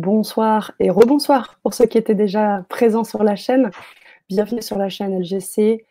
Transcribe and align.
bonsoir 0.00 0.72
et 0.78 0.90
rebonsoir 0.90 1.58
pour 1.62 1.74
ceux 1.74 1.86
qui 1.86 1.98
étaient 1.98 2.14
déjà 2.14 2.64
présents 2.68 3.04
sur 3.04 3.22
la 3.22 3.36
chaîne. 3.36 3.70
Bienvenue 4.28 4.62
sur 4.62 4.78
la 4.78 4.88
chaîne 4.88 5.18
LGC, 5.18 5.84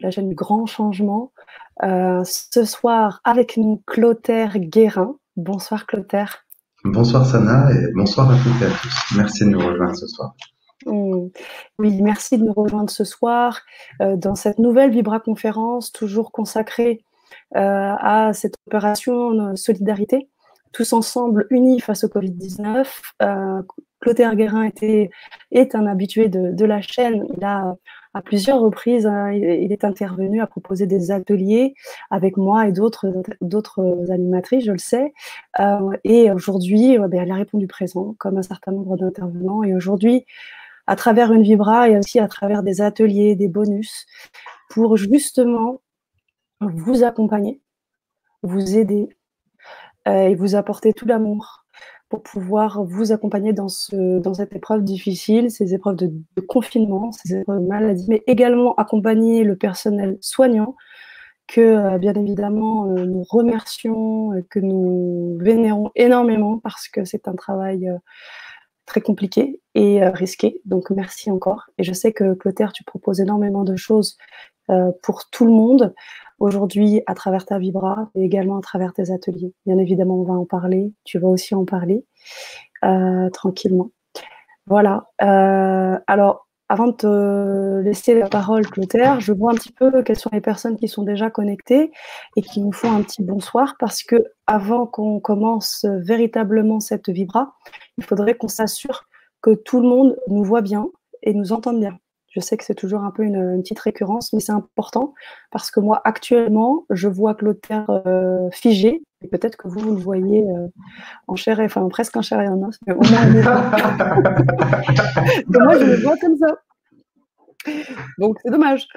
la 0.00 0.10
chaîne 0.10 0.28
du 0.28 0.34
grand 0.34 0.66
changement. 0.66 1.32
Euh, 1.82 2.22
ce 2.24 2.64
soir, 2.64 3.20
avec 3.24 3.56
nous, 3.56 3.82
Clotaire 3.86 4.58
Guérin. 4.58 5.16
Bonsoir 5.36 5.86
Clotaire. 5.86 6.44
Bonsoir 6.84 7.26
Sana 7.26 7.70
et 7.72 7.92
bonsoir 7.94 8.30
à 8.30 8.36
toutes 8.36 8.60
et 8.62 8.66
à 8.66 8.70
tous. 8.70 9.16
Merci 9.16 9.44
de 9.44 9.50
nous 9.50 9.60
rejoindre 9.60 9.96
ce 9.96 10.06
soir. 10.06 10.34
Mmh. 10.86 11.28
Oui, 11.78 12.02
merci 12.02 12.36
de 12.38 12.44
nous 12.44 12.52
rejoindre 12.52 12.90
ce 12.90 13.04
soir 13.04 13.60
euh, 14.02 14.16
dans 14.16 14.34
cette 14.34 14.58
nouvelle 14.58 14.90
Vibra 14.90 15.20
conférence, 15.20 15.92
toujours 15.92 16.32
consacrée 16.32 17.04
euh, 17.56 17.94
à 17.98 18.32
cette 18.34 18.56
opération 18.66 19.56
solidarité 19.56 20.28
tous 20.74 20.92
ensemble 20.92 21.46
unis 21.50 21.80
face 21.80 22.04
au 22.04 22.08
Covid-19. 22.08 22.86
Euh, 23.22 23.62
Clotaire 24.00 24.34
était, 24.64 25.08
est 25.50 25.74
un 25.74 25.86
habitué 25.86 26.28
de, 26.28 26.64
la 26.64 26.82
chaîne. 26.82 27.26
Il 27.36 27.44
a 27.44 27.74
à 28.12 28.22
plusieurs 28.22 28.60
reprises, 28.60 29.06
hein, 29.06 29.32
il, 29.32 29.72
est 29.72 29.84
intervenu 29.84 30.40
à 30.40 30.46
proposer 30.46 30.86
des 30.86 31.10
ateliers 31.10 31.74
avec 32.10 32.36
moi 32.36 32.68
et 32.68 32.72
d'autres 32.72 34.10
animatrices, 34.10 34.66
je 34.66 34.72
le 34.72 34.78
sais. 34.78 35.12
Euh, 35.58 35.90
et 36.04 36.30
aujourd'hui, 36.30 36.98
euh, 36.98 37.08
ben, 37.08 37.24
il 37.24 37.32
a 37.32 37.36
répondu 37.36 37.66
présent, 37.66 38.14
comme 38.18 38.36
un 38.36 38.42
certain 38.42 38.72
nombre 38.72 38.96
d'intervenants. 38.96 39.62
Et 39.64 39.74
aujourd'hui, 39.74 40.26
à 40.86 40.96
travers 40.96 41.32
une 41.32 41.42
vibra 41.42 41.88
et 41.88 41.98
aussi 41.98 42.20
à 42.20 42.28
travers 42.28 42.62
des 42.62 42.82
ateliers, 42.82 43.36
des 43.36 43.48
bonus, 43.48 44.06
pour 44.68 44.96
justement 44.96 45.80
vous 46.60 47.04
accompagner, 47.04 47.60
vous 48.42 48.76
aider 48.76 49.08
et 50.06 50.34
vous 50.34 50.54
apporter 50.54 50.92
tout 50.92 51.06
l'amour 51.06 51.64
pour 52.08 52.22
pouvoir 52.22 52.84
vous 52.84 53.12
accompagner 53.12 53.52
dans 53.52 53.68
cette 53.68 54.54
épreuve 54.54 54.84
difficile, 54.84 55.50
ces 55.50 55.74
épreuves 55.74 55.96
de, 55.96 56.12
confinement, 56.42 57.10
ces 57.12 57.36
épreuves 57.36 57.60
de 57.60 57.66
maladie, 57.66 58.06
mais 58.08 58.22
également 58.26 58.74
accompagner 58.76 59.44
le 59.44 59.56
personnel 59.56 60.18
soignant 60.20 60.76
que, 61.46 61.60
euh, 61.60 61.98
bien 61.98 62.14
évidemment, 62.14 62.86
euh, 62.86 63.04
nous 63.04 63.24
remercions, 63.28 64.30
que 64.48 64.60
nous 64.60 65.36
vénérons 65.40 65.90
énormément 65.94 66.58
parce 66.58 66.88
que 66.88 67.04
c'est 67.04 67.28
un 67.28 67.34
travail 67.34 67.90
très 68.86 69.00
compliqué 69.00 69.60
et 69.74 70.06
risqué. 70.06 70.60
Donc, 70.64 70.90
merci 70.90 71.30
encore. 71.30 71.64
Et 71.78 71.84
je 71.84 71.92
sais 71.92 72.12
que 72.12 72.34
Clotaire, 72.34 72.72
tu 72.72 72.84
proposes 72.84 73.20
énormément 73.20 73.64
de 73.64 73.76
choses 73.76 74.16
pour 75.02 75.28
tout 75.30 75.44
le 75.44 75.52
monde 75.52 75.94
aujourd'hui 76.38 77.02
à 77.06 77.14
travers 77.14 77.46
ta 77.46 77.58
Vibra 77.58 78.10
et 78.14 78.24
également 78.24 78.58
à 78.58 78.60
travers 78.60 78.92
tes 78.92 79.10
ateliers. 79.10 79.52
Bien 79.66 79.78
évidemment, 79.78 80.20
on 80.20 80.24
va 80.24 80.34
en 80.34 80.44
parler. 80.44 80.92
Tu 81.04 81.18
vas 81.18 81.28
aussi 81.28 81.54
en 81.54 81.64
parler 81.64 82.04
euh, 82.84 83.30
tranquillement. 83.30 83.90
Voilà. 84.66 85.08
Euh, 85.22 85.98
alors, 86.06 86.48
avant 86.68 86.86
de 86.86 86.92
te 86.92 87.80
laisser 87.82 88.18
la 88.18 88.28
parole, 88.28 88.66
Clotaire, 88.66 89.20
je 89.20 89.32
vois 89.32 89.52
un 89.52 89.54
petit 89.54 89.72
peu 89.72 90.02
quelles 90.02 90.18
sont 90.18 90.30
les 90.32 90.40
personnes 90.40 90.76
qui 90.76 90.88
sont 90.88 91.02
déjà 91.02 91.30
connectées 91.30 91.92
et 92.36 92.42
qui 92.42 92.60
nous 92.60 92.72
font 92.72 92.90
un 92.90 93.02
petit 93.02 93.22
bonsoir 93.22 93.74
parce 93.78 94.02
que 94.02 94.24
avant 94.46 94.86
qu'on 94.86 95.20
commence 95.20 95.84
véritablement 95.84 96.80
cette 96.80 97.10
Vibra, 97.10 97.54
il 97.98 98.04
faudrait 98.04 98.34
qu'on 98.34 98.48
s'assure 98.48 99.04
que 99.42 99.54
tout 99.54 99.80
le 99.80 99.88
monde 99.88 100.16
nous 100.28 100.42
voit 100.42 100.62
bien 100.62 100.88
et 101.22 101.34
nous 101.34 101.52
entende 101.52 101.80
bien. 101.80 101.98
Je 102.34 102.40
sais 102.40 102.56
que 102.56 102.64
c'est 102.64 102.74
toujours 102.74 103.04
un 103.04 103.12
peu 103.12 103.22
une, 103.22 103.62
petite 103.62 103.78
récurrence, 103.78 104.32
mais 104.32 104.40
c'est 104.40 104.50
important 104.52 105.14
parce 105.52 105.70
que 105.70 105.78
moi, 105.78 106.00
actuellement, 106.04 106.84
je 106.90 107.06
vois 107.06 107.34
Clotaire 107.34 107.88
euh, 108.06 108.50
figé. 108.50 109.02
Et 109.22 109.28
peut-être 109.28 109.56
que 109.56 109.68
vous, 109.68 109.78
vous 109.78 109.94
le 109.94 110.00
voyez 110.00 110.42
euh, 110.42 110.66
en 111.28 111.36
chair 111.36 111.60
et 111.60 111.64
enfin 111.64 111.88
presque 111.88 112.16
en 112.16 112.22
chair 112.22 112.40
et 112.40 112.48
en 112.48 112.60
os, 112.62 112.76
mais 112.86 112.92
au 112.92 113.02
moins, 113.02 113.26
moi, 115.48 115.78
je 115.78 115.84
le 115.84 116.02
vois 116.02 116.16
comme 116.16 116.36
ça. 116.36 116.56
Donc, 118.18 118.38
c'est 118.42 118.50
dommage. 118.50 118.88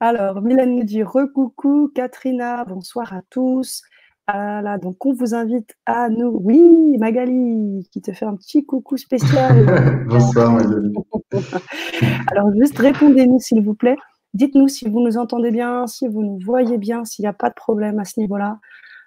Alors, 0.00 0.40
Mylène 0.40 0.76
nous 0.76 0.84
dit 0.84 1.02
recoucou, 1.02 1.92
Katrina, 1.94 2.64
bonsoir 2.64 3.12
à 3.12 3.20
tous. 3.28 3.82
Voilà, 4.28 4.76
donc 4.78 5.06
on 5.06 5.12
vous 5.12 5.34
invite 5.34 5.76
à 5.86 6.08
nous. 6.08 6.40
Oui, 6.42 6.98
Magali, 6.98 7.88
qui 7.92 8.02
te 8.02 8.12
fait 8.12 8.24
un 8.24 8.34
petit 8.34 8.66
coucou 8.66 8.96
spécial. 8.96 10.04
Bonsoir 10.08 10.52
Magali. 10.52 10.92
Alors 12.32 12.50
juste 12.58 12.76
répondez-nous 12.76 13.38
s'il 13.38 13.62
vous 13.62 13.74
plaît. 13.74 13.96
Dites-nous 14.34 14.66
si 14.66 14.88
vous 14.88 15.00
nous 15.00 15.16
entendez 15.16 15.52
bien, 15.52 15.86
si 15.86 16.08
vous 16.08 16.24
nous 16.24 16.40
voyez 16.44 16.76
bien, 16.76 17.04
s'il 17.04 17.22
n'y 17.22 17.28
a 17.28 17.32
pas 17.32 17.50
de 17.50 17.54
problème 17.54 18.00
à 18.00 18.04
ce 18.04 18.18
niveau-là. 18.18 18.58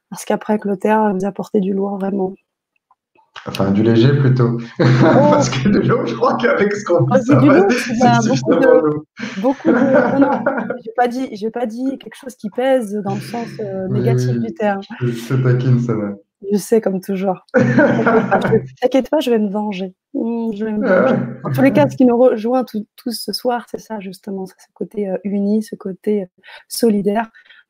Parce 0.10 0.24
qu'après, 0.24 0.58
Clotaire 0.58 1.14
vous 1.14 1.26
apportez 1.26 1.60
du 1.60 1.74
lourd 1.74 1.98
vraiment. 1.98 2.34
Enfin, 3.50 3.72
du 3.72 3.82
léger 3.82 4.14
plutôt. 4.14 4.60
Oh. 4.80 4.84
Parce 5.32 5.50
que 5.50 5.70
de 5.70 5.80
l'eau, 5.80 6.06
je 6.06 6.14
crois 6.14 6.38
qu'avec 6.38 6.72
ce 6.74 6.86
qu'on 6.86 7.08
fait, 7.08 7.22
ça 7.22 7.36
va, 7.36 8.22
c'est 8.22 8.30
beaucoup 8.30 8.56
de, 8.56 9.42
beaucoup 9.42 9.68
de... 9.72 10.20
Non, 10.20 10.28
non, 10.28 10.44
j'ai 10.86 10.92
pas 10.96 11.08
dit, 11.08 11.30
j'ai 11.32 11.50
pas 11.50 11.66
dit 11.66 11.98
quelque 11.98 12.16
chose 12.16 12.36
qui 12.36 12.50
pèse 12.52 12.94
dans 13.04 13.16
le 13.16 13.22
sens 13.22 13.48
euh, 13.60 13.88
négatif 13.88 14.40
du 14.40 14.54
terme. 14.54 14.82
Je 15.02 15.36
taquine, 15.36 15.80
ça 15.80 15.96
va. 15.96 16.14
Je 16.52 16.58
sais, 16.58 16.80
comme 16.80 17.02
toujours. 17.02 17.46
T'inquiète 18.82 19.10
pas, 19.10 19.20
je 19.20 19.30
vais 19.30 19.40
me 19.40 19.50
venger. 19.50 19.94
Mmh, 20.14 20.52
je 20.56 20.66
vais 20.66 20.72
me 20.72 20.88
venger. 20.88 21.16
En 21.44 21.52
tous 21.52 21.62
les 21.62 21.74
cas, 21.74 21.90
ce 21.90 21.98
qui 21.98 22.06
nous 22.06 22.18
rejoint 22.18 22.64
tous 22.64 23.12
ce 23.12 23.34
soir, 23.34 23.66
c'est 23.70 23.80
ça, 23.80 24.00
justement, 24.00 24.46
ce 24.46 24.54
côté 24.74 25.10
euh, 25.10 25.18
uni, 25.24 25.64
ce 25.64 25.76
côté 25.76 26.24
euh, 26.24 26.26
solidaire. 26.68 27.30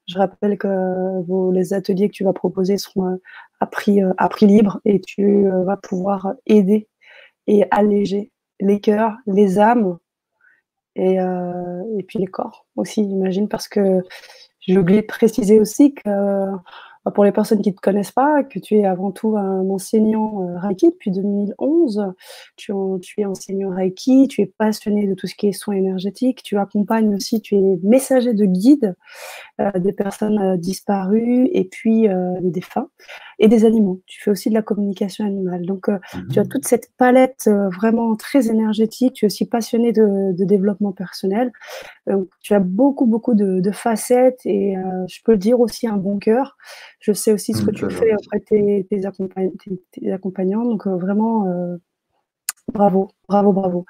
Je 0.09 0.17
rappelle 0.17 0.57
que 0.57 1.51
les 1.53 1.73
ateliers 1.73 2.09
que 2.09 2.13
tu 2.13 2.23
vas 2.23 2.33
proposer 2.33 2.77
seront 2.77 3.19
à 3.59 3.67
prix, 3.67 4.01
euh, 4.03 4.11
à 4.17 4.27
prix 4.27 4.47
libre 4.47 4.79
et 4.83 4.99
tu 5.01 5.47
euh, 5.47 5.63
vas 5.63 5.77
pouvoir 5.77 6.33
aider 6.47 6.87
et 7.45 7.63
alléger 7.69 8.31
les 8.59 8.79
cœurs, 8.79 9.15
les 9.27 9.59
âmes 9.59 9.97
et, 10.95 11.19
euh, 11.19 11.83
et 11.97 12.03
puis 12.03 12.17
les 12.17 12.25
corps 12.25 12.65
aussi, 12.75 13.07
j'imagine, 13.07 13.47
parce 13.47 13.67
que 13.67 14.01
j'ai 14.61 14.77
oublié 14.77 15.01
de 15.01 15.07
préciser 15.07 15.59
aussi 15.59 15.93
que 15.93 16.47
pour 17.13 17.23
les 17.23 17.31
personnes 17.31 17.61
qui 17.61 17.69
ne 17.69 17.75
te 17.75 17.81
connaissent 17.81 18.11
pas, 18.11 18.43
que 18.43 18.59
tu 18.59 18.77
es 18.77 18.85
avant 18.85 19.11
tout 19.11 19.37
un 19.37 19.69
enseignant 19.69 20.43
euh, 20.43 20.57
Reiki 20.59 20.89
depuis 20.89 21.11
2011. 21.11 22.13
Tu, 22.57 22.73
tu, 23.01 23.21
es 23.21 23.25
enseignant 23.25 23.69
Reiki, 23.69 24.27
tu 24.27 24.41
es 24.41 24.45
passionné 24.45 25.07
de 25.07 25.13
tout 25.13 25.27
ce 25.27 25.35
qui 25.35 25.47
est 25.47 25.53
soins 25.53 25.75
énergétiques, 25.75 26.43
tu 26.43 26.57
accompagnes 26.57 27.15
aussi, 27.15 27.41
tu 27.41 27.55
es 27.55 27.79
messager 27.83 28.33
de 28.33 28.45
guide 28.45 28.95
euh, 29.61 29.71
des 29.79 29.93
personnes 29.93 30.39
euh, 30.39 30.57
disparues 30.57 31.49
et 31.53 31.63
puis 31.63 32.07
des 32.07 32.51
défunts 32.51 32.89
et 33.39 33.47
des 33.47 33.65
animaux. 33.65 34.01
Tu 34.05 34.21
fais 34.21 34.31
aussi 34.31 34.49
de 34.49 34.53
la 34.53 34.61
communication 34.61 35.25
animale. 35.25 35.65
Donc, 35.65 35.89
tu 36.31 36.39
as 36.39 36.43
mmh. 36.43 36.47
toute 36.47 36.67
cette 36.67 36.91
palette 36.97 37.49
vraiment 37.73 38.15
très 38.15 38.49
énergétique. 38.49 39.13
Tu 39.13 39.25
es 39.25 39.27
aussi 39.27 39.45
passionné 39.45 39.91
de, 39.93 40.33
développement 40.43 40.91
personnel. 40.91 41.51
tu 42.41 42.53
as 42.53 42.59
beaucoup, 42.59 43.05
beaucoup 43.05 43.33
de, 43.33 43.59
de 43.59 43.71
facettes 43.71 44.41
et 44.45 44.75
je 45.07 45.19
peux 45.23 45.33
le 45.33 45.37
dire 45.37 45.59
aussi 45.59 45.87
un 45.87 45.97
bon 45.97 46.19
cœur. 46.19 46.57
Je 46.99 47.13
sais 47.13 47.31
aussi 47.31 47.53
ce 47.53 47.63
que 47.63 47.71
tu 47.71 47.89
fais 47.89 48.13
auprès 48.13 48.39
de 48.39 48.83
tes, 49.91 50.11
accompagnants. 50.11 50.65
Donc, 50.65 50.85
euh, 50.87 50.95
vraiment, 50.95 51.47
euh, 51.47 51.77
bravo, 52.73 53.09
bravo, 53.27 53.53
bravo. 53.53 53.85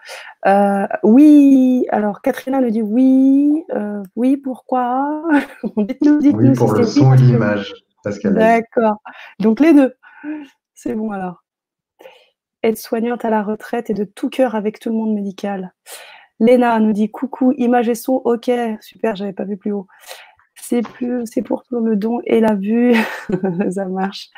Euh, 0.46 0.88
oui, 1.04 1.86
alors 1.90 2.22
Katrina 2.22 2.62
nous 2.62 2.70
dit 2.70 2.82
oui. 2.82 3.64
oui, 4.16 4.38
pourquoi? 4.38 5.24
Dites-nous, 5.78 6.20
dites-nous. 6.20 6.52
Oui, 6.52 6.56
pour 6.56 6.74
le 6.74 6.84
son 6.84 7.14
et 7.14 7.18
l'image. 7.18 7.74
D'accord. 8.06 9.02
Donc, 9.40 9.60
les 9.60 9.74
deux. 9.74 9.96
C'est 10.74 10.96
bon 10.96 11.12
alors. 11.12 11.44
Être 12.64 12.78
soignante 12.78 13.26
à 13.26 13.30
la 13.30 13.44
retraite 13.44 13.90
et 13.90 13.94
de 13.94 14.04
tout 14.04 14.30
cœur 14.30 14.56
avec 14.56 14.80
tout 14.80 14.90
le 14.90 14.96
monde 14.96 15.14
médical. 15.14 15.74
Léna 16.40 16.80
nous 16.80 16.94
dit 16.94 17.10
coucou, 17.12 17.54
image 17.58 17.90
et 17.90 17.96
son, 17.96 18.14
ok, 18.14 18.50
super, 18.82 19.16
j'avais 19.16 19.34
pas 19.34 19.44
vu 19.44 19.58
plus 19.58 19.72
haut 19.72 19.88
c'est 20.70 20.82
plus, 20.82 21.26
c'est 21.26 21.42
pour 21.42 21.64
le 21.72 21.96
don 21.96 22.20
et 22.26 22.40
la 22.40 22.54
vue, 22.54 22.94
ça 23.72 23.86
marche. 23.86 24.30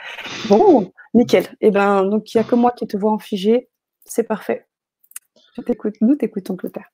Bon, 0.47 0.91
nickel. 1.13 1.43
Et 1.59 1.67
eh 1.67 1.71
ben, 1.71 2.05
donc 2.05 2.33
il 2.33 2.37
n'y 2.37 2.41
a 2.41 2.47
que 2.47 2.55
moi 2.55 2.71
qui 2.71 2.87
te 2.87 2.95
vois 2.95 3.11
en 3.11 3.19
figé, 3.19 3.69
c'est 4.05 4.23
parfait. 4.23 4.65
Je 5.55 5.61
t'écoute, 5.61 5.95
nous 5.99 6.15
t'écoutons, 6.15 6.55
Clotaire. 6.55 6.89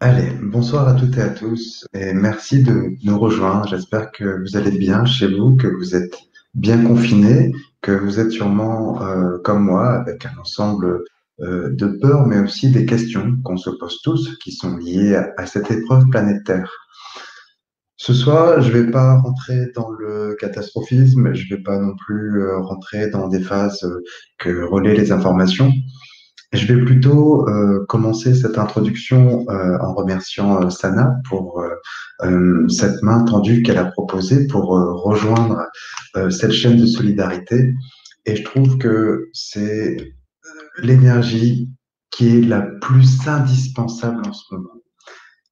Allez, 0.00 0.30
bonsoir 0.40 0.86
à 0.86 0.94
toutes 0.94 1.16
et 1.16 1.22
à 1.22 1.28
tous 1.28 1.84
et 1.92 2.12
merci 2.12 2.62
de 2.62 2.92
nous 3.02 3.18
rejoindre. 3.18 3.66
J'espère 3.66 4.12
que 4.12 4.40
vous 4.42 4.56
allez 4.56 4.70
bien 4.70 5.04
chez 5.04 5.26
vous, 5.26 5.56
que 5.56 5.66
vous 5.66 5.96
êtes 5.96 6.16
bien 6.54 6.84
confinés, 6.84 7.52
que 7.82 7.90
vous 7.90 8.20
êtes 8.20 8.30
sûrement 8.30 9.02
euh, 9.02 9.38
comme 9.38 9.64
moi 9.64 9.94
avec 9.94 10.24
un 10.24 10.38
ensemble 10.40 11.02
euh, 11.40 11.70
de 11.70 11.86
peurs, 12.00 12.28
mais 12.28 12.38
aussi 12.38 12.70
des 12.70 12.86
questions 12.86 13.38
qu'on 13.42 13.56
se 13.56 13.70
pose 13.70 14.00
tous 14.02 14.38
qui 14.38 14.52
sont 14.52 14.76
liées 14.76 15.20
à 15.36 15.46
cette 15.46 15.68
épreuve 15.72 16.08
planétaire. 16.10 16.72
Ce 17.96 18.14
soir, 18.14 18.60
je 18.60 18.70
vais 18.70 18.92
pas 18.92 19.16
rentrer 19.16 19.72
dans 19.74 19.90
le 19.90 20.36
catastrophisme, 20.38 21.34
je 21.34 21.52
vais 21.52 21.60
pas 21.60 21.76
non 21.76 21.96
plus 21.96 22.40
euh, 22.42 22.60
rentrer 22.60 23.10
dans 23.10 23.26
des 23.26 23.40
phases 23.40 23.84
que 24.38 24.62
relaient 24.62 24.94
les 24.94 25.10
informations. 25.10 25.72
Je 26.52 26.66
vais 26.66 26.82
plutôt 26.82 27.46
euh, 27.48 27.84
commencer 27.88 28.34
cette 28.34 28.56
introduction 28.58 29.46
en 29.48 29.94
remerciant 29.94 30.70
Sana 30.70 31.16
pour 31.28 31.62
cette 32.68 33.02
main 33.02 33.24
tendue 33.24 33.62
qu'elle 33.62 33.78
a 33.78 33.84
proposée 33.84 34.46
pour 34.46 34.70
rejoindre 34.70 35.66
cette 36.30 36.52
chaîne 36.52 36.76
de 36.78 36.86
solidarité. 36.86 37.74
Et 38.24 38.36
je 38.36 38.44
trouve 38.44 38.78
que 38.78 39.28
c'est 39.32 40.14
l'énergie 40.78 41.70
qui 42.10 42.36
est 42.36 42.40
la 42.40 42.62
plus 42.62 43.26
indispensable 43.28 44.22
en 44.26 44.32
ce 44.32 44.54
moment. 44.54 44.74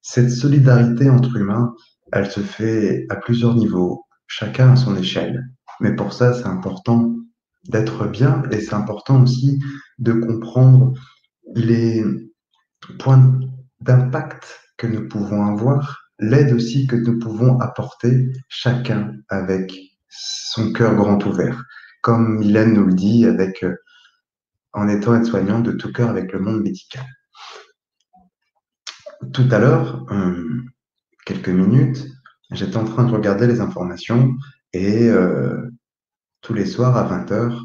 Cette 0.03 0.31
solidarité 0.31 1.11
entre 1.11 1.37
humains, 1.37 1.75
elle 2.13 2.31
se 2.31 2.41
fait 2.41 3.07
à 3.09 3.17
plusieurs 3.17 3.55
niveaux, 3.55 4.05
chacun 4.27 4.73
à 4.73 4.77
son 4.77 4.97
échelle. 4.97 5.45
Mais 5.81 5.95
pour 5.95 6.13
ça, 6.13 6.33
c'est 6.33 6.47
important 6.47 7.15
d'être 7.69 8.07
bien 8.07 8.43
et 8.51 8.61
c'est 8.61 8.75
important 8.75 9.23
aussi 9.23 9.61
de 9.99 10.13
comprendre 10.13 10.93
les 11.55 12.05
points 12.99 13.41
d'impact 13.81 14.61
que 14.77 14.87
nous 14.87 15.09
pouvons 15.09 15.47
avoir, 15.47 15.99
l'aide 16.19 16.53
aussi 16.53 16.87
que 16.87 16.97
nous 16.97 17.19
pouvons 17.19 17.59
apporter 17.61 18.33
chacun 18.49 19.15
avec 19.29 19.75
son 20.09 20.73
cœur 20.73 20.95
grand 20.95 21.25
ouvert. 21.27 21.63
Comme 22.03 22.39
Mylène 22.39 22.75
nous 22.75 22.87
le 22.87 22.95
dit, 22.95 23.27
avec, 23.27 23.63
euh, 23.65 23.77
en 24.73 24.89
étant 24.89 25.15
aide-soignante 25.15 25.65
de 25.65 25.73
tout 25.73 25.93
cœur 25.93 26.11
avec 26.11 26.33
le 26.33 26.39
monde 26.39 26.63
médical. 26.63 27.05
Tout 29.33 29.49
à 29.51 29.59
l'heure, 29.59 30.07
euh, 30.13 30.63
quelques 31.25 31.49
minutes, 31.49 32.07
j'étais 32.51 32.77
en 32.77 32.85
train 32.85 33.05
de 33.05 33.13
regarder 33.13 33.47
les 33.47 33.61
informations 33.61 34.35
et 34.73 35.09
euh, 35.09 35.71
tous 36.43 36.55
les 36.55 36.67
soirs 36.67 36.97
à 36.97 37.09
20h, 37.09 37.59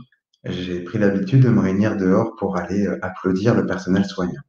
j'ai 0.45 0.83
pris 0.83 0.97
l'habitude 0.97 1.43
de 1.43 1.49
me 1.49 1.59
réunir 1.59 1.97
dehors 1.97 2.35
pour 2.37 2.57
aller 2.57 2.87
applaudir 3.01 3.55
le 3.55 3.65
personnel 3.65 4.05
soignant. 4.05 4.41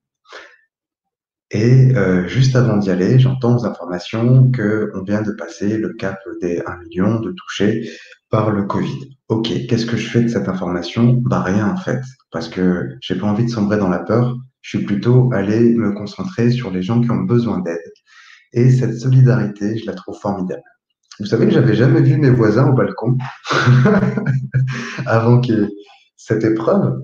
Et 1.52 1.94
euh, 1.96 2.26
juste 2.28 2.56
avant 2.56 2.78
d'y 2.78 2.90
aller, 2.90 3.18
j'entends 3.18 3.58
aux 3.58 3.66
informations 3.66 4.50
qu'on 4.50 5.02
vient 5.02 5.20
de 5.20 5.32
passer 5.32 5.76
le 5.76 5.92
cap 5.92 6.18
des 6.40 6.62
1 6.64 6.78
million 6.78 7.20
de 7.20 7.30
touchés 7.32 7.90
par 8.30 8.50
le 8.50 8.64
Covid. 8.64 9.18
Ok, 9.28 9.50
qu'est-ce 9.68 9.84
que 9.84 9.98
je 9.98 10.08
fais 10.08 10.22
de 10.22 10.28
cette 10.28 10.48
information? 10.48 11.12
Bah 11.12 11.42
rien 11.42 11.68
en 11.68 11.76
fait, 11.76 12.00
parce 12.30 12.48
que 12.48 12.96
j'ai 13.02 13.16
pas 13.16 13.26
envie 13.26 13.44
de 13.44 13.50
sombrer 13.50 13.76
dans 13.76 13.90
la 13.90 13.98
peur. 13.98 14.34
Je 14.62 14.78
suis 14.78 14.86
plutôt 14.86 15.30
allé 15.34 15.74
me 15.74 15.92
concentrer 15.92 16.50
sur 16.50 16.70
les 16.70 16.80
gens 16.80 17.02
qui 17.02 17.10
ont 17.10 17.24
besoin 17.24 17.58
d'aide. 17.58 17.92
Et 18.54 18.70
cette 18.70 18.98
solidarité, 18.98 19.76
je 19.76 19.84
la 19.86 19.92
trouve 19.92 20.18
formidable. 20.18 20.62
Vous 21.18 21.26
savez 21.26 21.46
que 21.46 21.52
j'avais 21.52 21.74
jamais 21.74 22.00
vu 22.00 22.16
mes 22.16 22.30
voisins 22.30 22.68
au 22.68 22.72
balcon 22.72 23.16
avant 25.06 25.40
qu'il 25.40 25.58
y 25.58 25.62
ait 25.62 25.68
cette 26.16 26.44
épreuve 26.44 27.02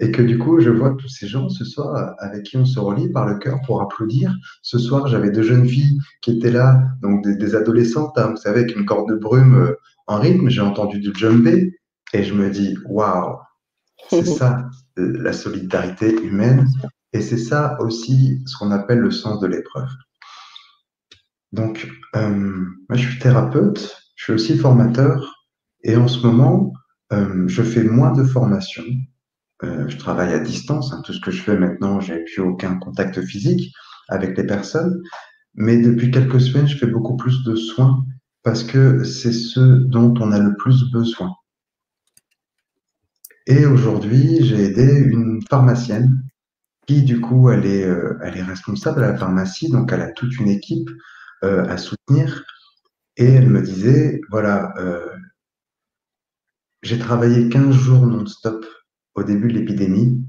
et 0.00 0.10
que 0.10 0.22
du 0.22 0.38
coup, 0.38 0.60
je 0.60 0.70
vois 0.70 0.96
tous 0.98 1.08
ces 1.08 1.26
gens 1.26 1.48
ce 1.50 1.64
soir 1.64 2.14
avec 2.18 2.44
qui 2.44 2.56
on 2.56 2.64
se 2.64 2.80
relie 2.80 3.10
par 3.10 3.26
le 3.26 3.38
cœur 3.38 3.58
pour 3.66 3.82
applaudir. 3.82 4.34
Ce 4.62 4.78
soir, 4.78 5.06
j'avais 5.06 5.30
deux 5.30 5.42
jeunes 5.42 5.68
filles 5.68 5.98
qui 6.22 6.32
étaient 6.32 6.50
là, 6.50 6.82
donc 7.02 7.22
des, 7.22 7.54
adolescentes, 7.54 8.16
hein, 8.16 8.30
vous 8.30 8.36
savez, 8.36 8.60
avec 8.60 8.74
une 8.74 8.86
corde 8.86 9.10
de 9.10 9.16
brume 9.16 9.54
euh, 9.56 9.74
en 10.06 10.18
rythme. 10.18 10.48
J'ai 10.48 10.62
entendu 10.62 11.00
du 11.00 11.12
jumpé 11.14 11.78
et 12.14 12.24
je 12.24 12.32
me 12.32 12.50
dis, 12.50 12.78
waouh, 12.86 13.36
c'est 14.08 14.24
ça 14.24 14.68
la 14.96 15.32
solidarité 15.32 16.14
humaine 16.22 16.66
et 17.12 17.20
c'est 17.20 17.38
ça 17.38 17.76
aussi 17.80 18.42
ce 18.46 18.56
qu'on 18.56 18.70
appelle 18.70 18.98
le 18.98 19.10
sens 19.10 19.38
de 19.40 19.46
l'épreuve. 19.46 19.88
Donc, 21.52 21.88
euh, 22.16 22.28
moi, 22.88 22.96
je 22.96 23.08
suis 23.08 23.18
thérapeute, 23.18 23.96
je 24.16 24.24
suis 24.24 24.32
aussi 24.32 24.56
formateur 24.56 25.46
et 25.82 25.96
en 25.96 26.08
ce 26.08 26.26
moment, 26.26 26.72
euh, 27.12 27.48
je 27.48 27.62
fais 27.62 27.82
moins 27.82 28.12
de 28.12 28.24
formations 28.24 28.84
euh, 29.62 29.88
je 29.88 29.96
travaille 29.96 30.32
à 30.32 30.38
distance. 30.38 30.92
Hein. 30.92 31.02
tout 31.04 31.12
ce 31.12 31.20
que 31.20 31.30
je 31.30 31.42
fais 31.42 31.58
maintenant, 31.58 32.00
j'ai 32.00 32.24
plus 32.24 32.40
aucun 32.40 32.76
contact 32.76 33.20
physique 33.22 33.72
avec 34.08 34.36
les 34.36 34.46
personnes. 34.46 35.02
Mais 35.54 35.78
depuis 35.78 36.10
quelques 36.10 36.40
semaines, 36.40 36.68
je 36.68 36.78
fais 36.78 36.86
beaucoup 36.86 37.16
plus 37.16 37.42
de 37.44 37.54
soins 37.54 38.04
parce 38.42 38.64
que 38.64 39.04
c'est 39.04 39.32
ce 39.32 39.60
dont 39.60 40.14
on 40.20 40.32
a 40.32 40.38
le 40.38 40.56
plus 40.56 40.90
besoin. 40.90 41.34
Et 43.46 43.66
aujourd'hui, 43.66 44.44
j'ai 44.44 44.64
aidé 44.64 45.00
une 45.00 45.40
pharmacienne 45.48 46.22
qui, 46.86 47.02
du 47.02 47.20
coup, 47.20 47.50
elle 47.50 47.66
est, 47.66 47.84
euh, 47.84 48.18
elle 48.22 48.36
est 48.36 48.42
responsable 48.42 49.02
à 49.02 49.12
la 49.12 49.18
pharmacie, 49.18 49.70
donc 49.70 49.92
elle 49.92 50.02
a 50.02 50.12
toute 50.12 50.38
une 50.38 50.48
équipe 50.48 50.88
euh, 51.44 51.64
à 51.66 51.76
soutenir. 51.78 52.44
Et 53.16 53.26
elle 53.26 53.48
me 53.48 53.60
disait, 53.60 54.20
voilà, 54.30 54.72
j'ai 56.82 56.98
travaillé 56.98 57.50
15 57.50 57.74
jours 57.74 58.06
non-stop 58.06 58.64
au 59.14 59.22
début 59.22 59.48
de 59.48 59.58
l'épidémie, 59.58 60.24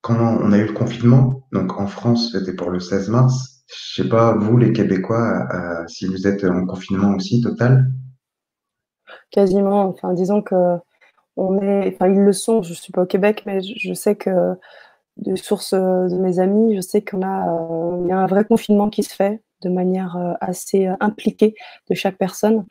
quand 0.00 0.16
on 0.40 0.52
a 0.52 0.58
eu 0.58 0.66
le 0.66 0.72
confinement, 0.72 1.42
donc 1.52 1.78
en 1.78 1.86
France, 1.86 2.32
c'était 2.32 2.54
pour 2.54 2.70
le 2.70 2.80
16 2.80 3.10
mars. 3.10 3.62
Je 3.66 4.02
sais 4.02 4.08
pas, 4.08 4.34
vous, 4.34 4.56
les 4.56 4.72
Québécois, 4.72 5.46
euh, 5.52 5.86
si 5.86 6.06
vous 6.06 6.26
êtes 6.26 6.44
en 6.44 6.64
confinement 6.64 7.14
aussi 7.14 7.42
total? 7.42 7.90
Quasiment. 9.30 9.88
Enfin, 9.88 10.14
disons 10.14 10.40
que 10.40 10.54
on 11.36 11.60
est, 11.60 11.94
enfin, 11.94 12.08
ils 12.08 12.20
le 12.20 12.32
sont. 12.32 12.62
Je 12.62 12.72
suis 12.72 12.92
pas 12.92 13.02
au 13.02 13.06
Québec, 13.06 13.42
mais 13.44 13.60
je 13.60 13.92
sais 13.92 14.16
que 14.16 14.54
de 15.18 15.36
sources 15.36 15.74
de 15.74 16.16
mes 16.16 16.38
amis, 16.38 16.74
je 16.74 16.80
sais 16.80 17.02
qu'on 17.02 17.22
a, 17.22 17.48
euh, 17.52 18.06
y 18.08 18.12
a 18.12 18.18
un 18.18 18.26
vrai 18.26 18.44
confinement 18.44 18.88
qui 18.88 19.02
se 19.02 19.14
fait 19.14 19.42
de 19.62 19.68
manière 19.68 20.16
euh, 20.16 20.34
assez 20.40 20.88
impliquée 21.00 21.54
de 21.90 21.94
chaque 21.94 22.18
personne. 22.18 22.64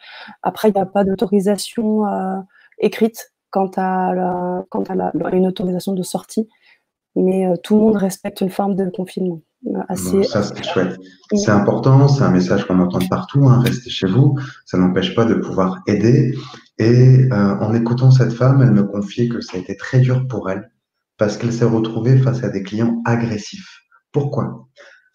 Après, 0.43 0.69
il 0.69 0.73
n'y 0.73 0.81
a 0.81 0.85
pas 0.85 1.03
d'autorisation 1.03 2.03
écrite 2.79 3.33
quant 3.49 3.71
à, 3.77 4.13
la, 4.13 4.65
quant 4.69 4.83
à 4.83 4.95
la, 4.95 5.11
une 5.33 5.47
autorisation 5.47 5.93
de 5.93 6.03
sortie, 6.03 6.47
mais 7.15 7.47
euh, 7.47 7.55
tout 7.63 7.75
le 7.75 7.81
monde 7.81 7.95
respecte 7.97 8.41
une 8.41 8.49
forme 8.49 8.75
de 8.75 8.89
confinement. 8.89 9.41
Euh, 9.67 9.79
assez, 9.89 10.23
ça, 10.23 10.43
c'est 10.43 10.63
chouette. 10.63 10.97
C'est 11.33 11.49
important, 11.49 12.07
c'est 12.07 12.23
un 12.23 12.29
message 12.29 12.65
qu'on 12.65 12.79
entend 12.79 12.99
partout, 13.09 13.47
hein, 13.47 13.59
restez 13.59 13.89
chez 13.89 14.07
vous, 14.07 14.37
ça 14.65 14.77
n'empêche 14.77 15.15
pas 15.15 15.25
de 15.25 15.33
pouvoir 15.33 15.79
aider. 15.87 16.35
Et 16.77 17.27
euh, 17.31 17.59
en 17.59 17.73
écoutant 17.73 18.11
cette 18.11 18.33
femme, 18.33 18.61
elle 18.61 18.71
me 18.71 18.83
confiait 18.83 19.27
que 19.27 19.41
ça 19.41 19.57
a 19.57 19.59
été 19.59 19.75
très 19.75 19.99
dur 19.99 20.27
pour 20.27 20.49
elle, 20.49 20.71
parce 21.17 21.37
qu'elle 21.37 21.53
s'est 21.53 21.65
retrouvée 21.65 22.17
face 22.17 22.43
à 22.43 22.49
des 22.49 22.61
clients 22.61 23.01
agressifs. 23.05 23.81
Pourquoi? 24.11 24.67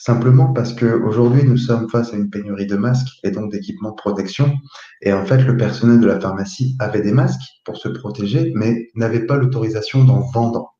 Simplement 0.05 0.53
parce 0.53 0.73
qu'aujourd'hui, 0.73 1.45
nous 1.45 1.57
sommes 1.57 1.89
face 1.89 2.13
à 2.13 2.17
une 2.17 2.29
pénurie 2.29 2.67
de 2.67 2.75
masques 2.75 3.21
et 3.23 3.31
donc 3.31 3.53
d'équipements 3.53 3.91
de 3.91 3.95
protection. 3.95 4.53
Et 5.01 5.13
en 5.13 5.25
fait, 5.25 5.39
le 5.45 5.57
personnel 5.57 6.01
de 6.01 6.07
la 6.09 6.19
pharmacie 6.19 6.75
avait 6.81 7.03
des 7.03 7.13
masques 7.13 7.41
pour 7.65 7.77
se 7.77 7.89
protéger, 7.89 8.51
mais 8.57 8.89
n'avait 8.97 9.27
pas 9.27 9.37
l'autorisation 9.37 10.03
d'en 10.03 10.29
vendre. 10.33 10.77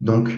Donc, 0.00 0.30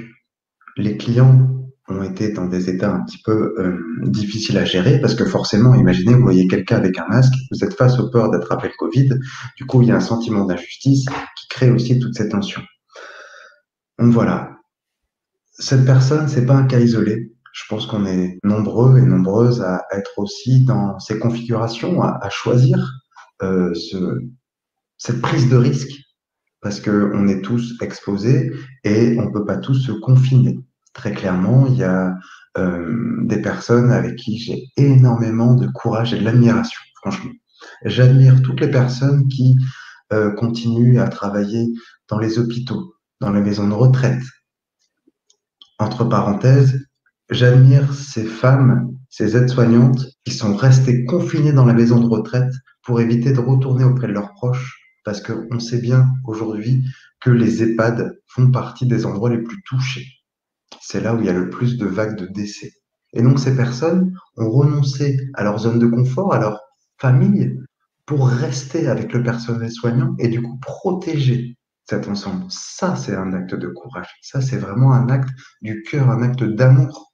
les 0.79 0.97
clients 0.97 1.63
ont 1.89 2.03
été 2.03 2.31
dans 2.31 2.47
des 2.47 2.71
états 2.71 2.91
un 2.91 3.05
petit 3.05 3.21
peu 3.23 3.55
euh, 3.59 3.79
difficiles 4.05 4.57
à 4.57 4.65
gérer 4.65 4.99
parce 4.99 5.15
que 5.15 5.27
forcément, 5.27 5.75
imaginez, 5.75 6.15
vous 6.15 6.23
voyez 6.23 6.49
quelqu'un 6.49 6.77
avec 6.77 6.99
un 6.99 7.07
masque, 7.09 7.35
vous 7.53 7.63
êtes 7.65 7.75
face 7.75 7.99
au 7.99 8.09
peur 8.09 8.31
d'attraper 8.31 8.69
le 8.69 8.75
Covid, 8.79 9.11
du 9.59 9.67
coup, 9.67 9.83
il 9.83 9.89
y 9.89 9.91
a 9.91 9.97
un 9.97 10.01
sentiment 10.01 10.47
d'injustice 10.47 11.05
qui 11.05 11.49
crée 11.51 11.71
aussi 11.71 11.99
toute 11.99 12.15
cette 12.15 12.31
tension. 12.31 12.63
Donc 13.99 14.11
voilà, 14.11 14.57
cette 15.53 15.85
personne, 15.85 16.29
c'est 16.29 16.47
pas 16.47 16.57
un 16.57 16.65
cas 16.65 16.81
isolé 16.81 17.34
je 17.55 17.63
pense 17.69 17.87
qu'on 17.87 18.05
est 18.05 18.39
nombreux 18.43 18.99
et 18.99 19.03
nombreuses 19.03 19.63
à 19.63 19.85
être 19.93 20.11
aussi 20.19 20.65
dans 20.65 20.99
ces 20.99 21.21
configurations, 21.21 22.03
à, 22.03 22.29
choisir 22.29 22.93
euh, 23.43 23.73
cette 24.99 25.21
prise 25.23 25.49
de 25.49 25.57
risque, 25.57 25.93
parce 26.61 26.81
qu'on 26.81 27.29
est 27.29 27.43
tous 27.43 27.77
exposés 27.81 28.53
et 28.83 29.17
on 29.21 29.27
ne 29.27 29.31
peut 29.31 29.47
pas 29.47 29.57
tous 29.57 29.75
se 29.75 29.93
confiner. 29.93 30.59
Très 30.95 31.13
clairement, 31.13 31.67
il 31.69 31.77
y 31.77 31.85
a 31.85 32.17
euh, 32.59 33.21
des 33.23 33.41
personnes 33.41 33.93
avec 33.93 34.17
qui 34.17 34.39
j'ai 34.39 34.67
énormément 34.77 35.55
de 35.55 35.69
courage 35.69 36.13
et 36.13 36.19
de 36.19 36.25
l'admiration, 36.25 36.81
franchement. 37.03 37.33
J'admire 37.85 38.43
toutes 38.43 38.61
les 38.61 38.71
personnes 38.71 39.29
qui 39.29 39.57
euh, 40.13 40.33
continuent 40.33 40.99
à 40.99 41.07
travailler 41.07 41.69
dans 42.09 42.19
les 42.19 42.41
hôpitaux, 42.41 42.97
dans 43.21 43.31
les 43.31 43.41
maisons 43.41 43.69
de 43.69 43.75
retraite. 43.75 44.23
Entre 45.79 46.05
parenthèses, 46.05 46.85
J'admire 47.31 47.95
ces 47.95 48.25
femmes, 48.25 48.95
ces 49.09 49.35
aides-soignantes 49.35 50.05
qui 50.27 50.35
sont 50.35 50.55
restées 50.55 51.07
confinées 51.07 51.55
dans 51.55 51.65
la 51.65 51.73
maison 51.73 51.99
de 51.99 52.07
retraite 52.07 52.53
pour 52.83 53.01
éviter 53.01 53.33
de 53.33 53.41
retourner 53.41 53.83
auprès 53.83 54.09
de 54.09 54.13
leurs 54.13 54.33
proches, 54.35 54.79
parce 55.05 55.23
qu'on 55.23 55.59
sait 55.59 55.81
bien 55.81 56.13
aujourd'hui 56.27 56.85
que 57.21 57.31
les 57.31 57.63
EHPAD 57.63 58.19
font 58.27 58.51
partie 58.51 58.87
des 58.87 59.07
endroits 59.07 59.31
les 59.31 59.43
plus 59.43 59.63
touchés. 59.63 60.07
C'est 60.83 61.01
là 61.01 61.15
où 61.15 61.21
il 61.21 61.25
y 61.25 61.31
a 61.31 61.33
le 61.33 61.49
plus 61.49 61.79
de 61.79 61.87
vagues 61.87 62.19
de 62.19 62.27
décès. 62.27 62.73
Et 63.15 63.23
donc 63.23 63.39
ces 63.39 63.57
personnes 63.57 64.15
ont 64.37 64.51
renoncé 64.51 65.19
à 65.33 65.45
leur 65.45 65.59
zone 65.59 65.79
de 65.79 65.87
confort, 65.87 66.35
à 66.35 66.39
leur 66.39 66.61
famille, 66.99 67.59
pour 68.05 68.29
rester 68.29 68.87
avec 68.87 69.15
le 69.15 69.23
personnel 69.23 69.71
soignant 69.71 70.15
et 70.19 70.29
du 70.29 70.43
coup 70.43 70.59
protéger 70.59 71.57
cet 71.89 72.07
ensemble. 72.07 72.45
Ça, 72.51 72.97
c'est 72.97 73.17
un 73.17 73.33
acte 73.33 73.55
de 73.55 73.69
courage. 73.69 74.11
Ça, 74.21 74.43
c'est 74.43 74.59
vraiment 74.59 74.93
un 74.93 75.09
acte 75.09 75.31
du 75.63 75.83
cœur, 75.83 76.11
un 76.11 76.23
acte 76.23 76.45
d'amour 76.45 77.14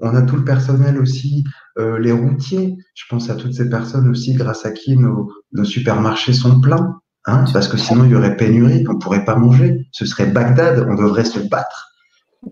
on 0.00 0.14
a 0.14 0.22
tout 0.22 0.36
le 0.36 0.44
personnel 0.44 0.98
aussi, 0.98 1.44
euh, 1.78 1.98
les 1.98 2.12
routiers. 2.12 2.76
Je 2.94 3.04
pense 3.08 3.30
à 3.30 3.34
toutes 3.34 3.54
ces 3.54 3.68
personnes 3.68 4.08
aussi 4.08 4.34
grâce 4.34 4.64
à 4.64 4.70
qui 4.70 4.96
nos, 4.96 5.30
supermarchés 5.64 6.32
sont 6.32 6.60
pleins. 6.60 7.00
Hein, 7.26 7.44
parce 7.52 7.68
que 7.68 7.76
sinon, 7.76 8.04
il 8.04 8.12
y 8.12 8.14
aurait 8.14 8.36
pénurie, 8.36 8.84
on 8.88 8.94
ne 8.94 8.98
pourrait 8.98 9.26
pas 9.26 9.36
manger. 9.36 9.86
Ce 9.92 10.06
serait 10.06 10.26
Bagdad, 10.26 10.86
on 10.88 10.94
devrait 10.94 11.26
se 11.26 11.38
battre. 11.38 11.88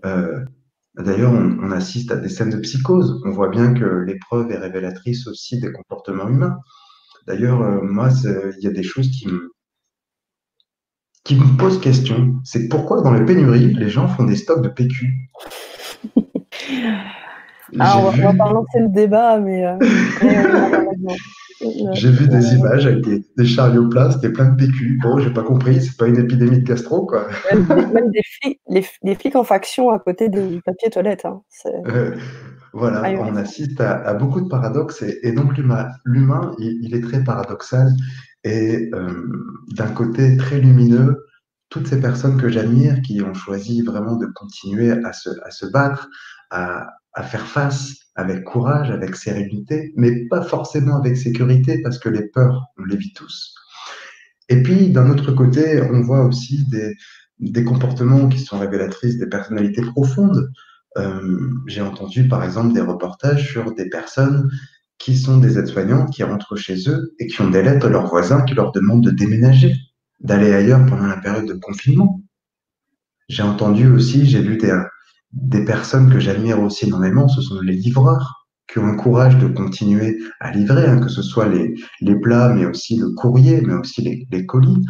Euh, 0.05 0.45
d'ailleurs, 0.95 1.33
on, 1.33 1.71
assiste 1.71 2.11
à 2.11 2.15
des 2.15 2.29
scènes 2.29 2.51
de 2.51 2.57
psychose. 2.57 3.19
On 3.25 3.31
voit 3.31 3.49
bien 3.49 3.73
que 3.73 4.03
l'épreuve 4.05 4.51
est 4.51 4.57
révélatrice 4.57 5.27
aussi 5.27 5.59
des 5.59 5.71
comportements 5.71 6.29
humains. 6.29 6.57
D'ailleurs, 7.25 7.61
euh, 7.61 7.81
moi, 7.81 8.09
il 8.23 8.63
y 8.63 8.67
a 8.67 8.71
des 8.71 8.83
choses 8.83 9.09
qui 9.09 9.27
me, 9.27 9.51
qui 11.23 11.35
me 11.35 11.57
pose 11.57 11.81
question. 11.81 12.39
C'est 12.43 12.69
pourquoi 12.69 13.01
dans 13.01 13.13
les 13.13 13.25
pénuries, 13.25 13.73
les 13.73 13.89
gens 13.89 14.07
font 14.07 14.23
des 14.23 14.35
stocks 14.35 14.61
de 14.61 14.69
PQ? 14.69 15.29
Alors, 17.79 18.13
on 18.13 18.21
va, 18.21 18.33
pas 18.33 18.51
lancer 18.51 18.79
le 18.79 18.89
débat, 18.89 19.39
mais. 19.39 19.65
Euh, 19.65 19.77
J'ai 21.93 22.11
vu 22.11 22.27
des 22.27 22.53
images 22.53 22.85
avec 22.85 23.01
des, 23.01 23.25
des 23.37 23.45
chariots 23.45 23.89
plats, 23.89 24.11
c'était 24.11 24.31
plein 24.31 24.49
de 24.49 24.55
PQ. 24.55 24.99
Bon, 25.01 25.19
j'ai 25.19 25.31
pas 25.31 25.43
compris, 25.43 25.81
c'est 25.81 25.97
pas 25.97 26.07
une 26.07 26.17
épidémie 26.17 26.59
de 26.59 26.63
gastro, 26.63 27.05
quoi. 27.05 27.27
Même 27.51 28.11
des 28.11 28.21
flics, 28.23 28.61
les, 28.69 29.15
flics 29.15 29.35
en 29.35 29.43
faction 29.43 29.89
à 29.89 29.99
côté 29.99 30.29
du 30.29 30.61
papier 30.61 30.89
toilette. 30.89 31.25
Hein. 31.25 31.41
Euh, 31.87 32.15
voilà, 32.73 33.09
on 33.19 33.35
assiste 33.35 33.81
à, 33.81 34.13
beaucoup 34.13 34.41
de 34.41 34.47
paradoxes 34.47 35.01
et, 35.01 35.31
donc 35.33 35.57
l'humain, 35.57 36.51
il, 36.59 36.95
est 36.95 37.01
très 37.01 37.23
paradoxal 37.23 37.91
et 38.43 38.89
euh, 38.93 39.27
d'un 39.75 39.91
côté 39.91 40.37
très 40.37 40.59
lumineux, 40.59 41.25
toutes 41.69 41.87
ces 41.87 41.99
personnes 41.99 42.39
que 42.39 42.47
j'admire 42.47 43.01
qui 43.01 43.21
ont 43.21 43.33
choisi 43.33 43.81
vraiment 43.81 44.15
de 44.15 44.27
continuer 44.27 44.91
à 44.91 45.13
se, 45.13 45.29
à 45.43 45.51
se 45.51 45.65
battre, 45.65 46.07
à, 46.51 46.87
à 47.19 47.23
faire 47.23 47.45
face 47.45 47.95
avec 48.15 48.45
courage, 48.45 48.89
avec 48.91 49.13
sérénité, 49.17 49.91
mais 49.97 50.25
pas 50.27 50.41
forcément 50.41 50.95
avec 50.95 51.17
sécurité 51.17 51.81
parce 51.81 51.99
que 51.99 52.07
les 52.07 52.25
peurs, 52.27 52.67
on 52.77 52.85
les 52.85 52.95
vit 52.95 53.11
tous. 53.13 53.53
Et 54.47 54.63
puis, 54.63 54.89
d'un 54.89 55.09
autre 55.09 55.33
côté, 55.33 55.81
on 55.81 56.01
voit 56.01 56.23
aussi 56.23 56.65
des, 56.69 56.95
des 57.39 57.65
comportements 57.65 58.29
qui 58.29 58.39
sont 58.39 58.57
révélatrices 58.57 59.17
des 59.17 59.27
personnalités 59.27 59.81
profondes. 59.81 60.49
Euh, 60.97 61.49
j'ai 61.67 61.81
entendu, 61.81 62.29
par 62.29 62.41
exemple, 62.41 62.73
des 62.73 62.81
reportages 62.81 63.51
sur 63.51 63.73
des 63.75 63.89
personnes 63.89 64.49
qui 64.97 65.17
sont 65.17 65.39
des 65.39 65.59
aides-soignantes 65.59 66.11
qui 66.13 66.23
rentrent 66.23 66.55
chez 66.55 66.89
eux 66.89 67.13
et 67.19 67.27
qui 67.27 67.41
ont 67.41 67.49
des 67.49 67.61
lettres 67.61 67.85
de 67.85 67.91
leurs 67.91 68.07
voisins 68.07 68.43
qui 68.43 68.53
leur 68.53 68.71
demandent 68.71 69.03
de 69.03 69.11
déménager, 69.11 69.75
d'aller 70.21 70.53
ailleurs 70.53 70.85
pendant 70.85 71.07
la 71.07 71.17
période 71.17 71.47
de 71.47 71.53
confinement. 71.53 72.21
J'ai 73.27 73.43
entendu 73.43 73.87
aussi, 73.87 74.25
j'ai 74.25 74.41
vu 74.41 74.57
des, 74.57 74.71
des 75.31 75.63
personnes 75.63 76.11
que 76.11 76.19
j'admire 76.19 76.59
aussi 76.59 76.87
énormément, 76.87 77.27
ce 77.27 77.41
sont 77.41 77.59
les 77.61 77.75
livreurs 77.75 78.47
qui 78.67 78.79
ont 78.79 78.85
un 78.85 78.95
courage 78.95 79.37
de 79.37 79.47
continuer 79.47 80.19
à 80.39 80.51
livrer, 80.51 80.85
hein, 80.85 80.99
que 80.99 81.09
ce 81.09 81.21
soit 81.21 81.47
les, 81.47 81.73
les, 82.01 82.15
plats, 82.15 82.49
mais 82.49 82.65
aussi 82.65 82.97
le 82.97 83.09
courrier, 83.11 83.61
mais 83.61 83.73
aussi 83.73 84.01
les, 84.01 84.27
les 84.31 84.45
colis. 84.45 84.85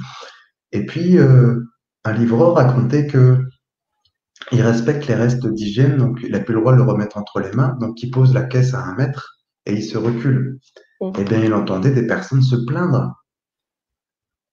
Et 0.72 0.86
puis, 0.86 1.18
euh, 1.18 1.62
un 2.04 2.14
livreur 2.14 2.56
racontait 2.56 3.08
que 3.08 3.40
il 4.52 4.62
respecte 4.62 5.08
les 5.08 5.16
restes 5.16 5.46
d'hygiène, 5.46 5.98
donc 5.98 6.20
il 6.24 6.32
n'a 6.32 6.40
plus 6.40 6.54
le 6.54 6.62
droit 6.62 6.74
de 6.74 6.78
le 6.78 6.84
remettre 6.84 7.18
entre 7.18 7.40
les 7.40 7.52
mains, 7.52 7.78
donc 7.80 8.02
il 8.02 8.10
pose 8.10 8.34
la 8.34 8.44
caisse 8.44 8.74
à 8.74 8.84
un 8.84 8.96
mètre 8.96 9.40
et 9.66 9.74
il 9.74 9.84
se 9.84 9.98
recule. 9.98 10.60
Et 11.02 11.06
mmh. 11.06 11.14
Eh 11.20 11.24
bien, 11.24 11.44
il 11.44 11.54
entendait 11.54 11.92
des 11.92 12.08
personnes 12.08 12.42
se 12.42 12.56
plaindre, 12.56 13.14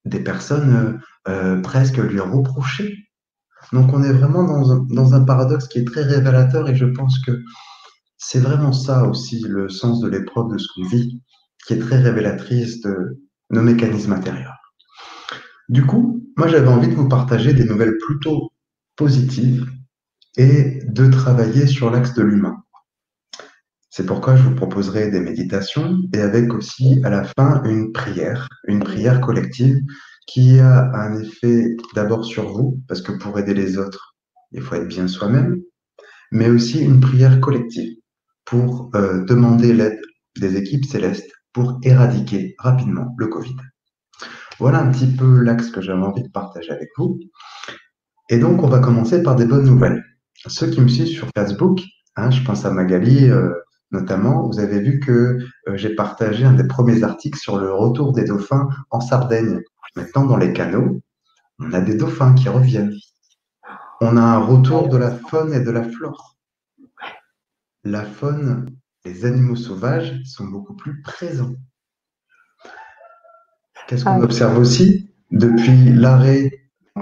des 0.05 0.21
personnes 0.21 1.01
euh, 1.29 1.33
euh 1.57 1.61
presque 1.63 1.99
lui 1.99 2.21
reprocher 2.21 3.06
donc 3.73 3.93
on 3.93 4.03
est 4.03 4.13
vraiment 4.13 4.45
dans 4.45 5.15
un, 5.15 5.25
paradoxe 5.25 5.69
qui 5.69 5.79
est 5.81 5.85
très 5.85 6.03
révélateur 6.03 6.69
et 6.69 6.77
je 6.77 6.87
pense 6.87 7.19
que 7.19 7.43
c'est 8.19 8.41
vraiment 8.41 8.73
ça 8.73 9.07
aussi 9.07 9.41
le 9.41 9.69
sens 9.69 10.01
de 10.01 10.09
l'épreuve 10.09 10.53
de 10.53 10.59
ce 10.59 10.69
qu'on 10.75 10.89
vit, 10.89 11.23
qui 11.67 11.75
est 11.75 11.79
très 11.79 11.99
révélatrice 11.99 12.81
de 12.81 13.21
nos 13.51 13.63
mécanismes 13.63 14.13
intérieurs. 14.13 14.57
Du 15.69 15.85
coup, 15.85 16.25
moi 16.37 16.49
j'avais 16.49 16.69
envie 16.69 16.89
de 16.89 16.95
vous 16.95 17.09
partager 17.09 17.53
des 17.53 17.65
nouvelles 17.65 17.97
plutôt 18.07 18.53
positives 18.95 19.67
et 20.37 20.81
de 20.87 21.11
travailler 21.11 21.67
sur 21.67 21.91
l'axe 21.91 22.15
de 22.15 22.23
l'humain. 22.23 22.63
C'est 23.91 24.07
pourquoi 24.07 24.37
je 24.37 24.43
vous 24.43 24.55
proposerai 24.55 25.11
des 25.11 25.21
méditations 25.21 25.99
et 26.13 26.21
avec 26.21 26.53
aussi 26.53 27.01
à 27.03 27.11
la 27.11 27.25
fin 27.25 27.63
une 27.65 27.93
prière, 27.93 28.47
une 28.69 28.81
prière 28.81 29.21
collective 29.21 29.79
qui 30.27 30.59
a 30.59 30.91
un 30.93 31.21
effet 31.21 31.77
d'abord 31.95 32.25
sur 32.25 32.53
vous, 32.53 32.81
parce 32.89 33.01
que 33.01 33.13
pour 33.13 33.39
aider 33.39 33.55
les 33.55 33.79
autres, 33.79 34.17
il 34.53 34.61
faut 34.61 34.75
être 34.75 34.89
bien 34.89 35.09
soi-même, 35.09 35.61
mais 36.33 36.49
aussi 36.49 36.81
une 36.81 37.01
prière 37.01 37.41
collective 37.41 37.97
pour 38.45 38.91
euh, 38.95 39.25
demander 39.25 39.73
l'aide 39.73 40.01
des 40.39 40.57
équipes 40.57 40.85
célestes 40.85 41.31
pour 41.53 41.79
éradiquer 41.83 42.55
rapidement 42.59 43.15
le 43.19 43.29
Covid. 43.29 43.57
Voilà 44.59 44.81
un 44.81 44.91
petit 44.91 45.07
peu 45.07 45.41
l'axe 45.41 45.71
que 45.71 45.81
j'avais 45.81 46.03
envie 46.03 46.23
de 46.23 46.31
partager 46.31 46.71
avec 46.71 46.89
vous. 46.97 47.19
Et 48.29 48.39
donc, 48.39 48.63
on 48.63 48.69
va 48.69 48.81
commencer 48.81 49.23
par 49.23 49.37
des 49.37 49.45
bonnes 49.45 49.67
nouvelles. 49.67 50.03
Ceux 50.47 50.69
qui 50.69 50.81
me 50.81 50.89
suivent 50.89 51.07
sur 51.07 51.29
Facebook, 51.37 51.81
hein, 52.17 52.31
je 52.31 52.43
pense 52.43 52.65
à 52.65 52.71
Magali 52.71 53.31
euh, 53.31 53.53
notamment, 53.91 54.47
vous 54.47 54.59
avez 54.59 54.81
vu 54.81 55.01
que 55.01 55.39
euh, 55.69 55.77
j'ai 55.77 55.95
partagé 55.95 56.45
un 56.45 56.53
des 56.53 56.67
premiers 56.67 57.03
articles 57.03 57.39
sur 57.39 57.59
le 57.59 57.73
retour 57.73 58.13
des 58.13 58.25
dauphins 58.25 58.69
en 58.91 59.01
Sardaigne. 59.01 59.61
Maintenant, 59.97 60.27
dans 60.27 60.37
les 60.37 60.53
canaux, 60.53 61.01
on 61.59 61.73
a 61.73 61.81
des 61.81 61.95
dauphins 61.95 62.35
qui 62.35 62.51
reviennent. 62.51 62.95
On 64.03 64.19
a 64.19 64.21
un 64.21 64.39
retour 64.39 64.89
de 64.89 64.99
la 64.99 65.11
faune 65.11 65.55
et 65.55 65.61
de 65.61 65.71
la 65.71 65.83
flore. 65.83 66.37
La 67.83 68.05
faune, 68.05 68.67
les 69.07 69.25
animaux 69.25 69.57
sauvages 69.57 70.21
sont 70.25 70.45
beaucoup 70.45 70.75
plus 70.77 71.01
présents. 71.01 71.55
Qu'est-ce 73.89 74.05
qu'on 74.05 74.21
ah 74.21 74.25
observe 74.25 74.59
aussi 74.59 75.15
Depuis 75.31 75.95
l'arrêt, 75.95 76.51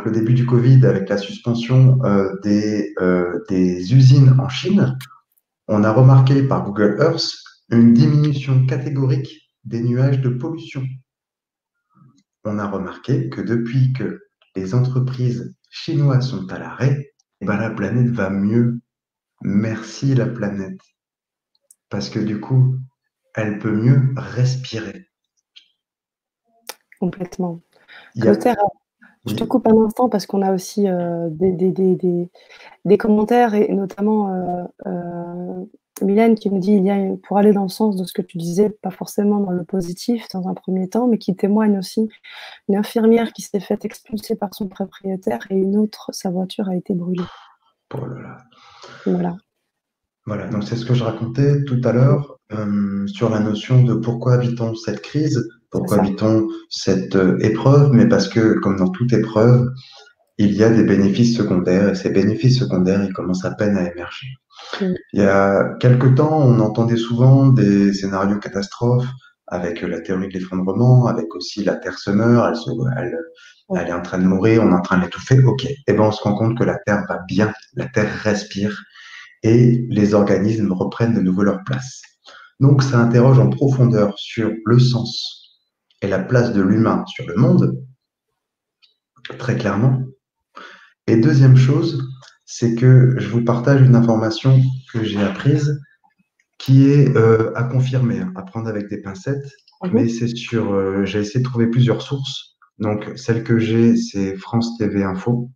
le 0.05 0.13
début 0.13 0.35
du 0.35 0.47
Covid, 0.47 0.87
avec 0.87 1.09
la 1.09 1.19
suspension 1.19 1.99
euh, 2.05 2.33
des, 2.45 2.95
euh, 3.01 3.43
des 3.49 3.93
usines 3.93 4.37
en 4.39 4.49
Chine, 4.49 4.97
on 5.67 5.83
a 5.83 5.93
remarqué 5.93 6.43
par 6.45 6.63
Google 6.65 6.99
Earth 7.01 7.33
une 7.71 7.93
diminution 7.93 8.67
catégorique 8.67 9.51
des 9.65 9.83
nuages 9.83 10.21
de 10.21 10.29
pollution 10.29 10.83
on 12.45 12.59
a 12.59 12.67
remarqué 12.67 13.29
que 13.31 13.41
depuis 13.41 13.93
que 13.93 14.21
les 14.57 14.75
entreprises 14.75 15.55
chinoises 15.71 16.29
sont 16.29 16.51
à 16.53 16.59
l'arrêt, 16.59 17.13
eh 17.41 17.47
ben, 17.47 17.57
la 17.57 17.71
planète 17.71 18.11
va 18.11 18.31
mieux. 18.31 18.81
Merci 19.43 20.15
la 20.15 20.27
planète. 20.27 20.81
Parce 21.89 22.09
que 22.09 22.19
du 22.19 22.41
coup, 22.41 22.77
elle 23.35 23.59
peut 23.59 23.75
mieux 23.75 24.15
respirer. 24.17 25.09
Complètement. 27.01 27.61
je 28.17 29.35
te 29.35 29.45
coupe 29.45 29.67
un 29.67 29.77
instant 29.85 30.09
parce 30.09 30.27
qu'on 30.27 30.43
a 30.43 30.53
aussi 30.53 30.89
euh, 30.89 31.29
des, 31.31 32.97
commentaires 32.97 33.55
et 33.55 33.69
notamment 33.73 34.31
euh, 34.31 34.65
euh, 34.87 35.65
Mylène 36.03 36.35
qui 36.35 36.51
me 36.51 36.59
dit 36.59 36.73
il 36.73 36.85
y 36.85 36.91
a 36.91 36.99
pour 37.23 37.39
aller 37.39 37.53
dans 37.53 37.63
le 37.63 37.69
sens 37.69 37.97
de 37.97 38.05
ce 38.05 38.13
que 38.13 38.23
tu 38.23 38.39
disais, 38.39 38.71
pas 38.71 38.91
forcément 38.91 39.41
dans 39.41 39.53
le 39.53 39.65
positif 39.65 40.27
dans 40.33 40.49
un 40.49 40.55
premier 40.55 40.89
temps, 40.89 41.07
mais 41.07 41.19
qui 41.19 41.35
témoigne 41.37 41.79
aussi 41.79 42.09
une 42.69 42.77
infirmière 42.77 43.33
qui 43.33 43.43
s'est 43.43 43.61
faite 43.61 43.85
expulser 43.85 44.37
par 44.37 44.55
son 44.55 44.69
propriétaire 44.69 45.47
et 45.51 45.57
une 45.57 45.77
autre, 45.77 46.11
sa 46.13 46.31
voiture 46.31 46.69
a 46.69 46.77
été 46.77 46.95
brûlée. 46.95 47.23
Oh 47.95 49.11
voilà. 49.11 49.37
Voilà, 50.27 50.49
donc 50.49 50.65
c'est 50.65 50.77
ce 50.77 50.87
que 50.87 50.95
je 50.95 51.05
racontais 51.05 51.65
tout 51.65 51.81
à 51.85 51.93
l'heure 51.93 52.39
euh, 52.53 53.07
sur 53.07 53.29
la 53.29 53.41
notion 53.41 53.83
de 53.83 53.95
pourquoi 53.95 54.39
vit-on 54.39 54.75
cette 54.75 55.03
crise, 55.03 55.49
pourquoi 55.71 56.03
vit-on 56.03 56.49
cette 56.71 57.15
euh, 57.15 57.39
épreuve, 57.41 57.93
mais 57.93 58.09
parce 58.09 58.29
que 58.29 58.59
comme 58.61 58.77
dans 58.77 58.89
toute 58.89 59.13
épreuve, 59.13 59.69
il 60.39 60.53
y 60.53 60.65
a 60.65 60.71
des 60.71 60.83
bénéfices 60.83 61.37
secondaires 61.37 61.91
et 61.91 61.95
ces 61.95 62.11
bénéfices 62.11 62.59
secondaires, 62.59 63.05
ils 63.05 63.13
commencent 63.13 63.45
à 63.45 63.53
peine 63.53 63.77
à 63.77 63.91
émerger. 63.91 64.29
Il 64.81 65.21
y 65.21 65.23
a 65.23 65.75
quelque 65.81 66.07
temps, 66.07 66.39
on 66.39 66.61
entendait 66.61 66.97
souvent 66.97 67.47
des 67.47 67.93
scénarios 67.93 68.39
catastrophes 68.39 69.07
avec 69.47 69.83
la 69.83 70.01
théorie 70.01 70.29
de 70.29 70.35
l'effondrement, 70.35 71.07
avec 71.07 71.35
aussi 71.35 71.65
la 71.65 71.77
Terre 71.77 71.99
se 71.99 72.11
meurt, 72.11 72.57
elle, 72.97 73.17
elle, 73.77 73.89
est 73.89 73.93
en 73.93 74.03
train 74.03 74.19
de 74.19 74.25
mourir, 74.25 74.63
on 74.63 74.71
est 74.71 74.75
en 74.75 74.81
train 74.81 74.99
de 74.99 75.05
l'étouffer. 75.05 75.43
Ok. 75.45 75.65
Et 75.65 75.77
eh 75.87 75.93
ben, 75.93 76.05
on 76.05 76.13
se 76.13 76.23
rend 76.23 76.35
compte 76.35 76.57
que 76.59 76.65
la 76.65 76.79
Terre 76.87 77.05
va 77.09 77.19
bien, 77.29 77.53
la 77.75 77.87
Terre 77.87 78.11
respire 78.23 78.83
et 79.43 79.87
les 79.91 80.15
organismes 80.15 80.73
reprennent 80.73 81.15
de 81.15 81.21
nouveau 81.21 81.43
leur 81.43 81.63
place. 81.65 82.03
Donc, 82.61 82.83
ça 82.83 82.99
interroge 82.99 83.39
en 83.39 83.51
profondeur 83.51 84.15
sur 84.17 84.51
le 84.65 84.79
sens 84.79 85.61
et 86.01 86.09
la 86.09 86.19
place 86.19 86.53
de 86.53 86.63
l'humain 86.63 87.05
sur 87.07 87.27
le 87.27 87.35
monde, 87.37 87.79
très 89.39 89.57
clairement. 89.57 90.01
Et 91.07 91.17
deuxième 91.17 91.57
chose, 91.57 92.03
c'est 92.45 92.75
que 92.75 93.15
je 93.19 93.29
vous 93.29 93.43
partage 93.45 93.81
une 93.81 93.95
information 93.95 94.61
que 94.93 95.03
j'ai 95.03 95.23
apprise 95.23 95.81
qui 96.59 96.89
est 96.89 97.15
euh, 97.17 97.53
à 97.57 97.65
confirmer, 97.65 98.23
à 98.37 98.43
prendre 98.43 98.69
avec 98.69 98.89
des 98.89 99.01
pincettes, 99.01 99.53
mhm. 99.83 99.91
mais 99.93 100.09
c'est 100.09 100.29
sur. 100.29 100.73
Euh, 100.73 101.05
j'ai 101.05 101.21
essayé 101.21 101.41
de 101.41 101.45
trouver 101.45 101.67
plusieurs 101.67 102.03
sources. 102.03 102.57
Donc, 102.79 103.13
celle 103.17 103.45
que 103.45 103.59
j'ai, 103.59 103.97
c'est 103.97 104.37
France 104.37 104.77
TV 104.79 105.05
Info, 105.05 105.51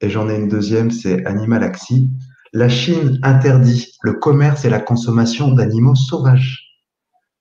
et 0.00 0.10
j'en 0.10 0.28
ai 0.28 0.36
une 0.36 0.48
deuxième, 0.48 0.90
c'est 0.90 1.24
Animalaxi. 1.26 2.10
La 2.52 2.68
Chine 2.68 3.18
interdit 3.22 3.92
le 4.02 4.14
commerce 4.14 4.64
et 4.64 4.70
la 4.70 4.80
consommation 4.80 5.52
d'animaux 5.52 5.94
sauvages. 5.94 6.66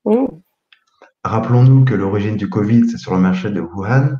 Mmh. 0.05 0.25
Rappelons-nous 1.24 1.84
que 1.84 1.96
l'origine 1.96 2.38
du 2.38 2.50
Covid, 2.50 2.89
c'est 2.89 2.98
sur 2.98 3.13
le 3.13 3.19
marché 3.19 3.50
de 3.50 3.60
Wuhan, 3.60 4.17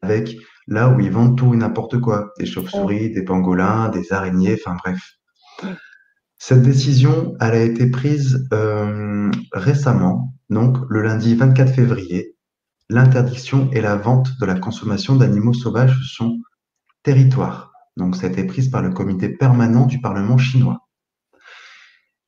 avec 0.00 0.36
là 0.68 0.90
où 0.90 1.00
ils 1.00 1.10
vendent 1.10 1.36
tout 1.36 1.54
et 1.54 1.56
n'importe 1.56 2.00
quoi. 2.00 2.32
Des 2.38 2.46
chauves-souris, 2.46 3.10
des 3.10 3.24
pangolins, 3.24 3.88
des 3.88 4.12
araignées, 4.12 4.54
enfin 4.54 4.76
bref. 4.84 5.00
Cette 6.38 6.62
décision, 6.62 7.34
elle 7.40 7.54
a 7.54 7.62
été 7.62 7.90
prise 7.90 8.46
euh, 8.52 9.28
récemment, 9.52 10.34
donc 10.50 10.76
le 10.88 11.02
lundi 11.02 11.34
24 11.34 11.74
février, 11.74 12.36
l'interdiction 12.88 13.68
et 13.72 13.80
la 13.80 13.96
vente 13.96 14.38
de 14.40 14.46
la 14.46 14.54
consommation 14.54 15.16
d'animaux 15.16 15.52
sauvages 15.52 15.96
sur 15.96 16.26
son 16.26 16.38
territoire. 17.02 17.72
Donc, 17.96 18.14
ça 18.14 18.26
a 18.26 18.30
été 18.30 18.44
prise 18.44 18.70
par 18.70 18.82
le 18.82 18.90
comité 18.90 19.28
permanent 19.28 19.86
du 19.86 20.00
Parlement 20.00 20.38
chinois. 20.38 20.86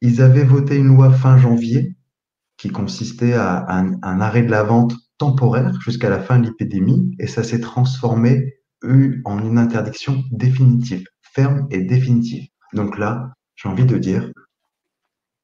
Ils 0.01 0.21
avaient 0.23 0.45
voté 0.45 0.77
une 0.77 0.89
loi 0.89 1.13
fin 1.13 1.39
janvier 1.39 1.97
qui 2.57 2.71
consistait 2.71 3.35
à 3.35 3.67
un, 3.71 4.21
arrêt 4.21 4.43
de 4.43 4.51
la 4.51 4.65
vente 4.65 4.95
temporaire 5.21 5.79
jusqu'à 5.83 6.09
la 6.09 6.19
fin 6.19 6.39
de 6.39 6.47
l'épidémie 6.47 7.15
et 7.19 7.27
ça 7.27 7.45
s'est 7.45 7.61
transformé 7.61 8.55
en 8.83 9.39
une 9.39 9.59
interdiction 9.59 10.25
définitive, 10.33 11.05
ferme 11.35 11.69
et 11.71 11.83
définitive. 11.83 12.49
Donc 12.73 12.99
là, 12.99 13.35
j'ai 13.55 13.69
envie 13.69 13.85
de 13.85 13.99
dire 13.99 14.33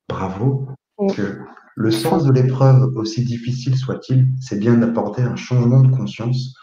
bravo 0.08 0.66
que 1.14 1.38
le 1.76 1.90
sens 1.90 2.24
de 2.24 2.32
l'épreuve, 2.32 2.84
aussi 2.96 3.22
difficile 3.22 3.76
soit-il, 3.76 4.26
c'est 4.40 4.58
bien 4.58 4.78
d'apporter 4.78 5.20
un 5.20 5.36
changement 5.36 5.82
de 5.82 5.94
conscience 5.94 6.54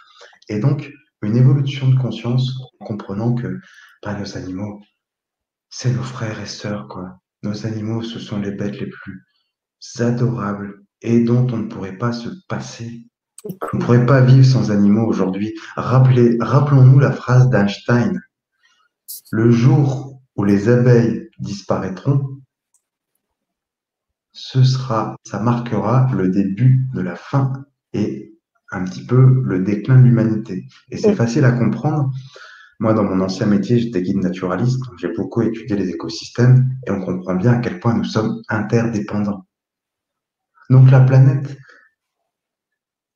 et 0.50 0.60
donc 0.60 0.92
une 1.22 1.38
évolution 1.38 1.90
de 1.90 2.00
conscience 2.00 2.52
en 2.80 2.86
comprenant 2.86 3.36
que 3.36 3.60
bah, 4.02 4.20
nos 4.20 4.36
animaux, 4.36 4.82
c'est 5.70 5.94
nos 5.94 6.02
frères 6.02 6.42
et 6.42 6.48
sœurs, 6.48 6.88
quoi. 6.88 7.20
Nos 7.44 7.68
animaux, 7.68 8.02
ce 8.02 8.20
sont 8.20 8.40
les 8.40 8.52
bêtes 8.52 8.80
les 8.80 8.90
plus 8.90 9.24
adorables 10.00 10.83
et 11.04 11.20
dont 11.20 11.48
on 11.52 11.58
ne 11.58 11.68
pourrait 11.68 11.98
pas 11.98 12.14
se 12.14 12.30
passer. 12.48 13.08
On 13.46 13.78
ne 13.78 13.82
pourrait 13.82 14.06
pas 14.06 14.22
vivre 14.22 14.46
sans 14.46 14.72
animaux 14.72 15.06
aujourd'hui. 15.06 15.54
Rappelons-nous 15.76 17.00
la 17.00 17.12
phrase 17.12 17.50
d'Einstein. 17.50 18.22
Le 19.32 19.52
jour 19.52 20.22
où 20.36 20.46
les 20.46 20.70
abeilles 20.70 21.30
disparaîtront, 21.40 22.40
ce 24.32 24.64
sera, 24.64 25.16
ça 25.26 25.40
marquera 25.40 26.10
le 26.16 26.30
début 26.30 26.88
de 26.94 27.02
la 27.02 27.16
fin 27.16 27.54
et 27.92 28.34
un 28.72 28.86
petit 28.86 29.06
peu 29.06 29.42
le 29.44 29.60
déclin 29.60 29.98
de 29.98 30.04
l'humanité. 30.04 30.66
Et 30.90 30.98
c'est 30.98 31.14
facile 31.14 31.46
à 31.46 31.52
comprendre. 31.52 32.12
Moi, 32.80 32.94
dans 32.94 33.04
mon 33.04 33.22
ancien 33.22 33.46
métier, 33.46 33.78
j'étais 33.78 34.02
guide 34.02 34.18
naturaliste, 34.18 34.82
j'ai 35.00 35.14
beaucoup 35.14 35.42
étudié 35.42 35.76
les 35.76 35.90
écosystèmes 35.90 36.70
et 36.88 36.92
on 36.92 37.02
comprend 37.02 37.36
bien 37.36 37.54
à 37.54 37.58
quel 37.60 37.80
point 37.80 37.96
nous 37.96 38.04
sommes 38.04 38.42
interdépendants. 38.50 39.46
Donc 40.74 40.90
la 40.90 41.02
planète, 41.02 41.56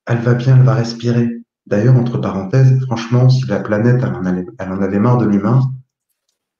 elle 0.06 0.20
va 0.20 0.36
bien, 0.36 0.58
elle 0.58 0.64
va 0.64 0.76
respirer. 0.76 1.28
D'ailleurs, 1.66 1.96
entre 1.96 2.20
parenthèses, 2.20 2.80
franchement, 2.86 3.30
si 3.30 3.48
la 3.48 3.60
planète, 3.60 4.00
elle 4.04 4.70
en, 4.70 4.82
avait, 4.84 5.00
marre 5.00 5.18
de 5.18 5.26
l'humain, 5.26 5.62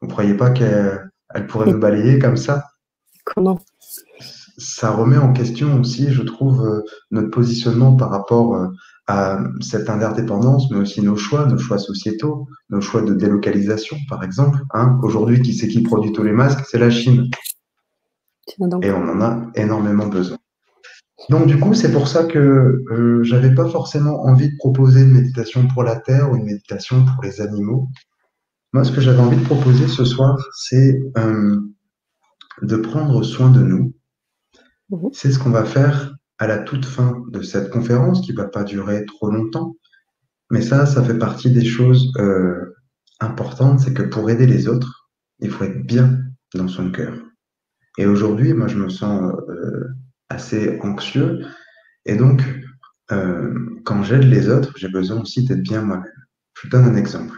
vous 0.01 0.08
ne 0.08 0.12
croyez 0.12 0.34
pas 0.34 0.50
qu'elle 0.50 1.12
pourrait 1.48 1.72
nous 1.72 1.77
balayer 1.80 2.18
comme 2.18 2.36
ça? 2.36 2.63
Comment? 3.25 3.60
Ça 4.58 4.89
remet 4.89 5.20
en 5.20 5.34
question 5.34 5.80
aussi, 5.80 6.12
je 6.12 6.24
trouve, 6.24 6.66
euh, 6.66 6.82
notre 7.12 7.30
positionnement 7.30 7.96
par 7.96 8.10
rapport 8.10 8.56
euh, 8.56 8.68
à 9.06 9.38
cette 9.62 9.92
interdépendance, 9.92 10.72
mais 10.72 10.80
aussi 10.80 11.04
nos 11.04 11.16
choix, 11.16 11.46
nos 11.46 11.60
choix 11.60 11.77
sociétaux, 11.77 12.48
nos 12.72 12.82
choix 12.82 13.04
de 13.04 13.13
délocalisation, 13.13 13.98
par 14.10 14.24
exemple. 14.24 14.58
Hein. 14.74 15.00
Aujourd'hui, 15.04 15.44
qui 15.44 15.54
c'est 15.54 15.68
qui 15.68 15.84
produit 15.84 16.12
tous 16.12 16.24
les 16.24 16.32
masques? 16.34 16.66
C'est 16.68 16.80
la 16.80 16.89
Chine. 16.89 17.30
Et 18.82 18.89
on 18.89 19.08
en 19.08 19.22
a 19.22 19.46
énormément 19.54 20.08
besoin. 20.08 20.39
Donc 21.30 21.48
du 21.48 21.60
coup, 21.60 21.74
c'est 21.74 21.92
pour 21.92 22.08
ça 22.08 22.26
que 22.26 22.84
euh, 22.92 23.24
j'avais 23.24 23.54
pas 23.54 23.68
forcément 23.68 24.24
envie 24.26 24.50
de 24.50 24.58
proposer 24.58 25.02
une 25.02 25.12
méditation 25.12 25.68
pour 25.68 25.84
la 25.84 25.96
Terre 25.96 26.32
ou 26.32 26.36
une 26.36 26.46
méditation 26.46 27.06
pour 27.06 27.24
les 27.24 27.42
animaux. 27.42 27.88
Moi, 28.74 28.84
ce 28.84 28.92
que 28.92 29.02
j'avais 29.02 29.20
envie 29.20 29.38
de 29.38 29.46
proposer 29.46 29.88
ce 29.88 30.06
soir, 30.06 30.38
c'est 30.56 31.00
de 32.62 32.76
prendre 32.76 33.24
soin 33.24 33.50
de 33.50 33.62
nous, 33.62 33.94
Mhm. 34.90 35.10
C'est 35.14 35.32
ce 35.32 35.40
qu'on 35.40 35.50
va 35.50 35.66
faire 35.66 36.16
à 36.38 36.48
la 36.48 36.60
toute 36.60 36.86
fin 36.86 37.24
de 37.30 37.42
cette 37.42 37.70
conférence 37.70 38.22
qui 38.22 38.32
ne 38.32 38.38
va 38.38 38.46
pas 38.46 38.64
durer 38.64 39.06
trop 39.06 39.30
longtemps. 39.30 39.76
Mais 40.50 40.62
ça, 40.62 40.86
ça 40.86 41.04
fait 41.04 41.18
partie 41.18 41.52
des 41.52 41.66
choses 41.66 42.12
euh, 42.18 42.76
importantes, 43.20 43.80
c'est 43.82 43.94
que 43.94 44.04
pour 44.04 44.30
aider 44.30 44.46
les 44.46 44.68
autres, 44.68 45.10
il 45.40 45.50
faut 45.50 45.66
être 45.66 45.86
bien 45.86 46.20
dans 46.54 46.68
son 46.68 46.92
cœur. 46.92 47.14
Et 47.98 48.06
aujourd'hui, 48.06 48.53
moi, 48.53 48.68
je 48.68 48.77
me 48.77 48.90
sens 48.90 49.34
euh, 49.50 49.88
assez 50.29 50.79
anxieux. 50.81 51.46
Et 52.05 52.16
donc, 52.16 52.44
euh, 53.11 53.53
quand 53.85 54.03
j'aide 54.03 54.24
les 54.24 54.50
autres, 54.50 54.74
j'ai 54.77 54.90
besoin 54.90 55.22
aussi 55.22 55.46
d'être 55.46 55.61
bien 55.61 55.81
moi-même. 55.81 56.11
Je 56.55 56.63
vous 56.63 56.70
donne 56.70 56.85
un 56.85 56.96
exemple. 56.96 57.37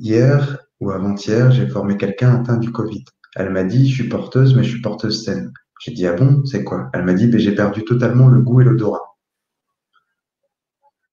hier 0.00 0.58
ou 0.80 0.90
avant-hier, 0.90 1.50
j'ai 1.52 1.68
formé 1.68 1.96
quelqu'un 1.96 2.40
atteint 2.40 2.56
du 2.56 2.72
Covid. 2.72 3.04
Elle 3.36 3.50
m'a 3.50 3.64
dit, 3.64 3.88
je 3.88 3.94
suis 3.94 4.08
porteuse, 4.08 4.54
mais 4.54 4.64
je 4.64 4.70
suis 4.70 4.82
porteuse 4.82 5.24
saine. 5.24 5.52
J'ai 5.80 5.92
dit, 5.92 6.06
ah 6.06 6.12
bon, 6.12 6.44
c'est 6.44 6.64
quoi? 6.64 6.90
Elle 6.92 7.04
m'a 7.04 7.14
dit, 7.14 7.26
ben, 7.26 7.40
j'ai 7.40 7.54
perdu 7.54 7.84
totalement 7.84 8.28
le 8.28 8.40
goût 8.40 8.60
et 8.60 8.64
l'odorat. 8.64 9.16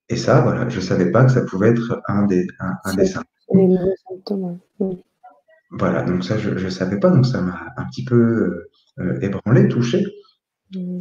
Et 0.08 0.16
ça, 0.16 0.40
voilà, 0.40 0.68
je 0.68 0.76
ne 0.76 0.80
savais 0.82 1.10
pas 1.10 1.24
que 1.24 1.32
ça 1.32 1.42
pouvait 1.42 1.70
être 1.70 2.02
un 2.08 2.26
des, 2.26 2.46
un, 2.58 2.94
des 2.94 3.06
symptômes. 3.06 4.58
Voilà, 5.70 6.02
donc 6.02 6.24
ça, 6.24 6.36
je 6.36 6.50
ne 6.50 6.68
savais 6.68 6.98
pas, 6.98 7.10
donc 7.10 7.26
ça 7.26 7.40
m'a 7.40 7.66
un 7.76 7.84
petit 7.86 8.04
peu 8.04 8.16
euh, 8.16 8.69
ébranlé, 9.20 9.68
touché. 9.68 10.04
Mm. 10.74 10.98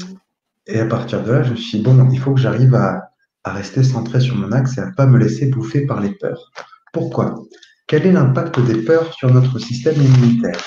Et 0.68 0.80
à 0.80 0.86
partir 0.86 1.24
de 1.24 1.32
là, 1.32 1.44
je 1.44 1.52
me 1.52 1.56
suis 1.56 1.80
dit, 1.80 1.84
bon, 1.84 2.10
il 2.12 2.20
faut 2.20 2.34
que 2.34 2.40
j'arrive 2.40 2.76
à, 2.76 3.06
rester 3.46 3.84
centré 3.84 4.20
sur 4.20 4.36
mon 4.36 4.52
axe 4.52 4.78
et 4.78 4.82
à 4.82 4.86
ne 4.86 4.94
pas 4.94 5.08
me 5.08 5.18
laisser 5.18 5.48
bouffer 5.48 5.88
par 5.88 6.02
les 6.02 6.12
peurs. 6.12 6.52
Pourquoi? 6.94 7.42
Quel 7.88 8.06
est 8.06 8.12
l'impact 8.12 8.60
des 8.60 8.84
peurs 8.84 9.12
sur 9.16 9.34
notre 9.34 9.58
système 9.58 10.00
immunitaire? 10.00 10.64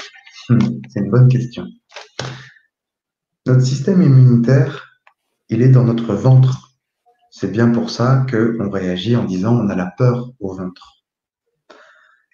Hmm, 0.48 0.58
C'est 0.88 0.98
une 0.98 1.10
bonne 1.10 1.28
question. 1.28 1.64
Notre 3.46 3.60
système 3.60 4.02
immunitaire, 4.02 5.00
il 5.48 5.62
est 5.62 5.68
dans 5.68 5.84
notre 5.84 6.14
ventre. 6.14 6.72
C'est 7.30 7.52
bien 7.52 7.70
pour 7.70 7.90
ça 7.90 8.26
qu'on 8.28 8.68
réagit 8.68 9.14
en 9.14 9.24
disant 9.24 9.54
on 9.54 9.68
a 9.68 9.76
la 9.76 9.92
peur 9.96 10.32
au 10.40 10.56
ventre. 10.56 11.04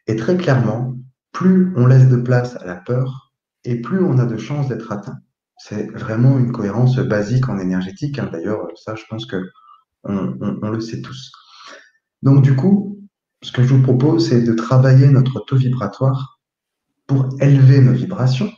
Et 0.06 0.16
très 0.16 0.38
clairement, 0.38 0.96
plus 1.32 1.74
on 1.76 1.86
laisse 1.86 2.08
de 2.08 2.16
place 2.16 2.56
à 2.56 2.64
la 2.64 2.76
peur, 2.76 3.27
et 3.70 3.80
plus 3.80 4.02
on 4.02 4.18
a 4.18 4.26
de 4.26 4.36
chances 4.36 4.68
d'être 4.68 4.90
atteint. 4.92 5.18
C'est 5.58 5.90
vraiment 5.90 6.38
une 6.38 6.52
cohérence 6.52 6.96
basique 6.98 7.48
en 7.48 7.58
énergétique. 7.58 8.18
Hein. 8.18 8.28
D'ailleurs, 8.32 8.68
ça, 8.76 8.94
je 8.94 9.02
pense 9.10 9.26
que 9.26 9.36
on, 10.04 10.70
le 10.70 10.80
sait 10.80 11.02
tous. 11.02 11.32
Donc, 12.22 12.42
du 12.42 12.54
coup, 12.54 13.00
ce 13.42 13.52
que 13.52 13.62
je 13.62 13.74
vous 13.74 13.82
propose, 13.82 14.28
c'est 14.28 14.42
de 14.42 14.54
travailler 14.54 15.08
notre 15.08 15.40
taux 15.40 15.56
vibratoire 15.56 16.40
pour 17.06 17.28
élever 17.40 17.80
nos 17.80 17.92
vibrations 17.92 18.50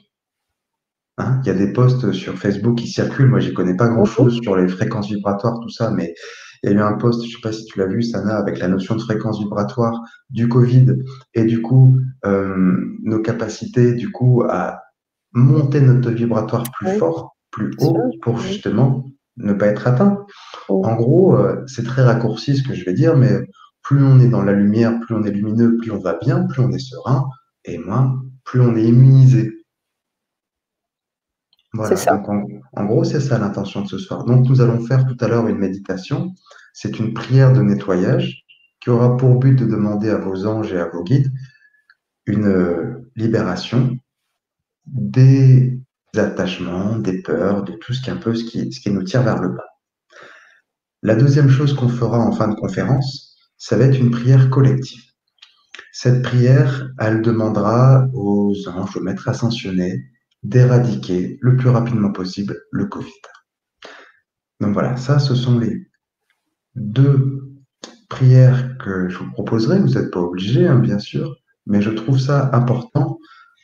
Hein, 1.21 1.41
il 1.45 1.49
y 1.49 1.51
a 1.51 1.55
des 1.55 1.73
posts 1.73 2.13
sur 2.13 2.39
Facebook 2.39 2.79
qui 2.79 2.89
circulent. 2.89 3.29
Moi, 3.29 3.41
j'y 3.41 3.53
connais 3.53 3.77
pas 3.77 3.89
grand-chose 3.89 4.41
sur 4.43 4.57
les 4.57 4.69
fréquences 4.69 5.09
vibratoires, 5.09 5.61
tout 5.61 5.69
ça, 5.69 5.91
mais 5.91 6.15
il 6.63 6.71
y 6.71 6.73
a 6.73 6.77
eu 6.77 6.81
un 6.81 6.95
post, 6.95 7.23
je 7.23 7.29
ne 7.29 7.33
sais 7.33 7.41
pas 7.43 7.53
si 7.53 7.65
tu 7.65 7.79
l'as 7.79 7.87
vu, 7.87 8.03
Sana, 8.03 8.37
avec 8.37 8.59
la 8.59 8.69
notion 8.69 8.97
de 8.97 9.03
fréquence 9.03 9.39
vibratoire 9.39 10.01
du 10.31 10.49
Covid 10.49 10.87
et 11.35 11.45
du 11.45 11.61
coup, 11.63 11.99
euh, 12.25 12.77
nos 13.03 13.21
capacités, 13.21 13.93
du 13.95 14.11
coup, 14.11 14.45
à 14.49 14.81
monter 15.33 15.81
notre 15.81 16.11
vibratoire 16.11 16.65
plus 16.73 16.99
fort, 16.99 17.37
plus 17.51 17.73
haut, 17.79 17.99
pour 18.23 18.39
justement 18.39 19.05
ne 19.37 19.53
pas 19.53 19.67
être 19.67 19.87
atteint. 19.87 20.25
En 20.69 20.95
gros, 20.97 21.37
euh, 21.37 21.65
c'est 21.67 21.85
très 21.85 22.03
raccourci 22.03 22.57
ce 22.57 22.67
que 22.67 22.75
je 22.75 22.85
vais 22.85 22.93
dire, 22.93 23.17
mais 23.17 23.41
plus 23.83 24.05
on 24.05 24.21
est 24.21 24.29
dans 24.29 24.43
la 24.43 24.53
lumière, 24.53 24.99
plus 25.01 25.15
on 25.15 25.25
est 25.25 25.31
lumineux, 25.31 25.77
plus 25.79 25.91
on 25.91 25.99
va 25.99 26.19
bien, 26.21 26.47
plus 26.47 26.63
on 26.63 26.71
est 26.71 26.79
serein, 26.79 27.29
et 27.65 27.79
moins, 27.79 28.23
plus 28.45 28.61
on 28.61 28.77
est 28.77 28.85
immunisé. 28.85 29.53
Voilà, 31.73 31.95
en, 32.77 32.85
gros, 32.85 33.05
c'est 33.05 33.21
ça 33.21 33.39
l'intention 33.39 33.83
de 33.83 33.87
ce 33.87 33.99
soir. 33.99 34.25
Donc, 34.25 34.49
nous 34.49 34.61
allons 34.61 34.85
faire 34.85 35.07
tout 35.07 35.17
à 35.21 35.29
l'heure 35.29 35.47
une 35.47 35.59
méditation. 35.59 36.33
C'est 36.73 36.99
une 36.99 37.15
prière 37.15 37.53
de 37.53 37.63
nettoyage 37.63 38.43
qui 38.81 38.91
aura 38.91 39.17
pour 39.17 39.39
but 39.39 39.55
de 39.55 39.67
demander 39.67 40.11
à 40.11 40.19
vos 40.19 40.47
anges 40.47 40.73
et 40.73 40.81
à 40.81 40.89
vos 40.89 41.05
guides 41.05 41.31
une 42.27 42.47
euh, 42.47 43.09
libération 43.15 43.99
des 44.93 45.81
attachements, 46.17 46.97
des 46.97 47.23
peurs, 47.23 47.63
de 47.63 47.73
tout 47.73 47.93
ce 47.93 48.03
qui 48.03 48.11
est 48.11 48.13
un 48.13 48.17
peu 48.17 48.35
ce 48.35 48.45
qui, 48.45 48.73
ce 48.73 48.81
qui 48.81 48.91
nous 48.91 49.03
tire 49.03 49.23
vers 49.23 49.41
le 49.41 49.51
bas. 49.51 49.67
La 51.03 51.15
deuxième 51.15 51.49
chose 51.49 51.75
qu'on 51.75 51.89
fera 51.89 52.19
en 52.19 52.33
fin 52.33 52.49
de 52.49 52.55
conférence, 52.55 53.37
ça 53.57 53.77
va 53.77 53.85
être 53.85 53.99
une 53.99 54.11
prière 54.11 54.51
collective. 54.51 55.03
Cette 55.93 56.23
prière, 56.23 56.91
elle 56.99 57.23
demandera 57.23 58.07
aux 58.13 58.55
anges, 58.69 58.97
aux 58.97 59.01
maîtres 59.01 59.29
ascensionnés, 59.29 60.05
d'éradiquer 60.43 61.39
le 61.41 61.57
plus 61.57 61.69
rapidement 61.69 62.13
possible 62.13 62.59
le 62.73 62.87
Covid. 62.87 63.11
Donc 64.61 64.73
voilà, 64.73 64.97
ça, 64.97 65.19
ce 65.19 65.35
sont 65.35 65.59
les 65.59 65.87
deux 66.75 67.51
prières 68.09 68.77
que 68.79 69.09
je 69.09 69.19
vous 69.19 69.31
proposerai. 69.33 69.79
Vous 69.79 69.95
n'êtes 69.95 70.11
pas 70.11 70.21
obligés, 70.21 70.67
hein, 70.67 70.79
bien 70.79 70.99
sûr, 70.99 71.37
mais 71.67 71.81
je 71.81 71.91
trouve 71.91 72.19
ça 72.19 72.51
important 72.53 73.19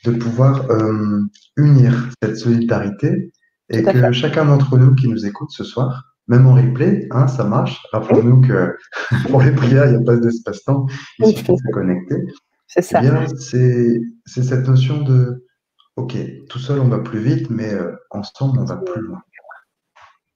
de 0.05 0.11
pouvoir 0.11 0.69
euh, 0.69 1.21
unir 1.57 2.09
cette 2.21 2.37
solidarité 2.37 3.31
et 3.69 3.83
que 3.83 4.11
chacun 4.11 4.45
d'entre 4.45 4.77
nous 4.77 4.95
qui 4.95 5.07
nous 5.07 5.25
écoute 5.25 5.49
ce 5.51 5.63
soir, 5.63 6.03
même 6.27 6.45
en 6.45 6.53
replay, 6.53 7.07
hein, 7.11 7.27
ça 7.27 7.43
marche. 7.43 7.81
Rappelons-nous 7.91 8.41
que 8.41 8.75
pour 9.29 9.41
les 9.41 9.51
prières, 9.51 9.85
il 9.85 9.97
n'y 9.97 10.03
a 10.03 10.05
pas 10.05 10.17
d'espace-temps, 10.17 10.85
il 11.19 11.27
suffit 11.27 11.51
de 11.51 11.57
se 11.57 11.71
connecter. 11.71 12.15
C'est 12.67 12.81
ça. 12.81 13.01
Eh 13.03 13.35
c'est 13.37 14.43
cette 14.43 14.67
notion 14.67 15.01
de 15.01 15.43
Ok, 15.97 16.15
tout 16.47 16.59
seul 16.59 16.79
on 16.79 16.89
va 16.89 16.99
plus 16.99 17.19
vite, 17.19 17.49
mais 17.49 17.73
euh, 17.73 17.91
ensemble 18.11 18.59
on 18.59 18.65
va 18.65 18.77
plus 18.77 19.01
loin. 19.01 19.19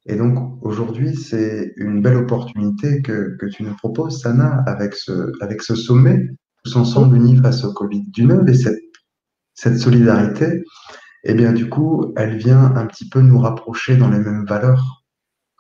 Et 0.08 0.16
donc 0.16 0.58
aujourd'hui, 0.64 1.16
c'est 1.16 1.74
une 1.78 2.02
belle 2.02 2.18
opportunité 2.18 3.04
que, 3.04 3.38
que, 3.40 3.46
tu 3.46 3.62
nous 3.62 3.76
proposes, 3.76 4.22
Sana, 4.22 4.64
avec 4.66 4.96
ce, 4.96 5.32
avec 5.40 5.62
ce 5.62 5.76
sommet, 5.76 6.28
tous 6.64 6.76
ensemble 6.76 7.16
unis 7.16 7.38
face 7.38 7.64
au 7.64 7.74
Covid-19 7.74 8.50
et 8.50 8.56
cette, 8.56 8.80
cette 9.62 9.78
solidarité. 9.78 10.64
Eh 11.24 11.36
bien, 11.36 11.54
du 11.54 11.70
coup, 11.70 12.14
elle 12.18 12.36
vient 12.38 12.76
un 12.76 12.88
petit 12.88 13.08
peu 13.08 13.22
nous 13.22 13.38
rapprocher 13.38 13.96
dans 13.96 14.10
les 14.10 14.18
mêmes 14.18 14.44
valeurs. 14.44 15.04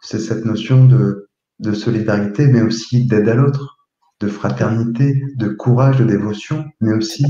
C'est 0.01 0.19
cette 0.19 0.43
notion 0.43 0.85
de, 0.85 1.29
de 1.59 1.73
solidarité, 1.73 2.47
mais 2.47 2.63
aussi 2.63 3.05
d'aide 3.05 3.29
à 3.29 3.35
l'autre, 3.35 3.77
de 4.19 4.27
fraternité, 4.27 5.21
de 5.35 5.49
courage, 5.49 5.97
de 5.97 6.05
dévotion, 6.05 6.65
mais 6.79 6.93
aussi 6.93 7.25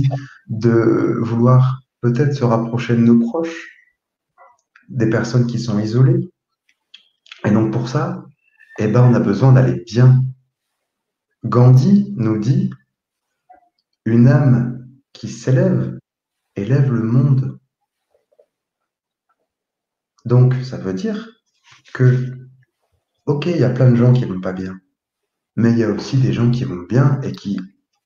de 0.48 1.18
vouloir 1.20 1.82
peut-être 2.00 2.34
se 2.34 2.46
rapprocher 2.46 2.96
de 2.96 3.02
nos 3.02 3.20
proches, 3.20 3.68
des 4.88 5.10
personnes 5.10 5.48
qui 5.48 5.60
sont 5.60 5.78
isolées. 5.78 6.32
Et 7.44 7.52
donc 7.52 7.74
pour 7.74 7.90
ça, 7.90 8.24
eh 8.80 8.88
ben, 8.88 9.04
on 9.04 9.14
a 9.14 9.20
besoin 9.20 9.52
d'aller 9.52 9.84
bien. 9.86 10.24
Gandhi 11.44 12.14
nous 12.16 12.38
dit, 12.38 12.70
une 14.06 14.30
âme 14.30 14.88
qui 15.12 15.28
s'élève 15.28 15.98
élève 16.56 16.92
le 16.92 17.04
monde. 17.04 17.60
Donc 20.26 20.54
ça 20.64 20.78
veut 20.78 20.94
dire 20.94 21.30
que, 21.94 22.32
ok, 23.26 23.48
il 23.48 23.58
y 23.58 23.64
a 23.64 23.70
plein 23.70 23.92
de 23.92 23.96
gens 23.96 24.14
qui 24.14 24.26
vont 24.26 24.42
pas 24.42 24.54
bien, 24.54 24.80
mais 25.56 25.72
il 25.72 25.78
y 25.78 25.84
a 25.84 25.90
aussi 25.90 26.18
des 26.18 26.34
gens 26.34 26.52
qui 26.52 26.64
vont 26.64 26.84
bien 26.88 27.20
et 27.22 27.32
qui 27.32 27.60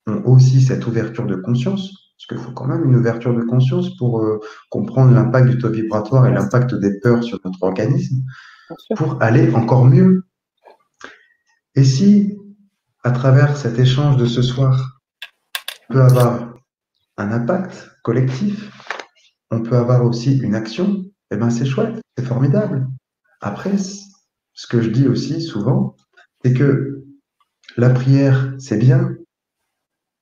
ont 0.08 0.24
aussi 0.26 0.62
cette 0.62 0.86
ouverture 0.88 1.26
de 1.26 1.36
conscience 1.36 2.06
parce 2.16 2.28
qu'il 2.28 2.38
faut 2.38 2.54
quand 2.54 2.66
même 2.66 2.86
une 2.86 2.96
ouverture 2.96 3.36
de 3.36 3.44
conscience 3.44 3.96
pour 3.98 4.22
euh, 4.22 4.40
comprendre 4.70 5.14
l'impact 5.14 5.50
du 5.50 5.58
taux 5.58 5.70
vibratoire 5.70 6.26
et 6.28 6.34
l'impact 6.34 6.74
des 6.76 7.00
peurs 7.02 7.24
sur 7.24 7.40
notre 7.44 7.62
organisme, 7.64 8.24
pour 8.96 9.22
aller 9.22 9.54
encore 9.54 9.86
mieux. 9.86 10.26
Et 11.76 11.84
si, 11.84 12.38
à 13.04 13.12
travers 13.12 13.58
cet 13.58 13.80
échange 13.80 14.16
de 14.16 14.26
ce 14.26 14.42
soir, 14.42 15.02
on 15.90 15.94
peut 15.94 16.02
avoir 16.02 16.55
un 17.18 17.32
impact 17.32 17.92
collectif, 18.04 18.72
on 19.52 19.62
peut 19.62 19.78
avoir 19.78 20.04
aussi 20.06 20.38
une 20.40 20.56
action, 20.56 21.04
eh 21.32 21.38
bien 21.38 21.50
c'est 21.50 21.66
chouette, 21.66 22.02
c'est 22.18 22.26
formidable. 22.26 22.88
Après, 23.42 23.78
ce 23.78 24.68
que 24.68 24.82
je 24.82 24.90
dis 24.90 25.08
aussi 25.08 25.42
souvent, 25.42 25.96
c'est 26.44 26.54
que 26.54 27.04
la 27.78 27.90
prière, 27.90 28.54
c'est 28.60 28.78
bien, 28.78 29.16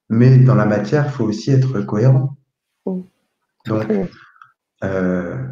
mais 0.10 0.38
dans 0.38 0.56
la 0.56 0.66
matière, 0.66 1.06
il 1.06 1.12
faut 1.12 1.26
aussi 1.26 1.52
être 1.52 1.82
cohérent. 1.82 2.38
Mm. 2.86 3.02
Donc, 3.66 3.86
euh, 4.84 5.48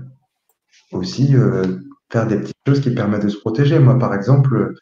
aussi 0.91 1.35
euh, 1.35 1.79
faire 2.11 2.27
des 2.27 2.37
petites 2.37 2.55
choses 2.67 2.81
qui 2.81 2.91
permettent 2.91 3.23
de 3.23 3.29
se 3.29 3.37
protéger. 3.37 3.79
Moi, 3.79 3.97
par 3.97 4.13
exemple, 4.13 4.73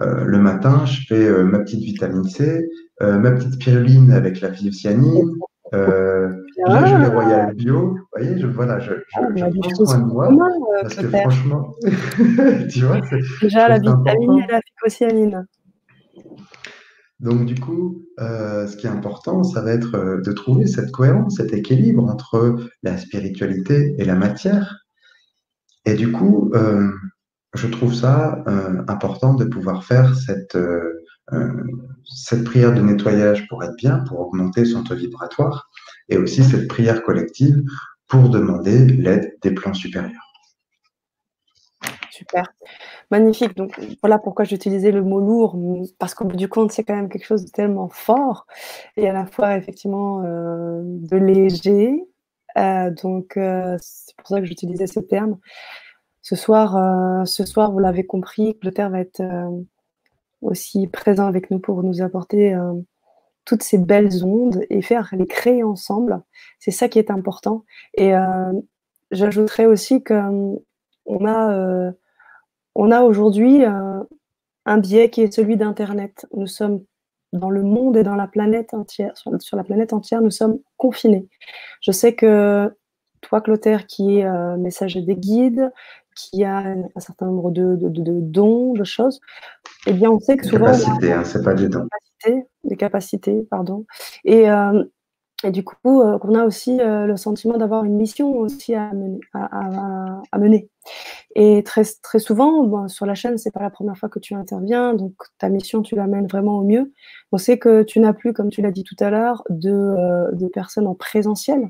euh, 0.00 0.24
le 0.24 0.38
matin, 0.38 0.86
je 0.86 1.06
fais 1.06 1.44
ma 1.44 1.58
petite 1.60 1.82
vitamine 1.82 2.24
C, 2.24 2.68
ma 3.00 3.30
petite 3.32 3.54
spiruline 3.54 4.12
avec 4.12 4.40
la 4.40 4.52
phyocyanine. 4.52 5.30
Là, 5.72 6.86
je 6.86 6.96
vais 6.96 7.08
Royal 7.08 7.54
Bio. 7.54 7.90
Vous 7.90 8.06
voyez, 8.16 8.38
je, 8.38 8.46
voilà, 8.46 8.78
je, 8.80 8.92
je, 8.92 9.42
ah, 9.42 9.48
prends 9.60 9.86
soin 9.86 9.98
de 9.98 10.04
moi. 10.04 10.28
parce 10.82 10.94
que 10.96 11.08
franchement, 11.08 11.74
tu 12.70 12.84
vois, 12.84 13.00
Déjà, 13.42 13.68
la 13.68 13.78
vitamine 13.78 14.42
et 14.42 14.52
la 14.52 14.60
phyocyanine. 14.80 15.46
Donc 17.20 17.46
du 17.46 17.58
coup, 17.58 18.04
euh, 18.20 18.66
ce 18.68 18.76
qui 18.76 18.86
est 18.86 18.90
important, 18.90 19.42
ça 19.42 19.60
va 19.60 19.72
être 19.72 19.96
euh, 19.96 20.20
de 20.20 20.32
trouver 20.32 20.66
cette 20.66 20.92
cohérence, 20.92 21.36
cet 21.36 21.52
équilibre 21.52 22.04
entre 22.04 22.56
la 22.84 22.96
spiritualité 22.96 23.96
et 23.98 24.04
la 24.04 24.14
matière. 24.14 24.84
Et 25.84 25.94
du 25.94 26.12
coup, 26.12 26.52
euh, 26.54 26.90
je 27.54 27.66
trouve 27.66 27.94
ça 27.94 28.44
important 28.88 29.34
de 29.34 29.46
pouvoir 29.46 29.84
faire 29.84 30.14
cette, 30.14 30.56
cette 32.14 32.44
prière 32.44 32.74
de 32.74 32.80
nettoyage 32.80 33.46
pour 33.48 33.62
être 33.62 33.76
bien, 33.76 33.98
pour 33.98 34.20
augmenter 34.20 34.64
son 34.64 34.82
taux 34.82 34.96
vibratoire, 34.96 35.70
et 36.08 36.16
aussi 36.16 36.42
cette 36.42 36.68
prière 36.68 37.02
collective 37.02 37.62
pour 38.08 38.30
demander 38.30 38.86
l'aide 38.86 39.36
des 39.42 39.52
plans 39.52 39.74
supérieurs. 39.74 40.28
Super. 42.10 42.52
Magnifique. 43.10 43.56
Donc 43.56 43.78
voilà 44.02 44.18
pourquoi 44.18 44.44
j'utilisais 44.44 44.90
le 44.90 45.02
mot 45.02 45.20
lourd, 45.20 45.56
parce 45.98 46.14
qu'au 46.14 46.24
bout 46.24 46.36
du 46.36 46.48
compte, 46.48 46.72
c'est 46.72 46.82
quand 46.82 46.96
même 46.96 47.08
quelque 47.08 47.26
chose 47.26 47.44
de 47.44 47.50
tellement 47.50 47.88
fort 47.88 48.46
et 48.96 49.08
à 49.08 49.12
la 49.12 49.24
fois 49.24 49.56
effectivement 49.56 50.24
euh, 50.24 50.82
de 50.84 51.16
léger. 51.16 52.04
Euh, 52.56 52.90
donc 52.90 53.36
euh, 53.36 53.76
c'est 53.80 54.16
pour 54.16 54.26
ça 54.26 54.40
que 54.40 54.46
j'utilisais 54.46 54.86
ce 54.86 55.00
terme. 55.00 55.38
Ce 56.20 56.36
soir, 56.36 57.26
ce 57.26 57.46
soir, 57.46 57.70
vous 57.72 57.78
l'avez 57.78 58.04
compris, 58.04 58.58
Clotaire 58.58 58.90
va 58.90 59.00
être 59.00 59.22
aussi 60.42 60.86
présent 60.86 61.26
avec 61.26 61.50
nous 61.50 61.58
pour 61.58 61.82
nous 61.82 62.02
apporter 62.02 62.56
toutes 63.44 63.62
ces 63.62 63.78
belles 63.78 64.24
ondes 64.24 64.60
et 64.70 64.82
faire 64.82 65.08
les 65.12 65.26
créer 65.26 65.62
ensemble. 65.62 66.22
C'est 66.58 66.70
ça 66.70 66.88
qui 66.88 66.98
est 66.98 67.10
important. 67.10 67.64
Et 67.94 68.12
j'ajouterais 69.10 69.66
aussi 69.66 70.04
qu'on 70.04 70.60
a 71.26 71.92
on 72.78 72.92
a 72.92 73.02
aujourd'hui 73.02 73.64
euh, 73.64 74.04
un 74.64 74.78
biais 74.78 75.10
qui 75.10 75.22
est 75.22 75.32
celui 75.34 75.56
d'Internet. 75.56 76.26
Nous 76.32 76.46
sommes 76.46 76.84
dans 77.32 77.50
le 77.50 77.62
monde 77.64 77.96
et 77.96 78.04
dans 78.04 78.14
la 78.14 78.28
planète 78.28 78.72
entière, 78.72 79.12
sur, 79.16 79.56
la 79.56 79.64
planète 79.64 79.92
entière, 79.92 80.22
nous 80.22 80.30
sommes 80.30 80.60
confinés. 80.76 81.28
Je 81.82 81.90
sais 81.90 82.14
que 82.14 82.72
toi, 83.20 83.40
Clotaire, 83.40 83.86
qui 83.86 84.18
est 84.18 84.24
euh, 84.24 84.56
messager 84.56 85.02
des 85.02 85.16
guides, 85.16 85.72
qui 86.18 86.44
a 86.44 86.58
un 86.58 87.00
certain 87.00 87.26
nombre 87.26 87.50
de, 87.50 87.78
dons, 88.20 88.72
de 88.72 88.84
choses, 88.84 89.20
eh 89.86 89.92
bien, 89.92 90.10
on 90.10 90.18
sait 90.18 90.36
que 90.36 90.46
souvent. 90.46 90.72
Des 90.72 90.78
capacités, 90.78 91.12
hein, 91.12 91.24
c'est 91.24 91.44
pas 91.44 91.54
des 91.54 91.68
dons. 91.68 91.86
Des 92.64 92.76
capacités, 92.76 93.46
pardon. 93.48 93.86
Et 94.24 94.50
euh, 94.50 94.82
et 95.44 95.52
du 95.52 95.62
coup, 95.62 96.00
euh, 96.00 96.18
on 96.22 96.34
a 96.34 96.44
aussi 96.44 96.80
euh, 96.80 97.06
le 97.06 97.16
sentiment 97.16 97.58
d'avoir 97.58 97.84
une 97.84 97.94
mission 97.94 98.38
aussi 98.38 98.74
à 98.74 98.90
mener. 100.36 100.68
Et 101.36 101.62
très, 101.62 101.82
très 102.02 102.18
souvent, 102.18 102.88
sur 102.88 103.06
la 103.06 103.14
chaîne, 103.14 103.38
c'est 103.38 103.52
pas 103.52 103.62
la 103.62 103.70
première 103.70 103.96
fois 103.96 104.08
que 104.08 104.18
tu 104.18 104.34
interviens, 104.34 104.94
donc 104.94 105.12
ta 105.38 105.48
mission, 105.48 105.82
tu 105.82 105.94
l'amènes 105.94 106.26
vraiment 106.26 106.58
au 106.58 106.64
mieux. 106.64 106.92
On 107.30 107.38
sait 107.38 107.56
que 107.56 107.84
tu 107.84 108.00
n'as 108.00 108.14
plus, 108.14 108.32
comme 108.32 108.48
tu 108.48 108.62
l'as 108.62 108.72
dit 108.72 108.82
tout 108.82 108.96
à 108.98 109.10
l'heure, 109.10 109.44
de, 109.48 109.70
euh, 109.70 110.48
personnes 110.52 110.88
en 110.88 110.96
présentiel. 110.96 111.68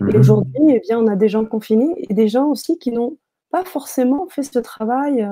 Et 0.00 0.04
mhm. 0.04 0.16
aujourd'hui, 0.16 0.62
eh 0.70 0.80
bien, 0.80 0.98
on 0.98 1.06
a 1.06 1.14
des 1.14 1.28
gens 1.28 1.44
confinés 1.44 1.94
et 2.08 2.14
des 2.14 2.26
gens 2.26 2.48
aussi 2.48 2.78
qui 2.78 2.90
n'ont 2.90 3.16
pas 3.54 3.64
forcément 3.64 4.26
fait 4.28 4.42
ce 4.42 4.58
travail 4.58 5.24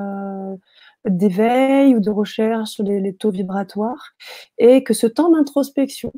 d'éveil 1.04 1.96
ou 1.96 2.00
de 2.00 2.10
recherche 2.10 2.70
sur 2.70 2.84
les 2.84 3.14
taux 3.16 3.32
vibratoires, 3.32 4.12
et 4.58 4.84
que 4.84 4.94
ce 4.94 5.08
temps 5.08 5.28
d'introspection, 5.28 6.12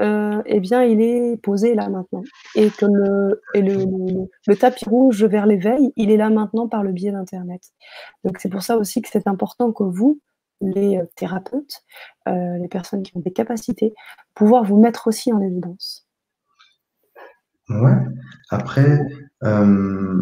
euh, 0.00 0.40
eh 0.46 0.60
bien, 0.60 0.84
il 0.84 1.02
est 1.02 1.36
posé 1.36 1.74
là 1.74 1.90
maintenant. 1.90 2.22
Et 2.54 2.70
que 2.70 2.86
le, 2.86 3.42
le, 3.54 4.56
tapis 4.56 4.88
rouge 4.88 5.22
vers 5.22 5.44
l'éveil, 5.44 5.92
il 5.96 6.10
est 6.10 6.16
là 6.16 6.30
maintenant 6.30 6.66
par 6.66 6.82
le 6.82 6.92
biais 6.92 7.12
d'Internet. 7.12 7.60
Donc, 8.24 8.38
c'est 8.38 8.48
pour 8.48 8.62
ça 8.62 8.78
aussi 8.78 9.02
que 9.02 9.10
c'est 9.12 9.28
important 9.28 9.70
que 9.70 9.82
vous, 9.82 10.22
les 10.62 10.98
thérapeutes, 11.14 11.82
euh, 12.26 12.56
les 12.56 12.68
personnes 12.68 13.02
qui 13.02 13.14
ont 13.18 13.20
des 13.20 13.34
capacités, 13.34 13.92
pouvoir 14.34 14.64
vous 14.64 14.80
mettre 14.80 15.08
aussi 15.08 15.30
en 15.30 15.42
évidence. 15.42 16.06
Ouais. 17.68 17.98
Après, 18.48 18.98
euh, 19.44 20.20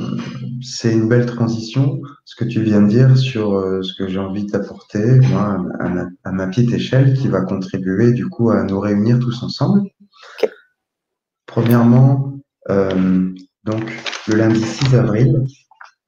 c'est 0.63 0.93
une 0.93 1.09
belle 1.09 1.27
transition, 1.27 2.01
ce 2.25 2.37
que 2.37 2.45
tu 2.45 2.63
viens 2.63 2.83
de 2.83 2.89
dire 2.89 3.17
sur 3.17 3.55
euh, 3.55 3.83
ce 3.83 3.95
que 3.95 4.09
j'ai 4.09 4.19
envie 4.19 4.45
d'apporter, 4.47 5.21
moi, 5.21 5.65
à 6.25 6.33
ma, 6.33 6.47
petite 6.49 6.73
échelle, 6.73 7.15
qui 7.15 7.29
va 7.29 7.41
contribuer 7.41 8.13
du 8.13 8.29
coup 8.29 8.51
à 8.51 8.63
nous 8.65 8.79
réunir 8.79 9.19
tous 9.19 9.43
ensemble. 9.43 9.89
Premièrement, 11.47 12.39
euh, 12.69 13.33
donc 13.65 13.91
le 14.29 14.37
lundi 14.37 14.61
6 14.61 14.95
avril, 14.95 15.45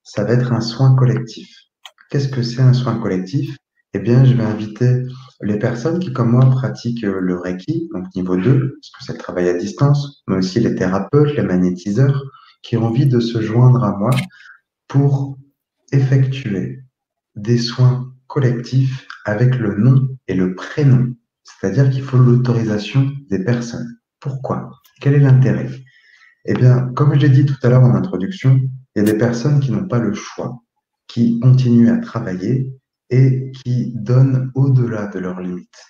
ça 0.03 0.25
va 0.25 0.33
être 0.33 0.53
un 0.53 0.61
soin 0.61 0.95
collectif. 0.95 1.49
Qu'est-ce 2.11 2.29
que 2.29 2.43
c'est 2.43 2.63
un 2.63 2.75
soin 2.75 2.99
collectif? 2.99 3.57
Eh 3.95 4.01
bien, 4.01 4.25
je 4.25 4.35
vais 4.35 4.45
inviter 4.45 5.03
les 5.41 5.59
personnes 5.59 5.99
qui, 5.99 6.13
comme 6.13 6.33
moi, 6.33 6.45
pratiquent 6.51 7.03
le 7.03 7.39
Reiki, 7.39 7.89
donc 7.95 8.05
niveau 8.15 8.37
2, 8.37 8.43
parce 8.43 8.91
que 8.91 9.05
c'est 9.05 9.13
le 9.13 9.19
travail 9.19 9.49
à 9.49 9.55
distance, 9.55 10.23
mais 10.27 10.37
aussi 10.37 10.61
les 10.61 10.75
thérapeutes, 10.75 11.35
les 11.37 11.43
magnétiseurs, 11.43 12.23
qui 12.63 12.77
ont 12.77 12.87
envie 12.87 13.07
de 13.07 13.21
se 13.21 13.41
joindre 13.41 13.85
à 13.85 13.97
moi 13.97 14.11
pour 14.89 15.39
effectuer 15.93 16.83
des 17.37 17.59
soins 17.59 18.13
collectifs 18.27 19.07
avec 19.25 19.57
le 19.57 19.77
nom 19.77 20.09
et 20.27 20.35
le 20.35 20.55
prénom. 20.55 21.15
C'est-à-dire 21.45 21.91
qu'il 21.91 22.03
faut 22.03 22.19
l'autorisation 22.19 23.11
des 23.31 23.45
personnes. 23.45 23.99
Pourquoi? 24.21 24.71
Quel 25.01 25.15
est 25.15 25.21
l'intérêt? 25.21 25.71
Eh 26.45 26.55
bien, 26.55 26.93
comme 26.95 27.15
je 27.15 27.21
l'ai 27.21 27.29
dit 27.29 27.47
tout 27.47 27.57
à 27.63 27.69
l'heure 27.69 27.85
en 27.85 27.95
introduction, 27.95 28.61
il 28.95 28.99
y 28.99 29.09
a 29.09 29.13
des 29.13 29.19
personnes 29.19 29.61
qui 29.61 29.71
n'ont 29.71 29.87
pas 29.87 29.99
le 29.99 30.15
choix, 30.15 30.63
qui 31.07 31.39
continuent 31.41 31.91
à 31.91 31.99
travailler 31.99 32.73
et 33.11 33.53
qui 33.53 33.93
donnent 33.95 34.51
au-delà 34.55 35.07
de 35.07 35.19
leurs 35.19 35.41
limites. 35.41 35.85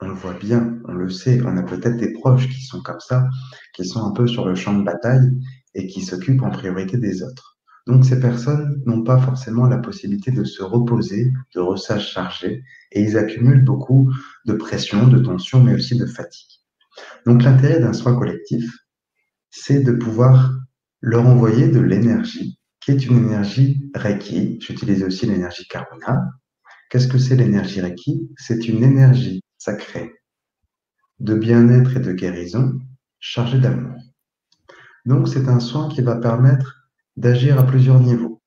On 0.00 0.08
le 0.08 0.14
voit 0.14 0.34
bien, 0.34 0.78
on 0.86 0.94
le 0.94 1.10
sait, 1.10 1.40
on 1.44 1.56
a 1.56 1.62
peut-être 1.62 1.96
des 1.96 2.12
proches 2.12 2.48
qui 2.48 2.60
sont 2.62 2.82
comme 2.82 3.00
ça, 3.00 3.28
qui 3.74 3.84
sont 3.84 4.04
un 4.04 4.12
peu 4.12 4.26
sur 4.26 4.46
le 4.46 4.54
champ 4.54 4.76
de 4.76 4.84
bataille 4.84 5.30
et 5.74 5.86
qui 5.86 6.02
s'occupent 6.02 6.42
en 6.42 6.50
priorité 6.50 6.98
des 6.98 7.22
autres. 7.22 7.58
Donc 7.86 8.04
ces 8.04 8.20
personnes 8.20 8.80
n'ont 8.86 9.02
pas 9.02 9.18
forcément 9.18 9.66
la 9.66 9.78
possibilité 9.78 10.30
de 10.30 10.44
se 10.44 10.62
reposer, 10.62 11.32
de 11.54 11.60
recharger, 11.60 12.62
et 12.92 13.02
ils 13.02 13.16
accumulent 13.16 13.64
beaucoup 13.64 14.12
de 14.46 14.52
pression, 14.52 15.08
de 15.08 15.18
tension, 15.18 15.62
mais 15.62 15.74
aussi 15.74 15.98
de 15.98 16.06
fatigue. 16.06 16.60
Donc 17.26 17.42
l'intérêt 17.42 17.80
d'un 17.80 17.92
soin 17.92 18.16
collectif, 18.16 18.70
c'est 19.50 19.80
de 19.80 19.92
pouvoir 19.92 20.52
leur 21.00 21.26
envoyer 21.26 21.68
de 21.68 21.80
l'énergie, 21.80 22.58
qui 22.80 22.92
est 22.92 23.06
une 23.06 23.18
énergie 23.18 23.90
Reiki. 23.94 24.58
J'utilise 24.60 25.02
aussi 25.02 25.26
l'énergie 25.26 25.66
Karuna. 25.68 26.22
Qu'est-ce 26.90 27.08
que 27.08 27.18
c'est 27.18 27.36
l'énergie 27.36 27.80
Reiki? 27.80 28.30
C'est 28.36 28.68
une 28.68 28.84
énergie 28.84 29.42
sacrée 29.58 30.12
de 31.18 31.34
bien-être 31.34 31.96
et 31.96 32.00
de 32.00 32.12
guérison 32.12 32.78
chargée 33.18 33.58
d'amour. 33.58 34.01
Donc 35.04 35.28
c'est 35.28 35.48
un 35.48 35.60
soin 35.60 35.88
qui 35.88 36.00
va 36.02 36.16
permettre 36.16 36.88
d'agir 37.16 37.58
à 37.58 37.64
plusieurs 37.64 38.00
niveaux. 38.00 38.40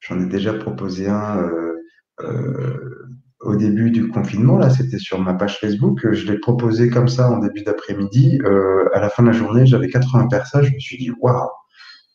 J'en 0.00 0.20
ai 0.20 0.26
déjà 0.26 0.52
proposé 0.52 1.08
un 1.08 1.38
euh, 1.38 1.72
euh, 2.20 3.08
au 3.40 3.56
début 3.56 3.90
du 3.90 4.08
confinement, 4.08 4.58
là 4.58 4.70
c'était 4.70 4.98
sur 4.98 5.20
ma 5.20 5.34
page 5.34 5.58
Facebook, 5.58 6.00
je 6.12 6.26
l'ai 6.26 6.38
proposé 6.38 6.90
comme 6.90 7.08
ça 7.08 7.30
en 7.30 7.38
début 7.38 7.62
d'après-midi. 7.62 8.40
Euh, 8.44 8.88
à 8.94 9.00
la 9.00 9.08
fin 9.08 9.22
de 9.22 9.28
la 9.28 9.34
journée, 9.34 9.66
j'avais 9.66 9.88
80 9.88 10.28
personnes, 10.28 10.64
je 10.64 10.72
me 10.72 10.78
suis 10.78 10.98
dit, 10.98 11.10
waouh, 11.20 11.48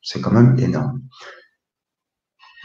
c'est 0.01 0.19
quand 0.21 0.31
même 0.31 0.57
énorme. 0.59 1.01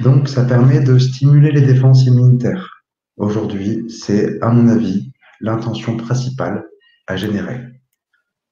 Donc 0.01 0.29
ça 0.29 0.45
permet 0.45 0.81
de 0.81 0.99
stimuler 0.99 1.53
les 1.53 1.62
défenses 1.62 2.05
immunitaires. 2.05 2.83
Aujourd'hui, 3.16 3.88
c'est 3.88 4.40
à 4.42 4.51
mon 4.51 4.69
avis 4.69 5.12
l'intention 5.40 5.97
principale 5.97 6.66
à 7.07 7.16
générer 7.16 7.61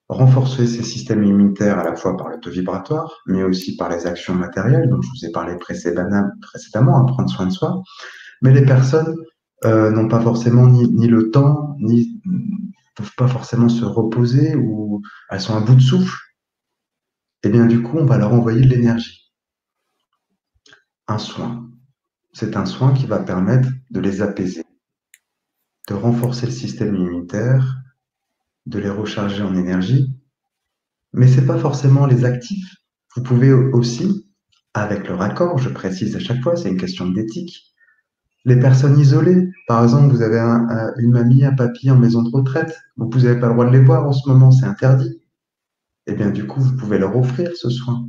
renforcer 0.08 0.66
ces 0.66 0.82
systèmes 0.82 1.24
immunitaires 1.24 1.78
à 1.78 1.84
la 1.84 1.96
fois 1.96 2.16
par 2.16 2.28
le 2.28 2.38
taux 2.38 2.50
vibratoire, 2.50 3.22
mais 3.26 3.42
aussi 3.42 3.76
par 3.76 3.88
les 3.88 4.06
actions 4.06 4.34
matérielles, 4.34 4.88
dont 4.90 5.00
je 5.00 5.08
vous 5.08 5.24
ai 5.26 5.32
parlé 5.32 5.56
précédemment, 5.56 6.96
à 6.96 7.06
prendre 7.06 7.30
soin 7.30 7.46
de 7.46 7.52
soi. 7.52 7.82
Mais 8.42 8.52
les 8.52 8.64
personnes 8.64 9.16
euh, 9.64 9.90
n'ont 9.90 10.08
pas 10.08 10.20
forcément 10.20 10.66
ni, 10.66 11.06
le 11.06 11.30
temps, 11.30 11.76
ni 11.80 12.20
peuvent 12.94 13.14
pas 13.16 13.28
forcément 13.28 13.68
se 13.68 13.84
reposer, 13.84 14.54
ou 14.54 15.02
elles 15.30 15.40
sont 15.40 15.56
à 15.56 15.60
bout 15.60 15.74
de 15.74 15.80
souffle. 15.80 16.18
Et 17.42 17.48
eh 17.48 17.50
bien 17.50 17.66
du 17.66 17.82
coup, 17.82 17.98
on 17.98 18.06
va 18.06 18.18
leur 18.18 18.32
envoyer 18.32 18.60
de 18.60 18.68
l'énergie. 18.68 19.32
Un 21.08 21.18
soin. 21.18 21.70
C'est 22.32 22.56
un 22.56 22.66
soin 22.66 22.92
qui 22.92 23.06
va 23.06 23.18
permettre 23.18 23.68
de 23.90 24.00
les 24.00 24.22
apaiser, 24.22 24.64
de 25.88 25.94
renforcer 25.94 26.46
le 26.46 26.52
système 26.52 26.94
immunitaire, 26.94 27.83
de 28.66 28.78
les 28.78 28.90
recharger 28.90 29.42
en 29.42 29.56
énergie, 29.56 30.10
mais 31.12 31.28
ce 31.28 31.40
n'est 31.40 31.46
pas 31.46 31.58
forcément 31.58 32.06
les 32.06 32.24
actifs. 32.24 32.76
Vous 33.14 33.22
pouvez 33.22 33.52
aussi, 33.52 34.28
avec 34.74 35.08
le 35.08 35.14
raccord, 35.14 35.58
je 35.58 35.68
précise 35.68 36.16
à 36.16 36.20
chaque 36.20 36.42
fois, 36.42 36.56
c'est 36.56 36.70
une 36.70 36.80
question 36.80 37.08
d'éthique, 37.08 37.74
les 38.44 38.58
personnes 38.58 38.98
isolées, 38.98 39.50
par 39.66 39.82
exemple, 39.82 40.14
vous 40.14 40.22
avez 40.22 40.38
une 40.98 41.12
mamie, 41.12 41.44
un 41.44 41.54
papy 41.54 41.90
en 41.90 41.96
maison 41.96 42.22
de 42.22 42.30
retraite, 42.30 42.78
vous 42.96 43.08
n'avez 43.08 43.40
pas 43.40 43.46
le 43.46 43.54
droit 43.54 43.64
de 43.64 43.70
les 43.70 43.82
voir 43.82 44.06
en 44.06 44.12
ce 44.12 44.28
moment, 44.28 44.50
c'est 44.50 44.66
interdit. 44.66 45.22
Eh 46.06 46.12
bien, 46.12 46.30
du 46.30 46.46
coup, 46.46 46.60
vous 46.60 46.76
pouvez 46.76 46.98
leur 46.98 47.16
offrir 47.16 47.56
ce 47.56 47.70
soin. 47.70 48.06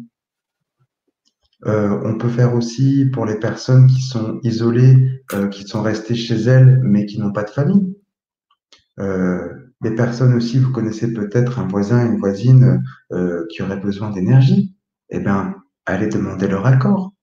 Euh, 1.66 2.02
on 2.04 2.18
peut 2.18 2.30
faire 2.30 2.54
aussi 2.54 3.06
pour 3.06 3.26
les 3.26 3.40
personnes 3.40 3.88
qui 3.88 4.02
sont 4.02 4.40
isolées, 4.44 5.22
euh, 5.34 5.48
qui 5.48 5.64
sont 5.64 5.82
restées 5.82 6.16
chez 6.16 6.36
elles, 6.36 6.82
mais 6.84 7.06
qui 7.06 7.18
n'ont 7.20 7.32
pas 7.32 7.44
de 7.44 7.50
famille. 7.50 7.96
Euh, 9.00 9.48
personnes 9.92 10.34
aussi, 10.34 10.60
vous 10.60 10.72
connaissez 10.72 11.14
peut-être 11.14 11.60
un 11.60 11.68
voisin, 11.68 12.06
une 12.06 12.18
voisine 12.18 12.84
euh, 13.12 13.46
qui 13.52 13.62
aurait 13.62 13.80
besoin 13.80 14.10
d'énergie. 14.12 14.76
Eh 15.10 15.20
bien, 15.20 15.56
allez 15.86 16.08
demander 16.08 16.48
leur 16.48 16.66
accord. 16.66 17.14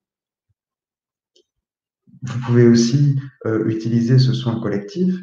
Vous 2.22 2.38
pouvez 2.40 2.68
aussi 2.68 3.18
euh, 3.46 3.66
utiliser 3.66 4.18
ce 4.18 4.32
soin 4.32 4.60
collectif 4.60 5.14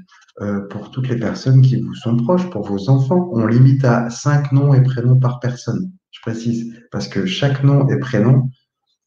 euh, 0.41 0.62
pour 0.67 0.91
toutes 0.91 1.08
les 1.08 1.17
personnes 1.17 1.62
qui 1.62 1.82
vous 1.82 1.93
sont 1.93 2.17
proches, 2.17 2.49
pour 2.49 2.67
vos 2.67 2.89
enfants. 2.89 3.30
On 3.34 3.45
limite 3.45 3.86
à 3.86 4.10
cinq 4.10 4.52
noms 4.52 4.73
et 4.73 4.84
prénoms 4.84 5.19
par 5.19 5.39
personne. 5.39 5.91
Je 6.12 6.19
précise, 6.21 6.73
parce 6.91 7.08
que 7.08 7.25
chaque 7.25 7.63
nom 7.63 7.88
et 7.88 7.99
prénom, 7.99 8.49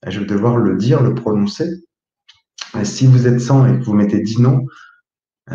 je 0.07 0.21
vais 0.21 0.27
devoir 0.27 0.57
le 0.57 0.77
dire, 0.77 1.03
le 1.03 1.15
prononcer. 1.15 1.85
Si 2.85 3.07
vous 3.07 3.27
êtes 3.27 3.41
100 3.41 3.67
et 3.67 3.79
que 3.79 3.85
vous 3.85 3.93
mettez 3.93 4.21
10 4.21 4.41
noms, 4.41 4.65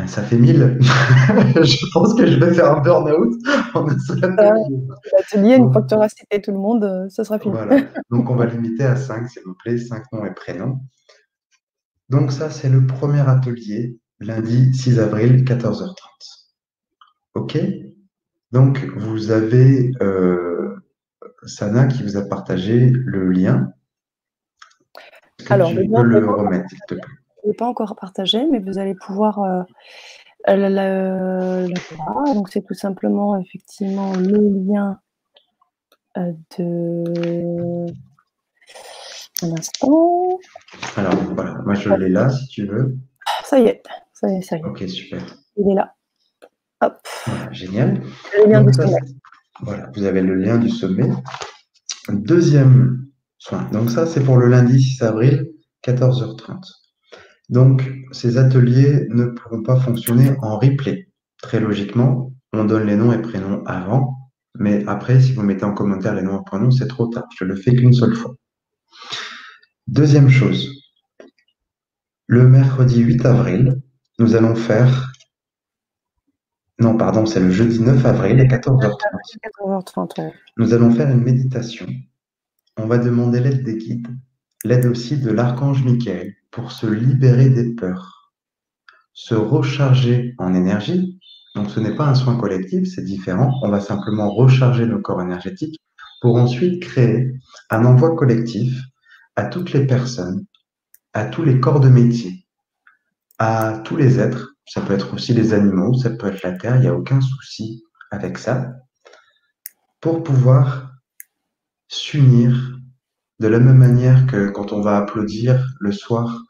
ça 0.05 0.21
fait 0.21 0.37
1000. 0.37 0.77
je 0.81 1.93
pense 1.93 2.13
que 2.13 2.27
je 2.27 2.37
vais 2.37 2.53
faire 2.53 2.77
un 2.77 2.81
burn-out 2.81 3.33
en 3.73 3.87
un 3.87 3.99
seul 3.99 4.35
atelier. 5.17 5.55
une 5.55 5.71
fois 5.71 5.81
que 5.81 5.87
tu 5.87 5.95
auras 5.95 6.09
cité 6.09 6.41
tout 6.41 6.51
le 6.51 6.59
monde, 6.59 6.83
euh, 6.83 7.09
ça 7.09 7.23
sera 7.23 7.39
fini. 7.39 7.53
Voilà. 7.53 7.81
Donc, 8.11 8.29
on 8.29 8.35
va 8.35 8.45
limiter 8.45 8.83
à 8.83 8.95
5, 8.95 9.29
s'il 9.29 9.43
vous 9.43 9.55
plaît, 9.55 9.77
5 9.77 10.03
noms 10.11 10.25
et 10.25 10.33
prénoms. 10.33 10.79
Donc, 12.09 12.31
ça, 12.31 12.49
c'est 12.49 12.69
le 12.69 12.85
premier 12.85 13.27
atelier, 13.27 13.97
lundi 14.19 14.73
6 14.73 14.99
avril, 14.99 15.43
14h30. 15.43 15.95
OK? 17.35 17.57
Donc, 18.51 18.79
vous 18.97 19.31
avez 19.31 19.91
euh, 20.01 20.75
Sana 21.45 21.87
qui 21.87 22.03
vous 22.03 22.17
a 22.17 22.27
partagé 22.27 22.89
le 22.89 23.31
lien. 23.31 23.71
Alors, 25.49 25.69
tu 25.69 25.75
peux 25.75 26.03
le 26.03 26.29
remettre, 26.29 26.69
s'il 26.69 26.79
te 26.87 26.95
plaît? 26.95 27.13
Pas 27.57 27.67
encore 27.67 27.95
partagé, 27.95 28.45
mais 28.47 28.59
vous 28.59 28.77
allez 28.77 28.95
pouvoir 28.95 29.39
euh, 29.39 29.63
voir. 30.47 32.33
Donc, 32.33 32.49
c'est 32.49 32.61
tout 32.61 32.73
simplement 32.73 33.39
effectivement 33.39 34.13
le 34.13 34.37
lien 34.65 34.99
euh, 36.17 36.31
de. 36.57 37.85
Un 39.43 39.51
instant. 39.51 40.39
Alors, 40.95 41.13
voilà, 41.35 41.53
moi 41.63 41.75
je 41.75 41.93
l'ai 41.93 42.09
là 42.09 42.29
si 42.29 42.47
tu 42.47 42.65
veux. 42.65 42.97
Ça 43.43 43.59
y 43.59 43.67
est, 43.67 43.83
ça 44.13 44.29
y 44.29 44.37
est, 44.37 44.41
ça 44.41 44.57
y 44.57 44.59
est. 44.59 44.65
Ok, 44.65 44.83
super. 44.87 45.21
Il 45.57 45.71
est 45.71 45.75
là. 45.75 45.93
Hop. 46.81 46.95
génial. 47.51 48.01
Le 48.35 48.49
lien 48.49 48.63
du 48.63 48.73
sommet. 48.73 48.99
Voilà, 49.61 49.89
vous 49.95 50.05
avez 50.05 50.21
le 50.21 50.35
lien 50.35 50.57
du 50.57 50.69
sommet. 50.69 51.09
Deuxième 52.09 53.07
soin. 53.37 53.63
Donc, 53.71 53.91
ça, 53.91 54.05
c'est 54.05 54.23
pour 54.23 54.37
le 54.37 54.47
lundi 54.47 54.81
6 54.81 55.03
avril, 55.03 55.51
14h30. 55.83 56.86
Donc, 57.49 57.89
ces 58.11 58.37
ateliers 58.37 59.07
ne 59.09 59.25
pourront 59.25 59.63
pas 59.63 59.79
fonctionner 59.79 60.33
en 60.41 60.57
replay. 60.59 61.07
Très 61.41 61.59
logiquement, 61.59 62.33
on 62.53 62.65
donne 62.65 62.87
les 62.87 62.95
noms 62.95 63.13
et 63.13 63.21
prénoms 63.21 63.63
avant, 63.65 64.17
mais 64.55 64.83
après, 64.87 65.21
si 65.21 65.33
vous 65.33 65.43
mettez 65.43 65.63
en 65.63 65.73
commentaire 65.73 66.15
les 66.15 66.23
noms 66.23 66.41
et 66.41 66.45
prénoms, 66.45 66.71
c'est 66.71 66.87
trop 66.87 67.07
tard. 67.07 67.27
Je 67.37 67.45
le 67.45 67.55
fais 67.55 67.75
qu'une 67.75 67.93
seule 67.93 68.15
fois. 68.15 68.35
Deuxième 69.87 70.29
chose, 70.29 70.69
le 72.25 72.47
mercredi 72.47 72.99
8 72.99 73.25
avril, 73.25 73.81
nous 74.19 74.35
allons 74.35 74.55
faire. 74.55 75.13
Non, 76.79 76.97
pardon, 76.97 77.25
c'est 77.25 77.39
le 77.39 77.51
jeudi 77.51 77.79
9 77.79 78.05
avril 78.05 78.39
à 78.41 78.45
14h30. 78.45 78.97
14h30 79.59 80.33
Nous 80.57 80.73
allons 80.73 80.91
faire 80.91 81.09
une 81.09 81.23
méditation. 81.23 81.87
On 82.75 82.85
va 82.85 82.97
demander 82.97 83.39
l'aide 83.39 83.63
des 83.63 83.77
guides, 83.77 84.07
l'aide 84.65 84.85
aussi 84.85 85.17
de 85.17 85.31
l'archange 85.31 85.83
Michael, 85.83 86.35
pour 86.57 86.71
se 86.71 86.87
libérer 86.87 87.49
des 87.49 87.75
peurs, 87.75 88.33
se 89.13 89.35
recharger 89.35 90.33
en 90.39 90.55
énergie. 90.55 91.19
Donc 91.53 91.69
ce 91.69 91.79
n'est 91.79 91.95
pas 91.95 92.07
un 92.07 92.15
soin 92.15 92.35
collectif, 92.35 92.89
c'est 92.89 93.03
différent. 93.03 93.53
On 93.61 93.69
va 93.69 93.79
simplement 93.79 94.33
recharger 94.33 94.87
nos 94.87 94.99
corps 94.99 95.21
énergétiques 95.21 95.79
pour 96.19 96.35
ensuite 96.35 96.81
créer 96.81 97.31
un 97.69 97.85
envoi 97.85 98.15
collectif 98.15 98.75
à 99.35 99.45
toutes 99.45 99.71
les 99.71 99.85
personnes, 99.85 100.47
à 101.13 101.25
tous 101.25 101.43
les 101.43 101.59
corps 101.59 101.79
de 101.79 101.89
métier, 101.89 102.47
à 103.37 103.79
tous 103.85 103.95
les 103.95 104.19
êtres. 104.19 104.55
Ça 104.65 104.81
peut 104.81 104.95
être 104.95 105.13
aussi 105.13 105.35
les 105.35 105.53
animaux, 105.53 105.93
ça 105.93 106.09
peut 106.09 106.25
être 106.25 106.41
la 106.41 106.53
terre, 106.53 106.77
il 106.77 106.81
n'y 106.81 106.87
a 106.87 106.95
aucun 106.95 107.21
souci 107.21 107.83
avec 108.09 108.39
ça, 108.39 108.73
pour 110.01 110.23
pouvoir 110.23 110.91
s'unir 111.87 112.79
de 113.39 113.47
la 113.47 113.59
même 113.59 113.77
manière 113.77 114.25
que 114.25 114.49
quand 114.49 114.71
on 114.71 114.81
va 114.81 114.97
applaudir 114.97 115.63
le 115.79 115.91
soir 115.91 116.46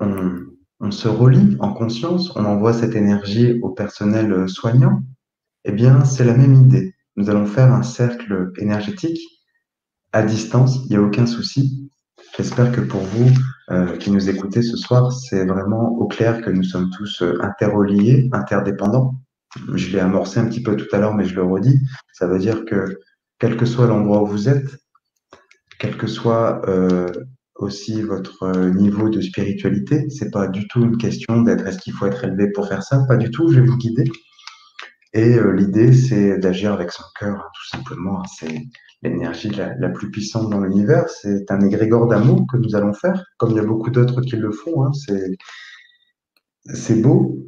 on, 0.00 0.90
se 0.90 1.08
relie 1.08 1.56
en 1.60 1.72
conscience, 1.72 2.34
on 2.36 2.44
envoie 2.44 2.72
cette 2.72 2.94
énergie 2.94 3.58
au 3.62 3.70
personnel 3.70 4.32
euh, 4.32 4.46
soignant, 4.46 5.02
eh 5.64 5.72
bien, 5.72 6.04
c'est 6.04 6.24
la 6.24 6.34
même 6.34 6.54
idée. 6.54 6.94
Nous 7.16 7.30
allons 7.30 7.46
faire 7.46 7.72
un 7.72 7.82
cercle 7.82 8.50
énergétique 8.58 9.20
à 10.12 10.22
distance, 10.22 10.80
il 10.84 10.90
n'y 10.90 10.96
a 10.96 11.02
aucun 11.02 11.26
souci. 11.26 11.90
J'espère 12.36 12.72
que 12.72 12.80
pour 12.80 13.00
vous 13.00 13.30
euh, 13.70 13.96
qui 13.96 14.10
nous 14.10 14.28
écoutez 14.28 14.62
ce 14.62 14.76
soir, 14.76 15.12
c'est 15.12 15.46
vraiment 15.46 15.88
au 15.92 16.06
clair 16.06 16.42
que 16.42 16.50
nous 16.50 16.64
sommes 16.64 16.90
tous 16.90 17.22
euh, 17.22 17.38
interreliés, 17.42 18.28
interdépendants. 18.32 19.14
Je 19.74 19.90
l'ai 19.90 20.00
amorcé 20.00 20.40
un 20.40 20.46
petit 20.46 20.62
peu 20.62 20.76
tout 20.76 20.86
à 20.92 20.98
l'heure, 20.98 21.14
mais 21.14 21.24
je 21.24 21.34
le 21.34 21.44
redis. 21.44 21.78
Ça 22.12 22.26
veut 22.26 22.38
dire 22.38 22.64
que 22.64 22.98
quel 23.38 23.56
que 23.56 23.64
soit 23.64 23.86
l'endroit 23.86 24.22
où 24.22 24.26
vous 24.26 24.48
êtes, 24.48 24.76
quel 25.78 25.96
que 25.96 26.06
soit 26.06 26.62
aussi 27.56 28.02
votre 28.02 28.42
euh, 28.44 28.70
niveau 28.70 29.08
de 29.08 29.20
spiritualité. 29.20 30.08
C'est 30.10 30.30
pas 30.30 30.48
du 30.48 30.66
tout 30.68 30.82
une 30.84 30.96
question 30.96 31.42
d'être 31.42 31.66
est-ce 31.66 31.78
qu'il 31.78 31.92
faut 31.92 32.06
être 32.06 32.24
élevé 32.24 32.50
pour 32.52 32.68
faire 32.68 32.82
ça, 32.82 33.04
pas 33.08 33.16
du 33.16 33.30
tout, 33.30 33.50
je 33.52 33.60
vais 33.60 33.66
vous 33.66 33.76
guider. 33.76 34.04
Et 35.16 35.38
l'idée, 35.56 35.92
c'est 35.92 36.38
d'agir 36.38 36.72
avec 36.72 36.90
son 36.90 37.04
cœur, 37.16 37.36
hein, 37.36 37.50
tout 37.54 37.76
simplement. 37.76 38.24
C'est 38.24 38.66
l'énergie 39.00 39.48
la, 39.50 39.88
plus 39.90 40.10
puissante 40.10 40.50
dans 40.50 40.58
l'univers. 40.60 41.08
C'est 41.08 41.48
un 41.52 41.60
égrégore 41.60 42.08
d'amour 42.08 42.46
que 42.50 42.56
nous 42.56 42.74
allons 42.74 42.92
faire, 42.94 43.24
comme 43.38 43.52
il 43.52 43.56
y 43.56 43.60
a 43.60 43.64
beaucoup 43.64 43.90
d'autres 43.90 44.22
qui 44.22 44.34
le 44.34 44.50
font. 44.50 44.84
Hein. 44.84 44.90
C'est 46.66 47.00
beau, 47.00 47.46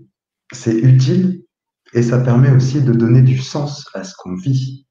c'est 0.52 0.76
utile, 0.76 1.42
et 1.92 2.02
ça 2.02 2.20
permet 2.20 2.52
aussi 2.52 2.82
de 2.82 2.92
donner 2.92 3.22
du 3.22 3.38
sens 3.38 3.88
à 3.94 4.04
ce 4.04 4.14
qu'on 4.16 4.36
vit. 4.36 4.85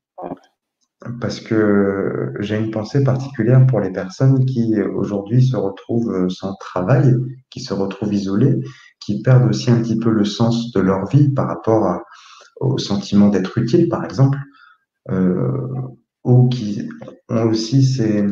Parce 1.21 1.39
que 1.39 2.33
j'ai 2.39 2.57
une 2.57 2.71
pensée 2.71 3.03
particulière 3.03 3.65
pour 3.67 3.79
les 3.79 3.91
personnes 3.91 4.45
qui 4.45 4.81
aujourd'hui 4.81 5.45
se 5.45 5.55
retrouvent 5.55 6.29
sans 6.29 6.55
travail, 6.55 7.15
qui 7.49 7.59
se 7.59 7.73
retrouvent 7.73 8.13
isolées, 8.13 8.59
qui 8.99 9.21
perdent 9.21 9.49
aussi 9.49 9.69
un 9.69 9.81
petit 9.81 9.99
peu 9.99 10.09
le 10.09 10.25
sens 10.25 10.71
de 10.71 10.79
leur 10.79 11.07
vie 11.07 11.29
par 11.29 11.47
rapport 11.47 12.01
au 12.59 12.77
sentiment 12.77 13.29
d'être 13.29 13.57
utile, 13.57 13.87
par 13.87 14.03
exemple. 14.03 14.39
Euh, 15.11 15.67
ou 16.23 16.49
qui 16.49 16.89
ont 17.29 17.43
aussi 17.43 17.83
ces, 17.83 18.25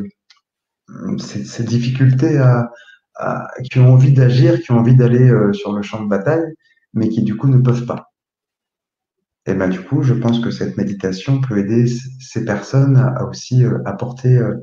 ces, 1.19 1.63
difficultés 1.63 2.39
à, 2.39 2.71
qui 3.71 3.79
ont 3.79 3.93
envie 3.93 4.13
d'agir, 4.13 4.59
qui 4.59 4.71
ont 4.71 4.79
envie 4.79 4.95
d'aller 4.95 5.29
euh, 5.29 5.53
sur 5.53 5.73
le 5.73 5.83
champ 5.83 6.01
de 6.03 6.09
bataille, 6.09 6.43
mais 6.93 7.09
qui 7.09 7.21
du 7.21 7.37
coup 7.37 7.47
ne 7.47 7.59
peuvent 7.59 7.85
pas. 7.85 8.12
Et 9.45 9.53
ben 9.53 9.67
du 9.67 9.81
coup, 9.81 10.03
je 10.03 10.13
pense 10.13 10.39
que 10.39 10.51
cette 10.51 10.77
méditation 10.77 11.41
peut 11.41 11.57
aider 11.57 11.85
ces 12.19 12.45
personnes 12.45 12.97
à, 12.97 13.25
aussi 13.25 13.65
euh, 13.65 13.79
apporter 13.85 14.37
euh, 14.37 14.55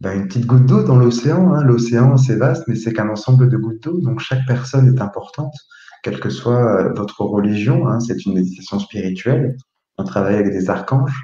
ben, 0.00 0.12
une 0.12 0.28
petite 0.28 0.46
goutte 0.46 0.66
d'eau 0.66 0.82
dans 0.84 0.96
l'océan. 0.96 1.52
Hein. 1.52 1.64
L'océan, 1.64 2.16
c'est 2.16 2.36
vaste, 2.36 2.64
mais 2.68 2.76
c'est 2.76 2.92
qu'un 2.92 3.08
ensemble 3.08 3.48
de 3.48 3.56
gouttes 3.56 3.82
d'eau. 3.82 4.00
Donc 4.00 4.20
chaque 4.20 4.46
personne 4.46 4.94
est 4.94 5.00
importante, 5.00 5.54
quelle 6.02 6.20
que 6.20 6.30
soit 6.30 6.92
votre 6.92 7.22
religion. 7.22 7.88
Hein. 7.88 7.98
C'est 8.00 8.24
une 8.26 8.34
méditation 8.34 8.78
spirituelle. 8.78 9.56
On 9.98 10.04
travaille 10.04 10.36
avec 10.36 10.52
des 10.52 10.70
archanges. 10.70 11.20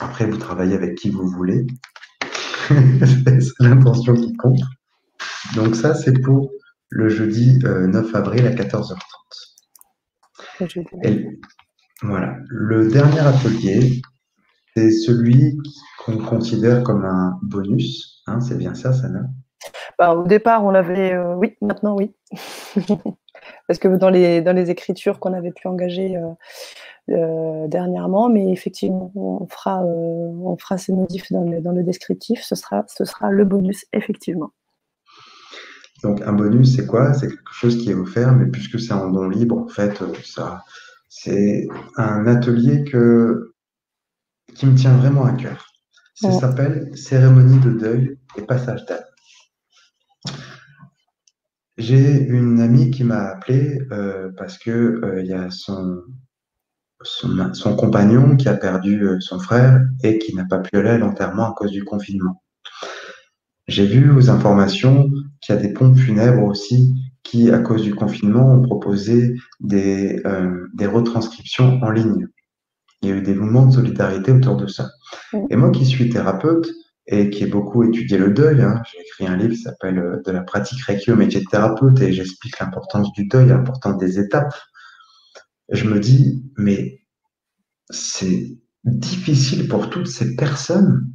Après, 0.00 0.26
vous 0.26 0.38
travaillez 0.38 0.74
avec 0.74 0.96
qui 0.96 1.10
vous 1.10 1.28
voulez. 1.28 1.66
c'est 2.68 3.60
l'intention 3.60 4.14
qui 4.14 4.32
compte. 4.36 4.60
Donc 5.54 5.76
ça, 5.76 5.94
c'est 5.94 6.18
pour 6.18 6.50
le 6.88 7.08
jeudi 7.08 7.58
9 7.58 7.64
euh, 7.64 8.18
avril 8.18 8.46
à 8.46 8.50
14h30. 8.50 8.96
Et, 11.04 11.38
voilà. 12.02 12.36
Le 12.48 12.88
dernier 12.88 13.20
atelier, 13.20 14.02
c'est 14.76 14.90
celui 14.90 15.58
qu'on 16.04 16.18
considère 16.18 16.82
comme 16.82 17.04
un 17.04 17.38
bonus. 17.42 18.22
Hein, 18.26 18.40
c'est 18.40 18.58
bien 18.58 18.74
ça, 18.74 18.92
Sana? 18.92 19.20
Bah, 19.98 20.14
Au 20.14 20.26
départ, 20.26 20.64
on 20.64 20.70
l'avait... 20.70 21.12
Euh, 21.12 21.34
oui, 21.34 21.56
maintenant, 21.60 21.96
oui. 21.96 22.14
Parce 23.68 23.78
que 23.78 23.88
dans 23.88 24.10
les, 24.10 24.40
dans 24.42 24.52
les 24.52 24.70
écritures 24.70 25.20
qu'on 25.20 25.32
avait 25.32 25.52
pu 25.52 25.68
engager 25.68 26.16
euh, 26.16 26.30
euh, 27.10 27.68
dernièrement, 27.68 28.28
mais 28.28 28.50
effectivement, 28.50 29.12
on 29.14 29.46
fera, 29.46 29.82
on 29.84 30.56
fera 30.56 30.78
ces 30.78 30.92
modifs 30.92 31.30
dans 31.32 31.44
le, 31.44 31.60
dans 31.60 31.72
le 31.72 31.82
descriptif. 31.82 32.42
Ce 32.42 32.54
sera, 32.54 32.84
ce 32.88 33.04
sera 33.04 33.30
le 33.30 33.44
bonus, 33.44 33.84
effectivement. 33.92 34.50
Donc 36.02 36.20
un 36.22 36.32
bonus, 36.32 36.76
c'est 36.76 36.86
quoi? 36.86 37.14
C'est 37.14 37.28
quelque 37.28 37.52
chose 37.52 37.78
qui 37.78 37.90
est 37.90 37.94
offert, 37.94 38.32
mais 38.34 38.46
puisque 38.46 38.80
c'est 38.80 38.92
en 38.92 39.10
don 39.10 39.28
libre, 39.28 39.58
en 39.58 39.68
fait, 39.68 40.02
euh, 40.02 40.12
ça, 40.24 40.64
c'est 41.08 41.68
un 41.96 42.26
atelier 42.26 42.84
que, 42.84 43.54
qui 44.54 44.66
me 44.66 44.74
tient 44.74 44.96
vraiment 44.96 45.24
à 45.24 45.32
cœur. 45.32 45.66
Ça 46.14 46.30
s'appelle 46.32 46.96
Cérémonie 46.96 47.58
de 47.58 47.70
deuil 47.70 48.18
et 48.36 48.42
passage 48.42 48.84
d'âme. 48.86 49.02
J'ai 51.78 52.20
une 52.28 52.60
amie 52.60 52.90
qui 52.90 53.02
m'a 53.02 53.22
appelé 53.30 53.80
parce 54.36 54.58
que 54.58 55.18
il 55.20 55.26
y 55.26 55.32
a 55.32 55.50
son, 55.50 56.02
son, 57.04 57.76
compagnon 57.76 58.36
qui 58.36 58.48
a 58.48 58.54
perdu 58.54 59.02
euh, 59.02 59.20
son 59.20 59.38
frère 59.38 59.84
et 60.02 60.18
qui 60.18 60.34
n'a 60.34 60.44
pas 60.44 60.58
pu 60.58 60.76
aller 60.76 60.90
à 60.90 60.98
l'enterrement 60.98 61.50
à 61.50 61.54
cause 61.54 61.70
du 61.70 61.84
confinement. 61.84 62.41
J'ai 63.68 63.86
vu 63.86 64.10
aux 64.10 64.30
informations 64.30 65.10
qu'il 65.40 65.54
y 65.54 65.58
a 65.58 65.60
des 65.60 65.72
pompes 65.72 65.96
funèbres 65.96 66.44
aussi 66.44 66.94
qui, 67.22 67.50
à 67.50 67.58
cause 67.58 67.82
du 67.82 67.94
confinement, 67.94 68.52
ont 68.52 68.62
proposé 68.62 69.36
des, 69.60 70.20
euh, 70.26 70.66
des 70.74 70.86
retranscriptions 70.86 71.80
en 71.82 71.90
ligne. 71.90 72.26
Il 73.00 73.08
y 73.08 73.12
a 73.12 73.16
eu 73.16 73.22
des 73.22 73.34
mouvements 73.34 73.66
de 73.66 73.72
solidarité 73.72 74.32
autour 74.32 74.56
de 74.56 74.66
ça. 74.66 74.90
Et 75.50 75.56
moi 75.56 75.70
qui 75.70 75.86
suis 75.86 76.08
thérapeute 76.08 76.70
et 77.06 77.30
qui 77.30 77.44
ai 77.44 77.46
beaucoup 77.46 77.82
étudié 77.82 78.18
le 78.18 78.32
deuil, 78.32 78.62
hein, 78.62 78.82
j'ai 78.90 79.00
écrit 79.00 79.26
un 79.26 79.36
livre 79.36 79.54
qui 79.54 79.62
s'appelle 79.62 79.98
euh, 79.98 80.22
De 80.24 80.32
la 80.32 80.42
pratique 80.42 80.82
Reiki 80.82 81.10
au 81.10 81.16
métier 81.16 81.40
de 81.40 81.46
thérapeute 81.46 82.00
et 82.00 82.12
j'explique 82.12 82.58
l'importance 82.58 83.12
du 83.12 83.26
deuil, 83.26 83.48
l'importance 83.48 83.98
des 83.98 84.18
étapes 84.18 84.54
je 85.72 85.88
me 85.88 85.98
dis, 85.98 86.44
mais 86.56 87.00
c'est 87.90 88.56
difficile 88.84 89.68
pour 89.68 89.90
toutes 89.90 90.08
ces 90.08 90.36
personnes 90.36 91.11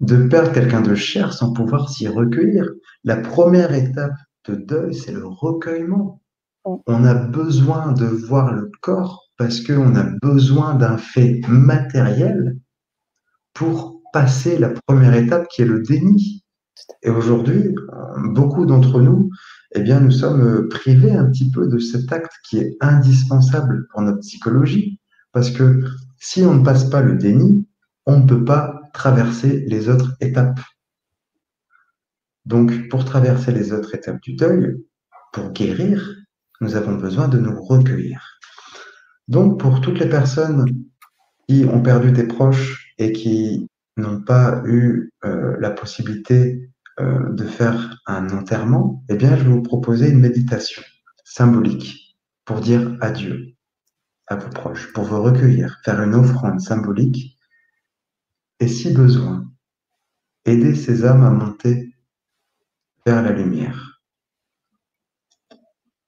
de 0.00 0.16
perdre 0.28 0.52
quelqu'un 0.52 0.80
de 0.80 0.94
cher 0.94 1.32
sans 1.32 1.52
pouvoir 1.52 1.88
s'y 1.88 2.08
recueillir. 2.08 2.68
La 3.04 3.16
première 3.16 3.72
étape 3.72 4.16
de 4.48 4.56
deuil, 4.56 4.94
c'est 4.94 5.12
le 5.12 5.26
recueillement. 5.26 6.20
On 6.64 7.04
a 7.04 7.14
besoin 7.14 7.92
de 7.92 8.06
voir 8.06 8.52
le 8.52 8.70
corps 8.80 9.30
parce 9.36 9.60
qu'on 9.60 9.94
a 9.96 10.04
besoin 10.22 10.74
d'un 10.74 10.96
fait 10.96 11.40
matériel 11.48 12.56
pour 13.52 14.02
passer 14.12 14.58
la 14.58 14.70
première 14.86 15.14
étape 15.14 15.48
qui 15.48 15.62
est 15.62 15.66
le 15.66 15.82
déni. 15.82 16.44
Et 17.02 17.10
aujourd'hui, 17.10 17.74
beaucoup 18.32 18.66
d'entre 18.66 19.00
nous 19.00 19.30
eh 19.74 19.80
bien, 19.80 20.00
nous 20.00 20.12
sommes 20.12 20.68
privés 20.68 21.12
un 21.12 21.26
petit 21.26 21.50
peu 21.50 21.66
de 21.66 21.78
cet 21.78 22.12
acte 22.12 22.32
qui 22.48 22.58
est 22.58 22.76
indispensable 22.80 23.88
pour 23.90 24.02
notre 24.02 24.20
psychologie. 24.20 25.00
Parce 25.32 25.50
que 25.50 25.84
si 26.18 26.44
on 26.44 26.54
ne 26.54 26.64
passe 26.64 26.84
pas 26.84 27.02
le 27.02 27.16
déni, 27.16 27.66
on 28.06 28.20
ne 28.20 28.26
peut 28.26 28.44
pas 28.44 28.80
traverser 28.94 29.64
les 29.66 29.90
autres 29.90 30.16
étapes. 30.20 30.60
Donc, 32.46 32.88
pour 32.88 33.04
traverser 33.04 33.52
les 33.52 33.72
autres 33.72 33.94
étapes 33.94 34.22
du 34.22 34.34
deuil, 34.34 34.76
pour 35.32 35.50
guérir, 35.52 36.14
nous 36.60 36.76
avons 36.76 36.94
besoin 36.94 37.28
de 37.28 37.38
nous 37.38 37.62
recueillir. 37.62 38.38
Donc, 39.28 39.60
pour 39.60 39.80
toutes 39.80 39.98
les 39.98 40.08
personnes 40.08 40.64
qui 41.48 41.66
ont 41.66 41.82
perdu 41.82 42.12
des 42.12 42.26
proches 42.26 42.94
et 42.98 43.12
qui 43.12 43.68
n'ont 43.96 44.22
pas 44.22 44.62
eu 44.64 45.10
euh, 45.24 45.56
la 45.58 45.70
possibilité 45.70 46.70
euh, 47.00 47.32
de 47.32 47.44
faire 47.44 48.00
un 48.06 48.28
enterrement, 48.30 49.02
eh 49.08 49.16
bien, 49.16 49.36
je 49.36 49.42
vais 49.44 49.50
vous 49.50 49.62
proposer 49.62 50.10
une 50.10 50.20
méditation 50.20 50.82
symbolique 51.24 52.16
pour 52.44 52.60
dire 52.60 52.96
adieu 53.00 53.54
à 54.28 54.36
vos 54.36 54.50
proches, 54.50 54.92
pour 54.92 55.04
vous 55.04 55.22
recueillir, 55.22 55.80
faire 55.84 56.00
une 56.02 56.14
offrande 56.14 56.60
symbolique 56.60 57.33
et, 58.60 58.68
si 58.68 58.92
besoin, 58.92 59.50
aider 60.44 60.74
ces 60.74 61.04
âmes 61.04 61.24
à 61.24 61.30
monter 61.30 61.94
vers 63.06 63.22
la 63.22 63.32
lumière. 63.32 64.00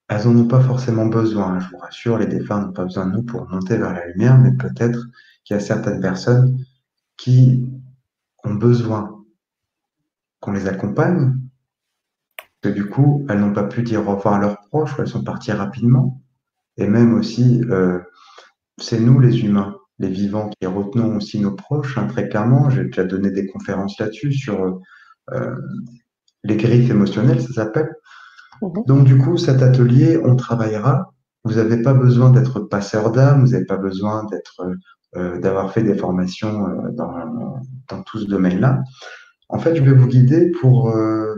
Elles 0.09 0.25
n'en 0.27 0.43
ont 0.43 0.49
pas 0.49 0.61
forcément 0.61 1.07
besoin, 1.07 1.59
je 1.59 1.69
vous 1.69 1.79
rassure, 1.79 2.19
les 2.19 2.27
défunts 2.27 2.61
n'ont 2.61 2.73
pas 2.73 2.85
besoin 2.85 3.07
de 3.07 3.17
nous 3.17 3.23
pour 3.25 3.49
monter 3.49 3.77
vers 3.77 3.93
la 3.93 4.07
lumière, 4.07 4.39
mais 4.39 4.53
peut-être 4.53 5.01
qu'il 5.45 5.55
y 5.55 5.59
a 5.59 5.61
certaines 5.61 6.01
personnes 6.01 6.65
qui 7.17 7.69
ont 8.45 8.55
besoin 8.55 9.25
qu'on 10.41 10.53
les 10.53 10.69
accompagne, 10.69 11.35
que 12.63 12.69
du 12.69 12.89
coup, 12.89 13.27
elles 13.29 13.41
n'ont 13.41 13.53
pas 13.53 13.65
pu 13.65 13.83
dire 13.83 14.07
au 14.09 14.15
revoir 14.15 14.35
à 14.35 14.39
leurs 14.39 14.61
proches, 14.69 14.97
ou 14.97 15.03
elles 15.03 15.09
sont 15.09 15.25
parties 15.25 15.53
rapidement. 15.53 16.23
Et 16.77 16.87
même 16.87 17.15
aussi, 17.15 17.63
euh, 17.71 18.01
c'est 18.79 19.01
nous 19.01 19.19
les 19.19 19.41
humains, 19.41 19.77
les 19.99 20.09
vivants, 20.09 20.51
qui 20.51 20.67
retenons 20.67 21.17
aussi 21.17 21.41
nos 21.41 21.53
proches, 21.53 21.97
hein, 21.99 22.07
très 22.07 22.29
clairement. 22.29 22.71
J'ai 22.71 22.85
déjà 22.85 23.05
donné 23.05 23.31
des 23.31 23.47
conférences 23.47 23.99
là-dessus 23.99 24.33
sur 24.33 24.81
euh, 25.33 25.57
les 26.45 26.57
griffes 26.57 26.91
émotionnelles, 26.91 27.41
ça 27.41 27.53
s'appelle. 27.53 27.95
Mhm. 28.63 28.85
Donc 28.87 29.05
du 29.05 29.19
coup, 29.19 29.37
cet 29.37 29.63
atelier, 29.63 30.19
on 30.23 30.37
travaillera. 30.37 31.13
Vous 31.45 31.55
n'avez 31.55 31.81
pas 31.83 31.95
besoin 31.95 32.31
d'être 32.31 32.61
passeur 32.61 33.13
d'âme, 33.13 33.45
vous 33.45 33.53
n'avez 33.53 33.65
pas 33.65 33.77
besoin 33.79 34.25
d'être 34.25 34.67
euh, 35.17 35.39
d'avoir 35.39 35.73
fait 35.73 35.83
des 35.83 35.95
formations 35.95 36.67
dans, 36.93 37.63
dans 37.89 38.03
tout 38.03 38.19
ce 38.19 38.27
domaine-là. 38.27 38.83
En 39.49 39.59
fait, 39.59 39.77
je 39.77 39.83
vais 39.83 39.93
vous 39.93 40.09
guider 40.09 40.51
pour 40.51 40.91
euh, 40.91 41.35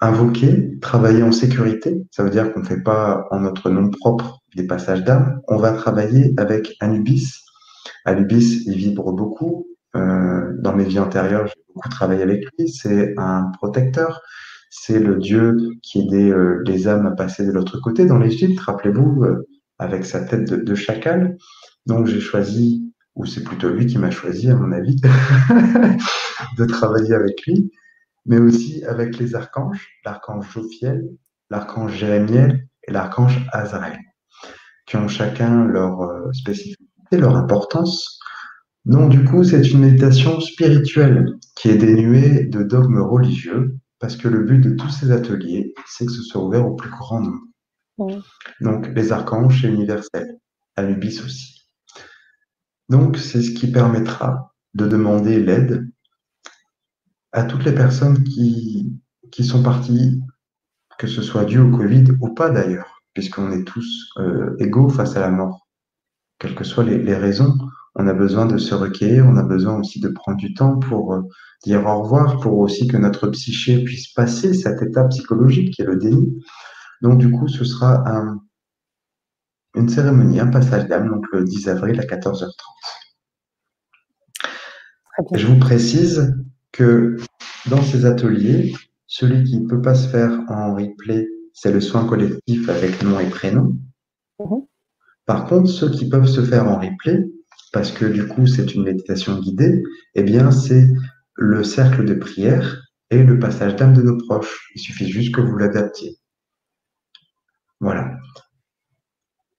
invoquer, 0.00 0.78
travailler 0.80 1.22
en 1.22 1.32
sécurité. 1.32 2.06
Ça 2.10 2.22
veut 2.22 2.30
dire 2.30 2.52
qu'on 2.52 2.60
ne 2.60 2.64
fait 2.64 2.82
pas 2.82 3.26
en 3.30 3.40
notre 3.40 3.70
nom 3.70 3.90
propre 3.90 4.40
des 4.54 4.66
passages 4.66 5.04
d'âme. 5.04 5.40
On 5.48 5.56
va 5.56 5.72
travailler 5.72 6.34
avec 6.36 6.76
Anubis. 6.80 7.42
Anubis, 8.06 8.64
il 8.66 8.76
vibre 8.76 9.12
beaucoup. 9.12 9.66
Euh, 9.94 10.52
dans 10.58 10.74
mes 10.74 10.84
vies 10.84 10.98
antérieures, 10.98 11.46
j'ai 11.46 11.62
beaucoup 11.74 11.88
travaillé 11.88 12.22
avec 12.22 12.44
lui. 12.58 12.68
C'est 12.68 13.14
un 13.18 13.50
protecteur. 13.58 14.22
C'est 14.70 14.98
le 14.98 15.16
dieu 15.16 15.56
qui 15.82 16.00
aidait 16.00 16.30
euh, 16.30 16.62
les 16.66 16.88
âmes 16.88 17.06
à 17.06 17.12
passer 17.12 17.46
de 17.46 17.52
l'autre 17.52 17.78
côté 17.80 18.06
dans 18.06 18.18
l'Égypte. 18.18 18.58
Rappelez-vous, 18.60 19.24
avec 19.78 20.06
sa 20.06 20.20
tête 20.20 20.52
de 20.52 20.74
chacal. 20.74 21.36
Donc, 21.86 22.06
j'ai 22.06 22.20
choisi 22.20 22.86
ou 23.16 23.24
c'est 23.24 23.42
plutôt 23.42 23.70
lui 23.70 23.86
qui 23.86 23.98
m'a 23.98 24.10
choisi, 24.10 24.50
à 24.50 24.54
mon 24.54 24.70
avis, 24.72 24.96
de 26.58 26.64
travailler 26.66 27.14
avec 27.14 27.44
lui, 27.46 27.72
mais 28.26 28.38
aussi 28.38 28.84
avec 28.84 29.18
les 29.18 29.34
archanges, 29.34 29.88
l'archange 30.04 30.52
Jophiel, 30.52 31.08
l'archange 31.50 31.96
Jérémiel 31.96 32.68
et 32.86 32.92
l'archange 32.92 33.44
Azraël. 33.52 33.98
qui 34.86 34.96
ont 34.96 35.08
chacun 35.08 35.64
leur 35.64 36.02
euh, 36.02 36.30
spécificité, 37.06 37.16
leur 37.18 37.36
importance. 37.36 38.18
Donc, 38.84 39.10
du 39.10 39.24
coup, 39.24 39.44
c'est 39.44 39.68
une 39.68 39.80
méditation 39.80 40.40
spirituelle 40.40 41.34
qui 41.56 41.68
est 41.68 41.76
dénuée 41.76 42.44
de 42.44 42.62
dogmes 42.62 43.00
religieux, 43.00 43.76
parce 43.98 44.16
que 44.16 44.28
le 44.28 44.44
but 44.44 44.60
de 44.60 44.70
tous 44.70 44.90
ces 44.90 45.10
ateliers, 45.10 45.74
c'est 45.86 46.06
que 46.06 46.12
ce 46.12 46.22
soit 46.22 46.44
ouvert 46.44 46.66
au 46.66 46.74
plus 46.74 46.90
grand 46.90 47.20
nombre. 47.20 48.22
Donc, 48.60 48.88
les 48.94 49.12
archanges, 49.12 49.62
c'est 49.62 49.68
universel. 49.68 50.38
Anubis 50.76 51.20
aussi. 51.24 51.68
Donc, 52.88 53.16
c'est 53.16 53.42
ce 53.42 53.50
qui 53.52 53.72
permettra 53.72 54.52
de 54.74 54.86
demander 54.86 55.42
l'aide 55.42 55.88
à 57.32 57.44
toutes 57.44 57.64
les 57.64 57.74
personnes 57.74 58.22
qui, 58.22 58.92
qui 59.32 59.44
sont 59.44 59.62
parties, 59.62 60.20
que 60.98 61.06
ce 61.06 61.22
soit 61.22 61.44
dû 61.44 61.58
au 61.58 61.70
Covid 61.70 62.04
ou 62.20 62.34
pas 62.34 62.50
d'ailleurs, 62.50 63.02
puisqu'on 63.14 63.50
est 63.52 63.64
tous 63.64 64.10
euh, 64.18 64.54
égaux 64.58 64.90
face 64.90 65.16
à 65.16 65.20
la 65.20 65.30
mort. 65.30 65.65
Quelles 66.38 66.54
que 66.54 66.64
soient 66.64 66.84
les, 66.84 67.16
raisons, 67.16 67.56
on 67.94 68.06
a 68.06 68.12
besoin 68.12 68.46
de 68.46 68.58
se 68.58 68.74
recueillir, 68.74 69.26
on 69.26 69.36
a 69.36 69.42
besoin 69.42 69.78
aussi 69.78 70.00
de 70.00 70.08
prendre 70.08 70.36
du 70.36 70.52
temps 70.52 70.78
pour 70.78 71.14
euh, 71.14 71.22
dire 71.64 71.86
au 71.86 72.02
revoir, 72.02 72.40
pour 72.40 72.58
aussi 72.58 72.86
que 72.86 72.96
notre 72.96 73.28
psyché 73.28 73.82
puisse 73.82 74.12
passer 74.12 74.52
cette 74.52 74.82
étape 74.82 75.10
psychologique 75.10 75.74
qui 75.74 75.82
est 75.82 75.86
le 75.86 75.96
déni. 75.96 76.44
Donc 77.00 77.18
du 77.18 77.30
coup, 77.30 77.48
ce 77.48 77.64
sera 77.64 78.04
une 79.74 79.88
cérémonie, 79.88 80.40
un 80.40 80.48
passage 80.48 80.86
d'âme, 80.88 81.08
donc 81.08 81.24
le 81.32 81.44
10 81.44 81.68
avril 81.68 82.00
à 82.00 82.04
14h30. 82.04 82.52
Je 85.34 85.46
vous 85.46 85.58
précise 85.58 86.34
que 86.72 87.16
dans 87.70 87.82
ces 87.82 88.04
ateliers, 88.04 88.74
celui 89.06 89.44
qui 89.44 89.58
ne 89.58 89.68
peut 89.68 89.80
pas 89.80 89.94
se 89.94 90.08
faire 90.08 90.40
en 90.48 90.74
replay, 90.74 91.26
c'est 91.52 91.72
le 91.72 91.80
soin 91.80 92.06
collectif 92.06 92.68
avec 92.68 93.02
nom 93.02 93.18
et 93.18 93.28
prénom. 93.28 93.76
Mhm. 94.38 94.66
Par 95.26 95.46
contre, 95.46 95.68
ceux 95.68 95.90
qui 95.90 96.08
peuvent 96.08 96.26
se 96.26 96.42
faire 96.42 96.68
en 96.68 96.78
replay, 96.78 97.24
parce 97.72 97.90
que 97.90 98.06
du 98.06 98.26
coup 98.26 98.46
c'est 98.46 98.74
une 98.74 98.84
méditation 98.84 99.38
guidée, 99.38 99.82
eh 100.14 100.22
bien 100.22 100.50
c'est 100.50 100.88
le 101.34 101.62
cercle 101.64 102.04
de 102.04 102.14
prière 102.14 102.82
et 103.10 103.22
le 103.22 103.38
passage 103.38 103.76
d'âme 103.76 103.94
de 103.94 104.02
nos 104.02 104.16
proches. 104.16 104.70
Il 104.74 104.80
suffit 104.80 105.08
juste 105.08 105.34
que 105.34 105.40
vous 105.40 105.56
l'adaptiez. 105.56 106.16
Voilà. 107.80 108.16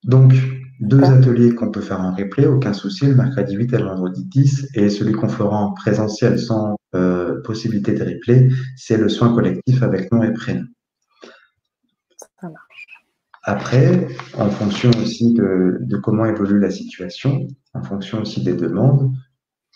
Donc, 0.04 0.34
deux 0.80 1.04
ateliers 1.04 1.54
qu'on 1.54 1.72
peut 1.72 1.82
faire 1.82 2.02
en 2.02 2.14
replay, 2.14 2.48
aucun 2.48 2.74
souci, 2.74 3.06
le 3.06 3.16
mercredi 3.16 3.56
8 3.56 3.74
et 3.74 3.78
le 3.78 3.84
vendredi 3.86 4.26
10, 4.26 4.70
et 4.76 4.90
celui 4.90 5.14
qu'on 5.14 5.30
fera 5.30 5.58
en 5.58 5.74
présentiel 5.74 6.40
sans 6.40 6.78
euh, 6.96 7.42
possibilité 7.44 7.94
de 7.94 8.04
replay, 8.04 8.50
c'est 8.76 8.98
le 8.98 9.10
soin 9.10 9.34
collectif 9.34 9.84
avec 9.84 10.12
nom 10.12 10.24
et 10.24 10.34
prénom. 10.34 10.66
Ça 12.18 12.50
marche. 12.50 12.97
Après, 13.50 14.06
en 14.38 14.50
fonction 14.50 14.92
aussi 15.02 15.34
de, 15.34 15.98
comment 16.04 16.26
évolue 16.26 16.60
la 16.60 16.70
situation, 16.70 17.48
en 17.74 17.82
fonction 17.82 18.22
aussi 18.22 18.44
des 18.44 18.54
demandes, 18.54 19.14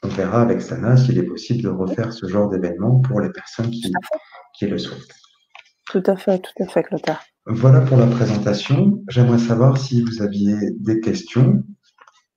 on 0.03 0.09
verra 0.09 0.41
avec 0.41 0.61
Sana 0.61 0.97
s'il 0.97 1.17
est 1.17 1.23
possible 1.23 1.63
de 1.63 1.69
refaire 1.69 2.11
ce 2.11 2.27
genre 2.27 2.49
d'événement 2.49 2.99
pour 2.99 3.21
les 3.21 3.29
personnes 3.29 3.71
qui, 3.71 3.93
qui 4.55 4.67
le 4.67 4.77
souhaitent. 4.77 5.15
Tout 5.89 6.03
à 6.05 6.17
fait, 6.17 6.39
tout 6.39 6.63
à 6.63 6.67
fait, 6.67 6.83
Clotaire. 6.83 7.23
Voilà 7.45 7.79
pour 7.79 7.95
la 7.95 8.07
présentation. 8.07 9.01
J'aimerais 9.07 9.39
savoir 9.39 9.77
si 9.77 10.01
vous 10.01 10.21
aviez 10.21 10.57
des 10.79 10.99
questions 10.99 11.63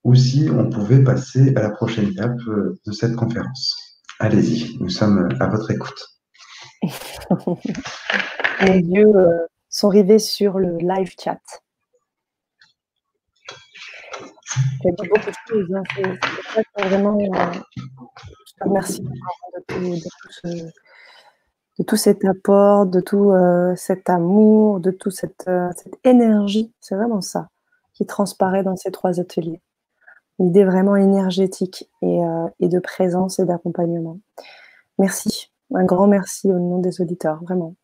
ou 0.04 0.14
si 0.14 0.48
on 0.56 0.70
pouvait 0.70 1.02
passer 1.02 1.52
à 1.56 1.62
la 1.62 1.70
prochaine 1.70 2.10
étape 2.10 2.38
euh, 2.46 2.78
de 2.86 2.92
cette 2.92 3.16
conférence. 3.16 4.04
Allez-y, 4.20 4.78
nous 4.78 4.88
sommes 4.88 5.28
à 5.40 5.48
votre 5.48 5.68
écoute. 5.72 6.00
Euh, 8.62 9.46
sont 9.74 9.88
rivés 9.88 10.20
sur 10.20 10.60
le 10.60 10.78
live 10.78 11.12
chat. 11.20 11.40
Y 14.84 14.88
a 14.88 14.92
beaucoup 14.92 15.18
de 15.18 15.34
choses. 15.48 15.74
Hein. 15.74 15.82
Vraiment. 16.78 17.18
Euh, 17.18 17.52
je 18.46 18.54
te 18.54 18.68
remercie 18.68 19.02
de 21.78 21.82
tout, 21.84 21.96
cet 21.96 22.24
apport, 22.24 22.86
de 22.86 23.00
tout 23.00 23.32
euh, 23.32 23.74
cet 23.74 24.08
amour, 24.08 24.78
de 24.78 24.92
toute 24.92 25.12
cette, 25.12 25.48
euh, 25.48 25.68
cette 25.76 25.98
énergie. 26.04 26.72
C'est 26.80 26.94
vraiment 26.94 27.20
ça 27.20 27.48
qui 27.94 28.06
transparaît 28.06 28.62
dans 28.62 28.76
ces 28.76 28.92
trois 28.92 29.18
ateliers. 29.18 29.60
Une 30.38 30.46
idée 30.46 30.64
vraiment 30.64 30.94
énergétique 30.94 31.90
et, 32.02 32.20
et 32.58 32.68
de 32.68 32.78
présence 32.80 33.38
et 33.38 33.44
d'accompagnement. 33.44 34.18
Merci, 34.98 35.52
un 35.72 35.84
grand 35.84 36.08
merci 36.08 36.48
au 36.48 36.58
nom 36.58 36.78
des 36.78 37.00
auditeurs, 37.00 37.40
vraiment. 37.44 37.76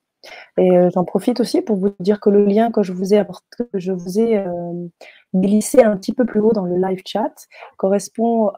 Et 0.59 0.71
j'en 0.93 1.05
profite 1.05 1.41
aussi 1.41 1.63
pour 1.63 1.77
vous 1.77 1.95
dire 2.01 2.21
que 2.21 2.31
le 2.31 2.45
lien 2.45 2.71
que 2.71 2.83
je 2.83 2.93
vous 2.93 3.15
ai 3.15 3.25
ai 4.19 4.45
glissé 5.35 5.83
un 5.83 5.97
petit 5.97 6.13
peu 6.13 6.25
plus 6.25 6.41
haut 6.41 6.53
dans 6.53 6.67
le 6.67 6.77
live 6.77 7.03
chat 7.07 7.33
correspond 7.77 8.53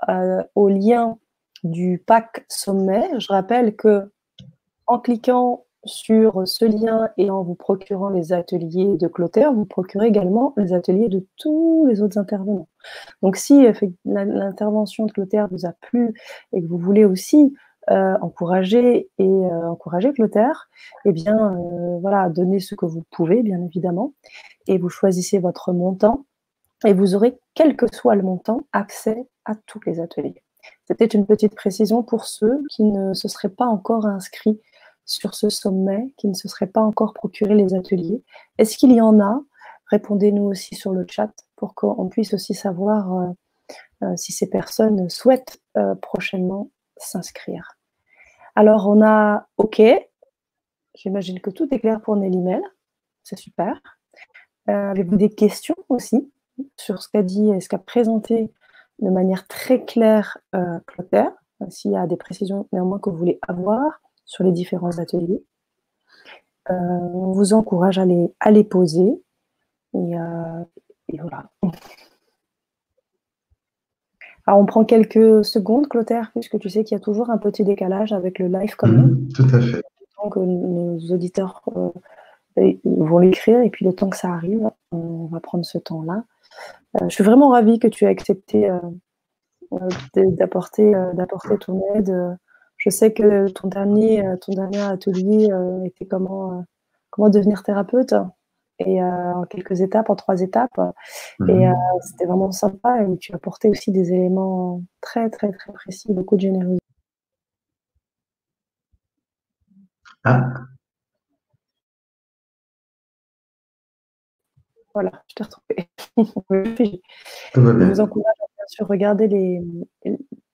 au 0.55 0.69
lien 0.69 1.19
du 1.63 2.03
pack 2.05 2.45
sommet. 2.49 3.09
Je 3.19 3.29
rappelle 3.29 3.77
que 3.77 4.11
en 4.87 4.99
cliquant 4.99 5.65
sur 5.85 6.47
ce 6.47 6.65
lien 6.65 7.09
et 7.17 7.31
en 7.31 7.43
vous 7.43 7.55
procurant 7.55 8.09
les 8.09 8.33
ateliers 8.33 8.97
de 8.97 9.09
Clotaire, 9.09 9.53
vous 9.53 9.65
procurez 9.65 10.07
également 10.07 10.55
les 10.57 10.73
ateliers 10.73 11.09
de 11.09 11.27
tous 11.39 11.87
les 11.87 12.03
autres 12.03 12.19
intervenants. 12.19 12.69
Donc 13.23 13.37
si 13.37 13.67
l'intervention 14.05 15.07
de 15.07 15.13
Clotaire 15.13 15.49
vous 15.51 15.67
a 15.67 15.73
plu 15.73 16.15
et 16.53 16.63
que 16.63 16.67
vous 16.67 16.79
voulez 16.79 17.05
aussi 17.05 17.55
euh, 17.91 18.17
encourager 18.21 19.11
et 19.19 19.27
euh, 19.27 19.69
encourager 19.69 20.13
Clotaire, 20.13 20.69
eh 21.05 21.11
bien 21.11 21.37
euh, 21.37 21.99
voilà, 21.99 22.29
donnez 22.29 22.61
ce 22.61 22.77
que 22.77 22.87
vous 22.87 23.03
pouvez, 23.11 23.43
bien 23.43 23.61
évidemment, 23.61 24.13
et 24.69 24.79
vous 24.79 24.89
choisissez 24.89 25.41
votre 25.41 25.73
montant 25.73 26.25
et 26.85 26.93
vous 26.93 27.17
aurez, 27.17 27.41
quel 27.55 27.75
que 27.75 27.87
soit 27.93 28.15
le 28.15 28.23
montant, 28.23 28.61
accès 28.73 29.27
à 29.45 29.57
tous 29.67 29.81
les 29.85 29.99
ateliers. 29.99 30.45
C'était 30.87 31.07
une 31.07 31.27
petite 31.27 31.57
précision 31.57 32.05
pour 32.05 32.27
ceux 32.27 32.63
qui 32.71 32.85
ne 32.85 33.15
se 33.15 33.27
seraient 33.27 33.49
pas 33.49 33.67
encore 33.67 34.07
inscrits 34.07 34.61
sur 35.05 35.35
ce 35.35 35.49
sommet 35.49 36.15
qui 36.17 36.29
ne 36.29 36.35
se 36.35 36.47
seraient 36.47 36.69
pas 36.69 36.83
encore 36.83 37.13
procuré 37.15 37.57
les 37.57 37.75
ateliers. 37.75 38.23
Est-ce 38.59 38.77
qu'il 38.79 38.93
y 38.93 39.01
en 39.01 39.19
a? 39.19 39.41
Répondez-nous 39.87 40.45
aussi 40.45 40.77
sur 40.77 40.93
le 40.93 41.05
chat 41.11 41.33
pour 41.57 41.75
qu'on 41.75 42.09
puisse 42.09 42.33
aussi 42.33 42.55
savoir 42.55 43.33
si 44.17 44.33
ces 44.33 44.49
personnes 44.49 45.11
souhaitent 45.11 45.61
prochainement 46.01 46.71
s'inscrire. 47.03 47.77
Alors, 48.55 48.89
on 48.89 49.03
a 49.03 49.47
OK. 49.57 49.83
J'imagine 50.95 51.41
que 51.41 51.51
tout 51.51 51.73
est 51.73 51.81
clair 51.81 52.01
pour 52.01 52.17
Nelly 52.17 52.39
Mel. 52.39 52.63
C'est 53.23 53.39
super. 53.39 53.81
Avez-vous 54.67 55.17
des 55.17 55.31
questions 55.31 55.77
aussi 55.89 56.31
sur 56.77 57.03
ce 57.03 57.09
qu'a 57.09 57.23
dit 57.23 57.51
et 57.51 57.61
ce 57.61 57.69
qu'a 57.69 57.79
présenté 57.79 58.53
de 59.01 59.11
manière 59.11 59.47
très 59.49 59.85
claire 59.85 60.39
Clotaire? 60.87 61.33
S'il 61.71 61.93
y 61.93 61.97
a 61.97 62.07
des 62.07 62.17
précisions 62.17 62.69
néanmoins 62.73 62.99
que 62.99 63.09
vous 63.09 63.17
voulez 63.17 63.39
avoir, 63.47 64.01
sur 64.25 64.45
les 64.45 64.53
différents 64.53 64.99
ateliers. 64.99 65.45
Euh, 66.71 66.75
on 66.75 67.33
vous 67.33 67.55
encourage 67.55 67.99
à 67.99 68.05
les, 68.05 68.33
à 68.41 68.51
les 68.51 68.65
poser. 68.65 69.23
Et, 69.95 70.19
euh, 70.19 70.65
voilà. 71.21 71.51
Alors, 74.47 74.61
on 74.61 74.67
prend 74.67 74.85
quelques 74.85 75.45
secondes, 75.45 75.89
Clotaire, 75.89 76.31
puisque 76.33 76.59
tu 76.59 76.69
sais 76.69 76.85
qu'il 76.85 76.97
y 76.97 77.01
a 77.01 77.03
toujours 77.03 77.31
un 77.31 77.39
petit 77.39 77.65
décalage 77.65 78.13
avec 78.13 78.39
le 78.39 78.49
live 78.49 78.75
quand 78.77 78.89
même. 78.89 79.11
Mhm, 79.11 79.29
tout 79.35 79.47
à 79.55 79.61
fait. 79.61 79.83
Donc, 80.23 80.37
nos 80.37 80.99
auditeurs 81.13 81.63
euh, 81.77 82.73
vont 82.85 83.19
l'écrire, 83.19 83.61
et 83.61 83.71
puis 83.71 83.85
le 83.85 83.93
temps 83.93 84.09
que 84.09 84.17
ça 84.17 84.31
arrive, 84.31 84.71
on 84.91 85.27
va 85.27 85.41
prendre 85.41 85.65
ce 85.65 85.79
temps-là. 85.79 86.25
je 87.03 87.09
suis 87.09 87.25
vraiment 87.25 87.51
ravie 87.51 87.79
que 87.79 87.89
tu 87.89 88.05
aies 88.05 88.09
accepté 88.09 88.71
d'apporter 90.15 90.93
ton 91.61 91.83
aide 91.95 92.37
je 92.85 92.91
sais 92.91 93.13
que 93.13 93.49
ton 93.49 93.69
dernier, 93.69 94.27
euh, 94.27 94.37
ton 94.37 94.53
dernier 94.53 94.81
atelier 94.81 95.49
euh, 95.53 95.85
était 95.85 96.05
comment, 96.05 96.59
euh, 96.59 96.63
comment 97.11 97.29
devenir 97.29 97.63
thérapeute 97.63 98.13
et 98.79 99.03
en 99.03 99.45
quelques 99.45 99.81
étapes, 99.81 100.11
en 100.11 100.17
trois 100.17 100.41
étapes. 100.41 100.81
Et 101.49 101.67
mhm. 101.67 101.75
c'était 102.03 102.27
vraiment 102.27 102.53
sympa. 102.53 103.03
Et 103.03 103.17
tu 103.19 103.33
as 103.33 103.37
apporté 103.37 103.69
aussi 103.69 103.93
des 103.93 104.13
éléments 104.13 104.83
très, 105.01 105.31
très, 105.31 105.53
très 105.53 105.73
précis, 105.73 106.13
beaucoup 106.13 106.37
de 106.37 106.43
générosité. 106.43 106.83
Ah. 110.25 110.67
Voilà, 114.95 115.11
je 115.27 115.35
t'ai 115.35 115.45
retrouvé. 115.45 115.89
je 117.55 117.61
vous 117.61 118.01
encourage 118.01 118.35
à 118.41 118.47
bien 118.57 118.67
sûr 118.69 118.87
regarder 118.87 119.27
les, 119.27 119.63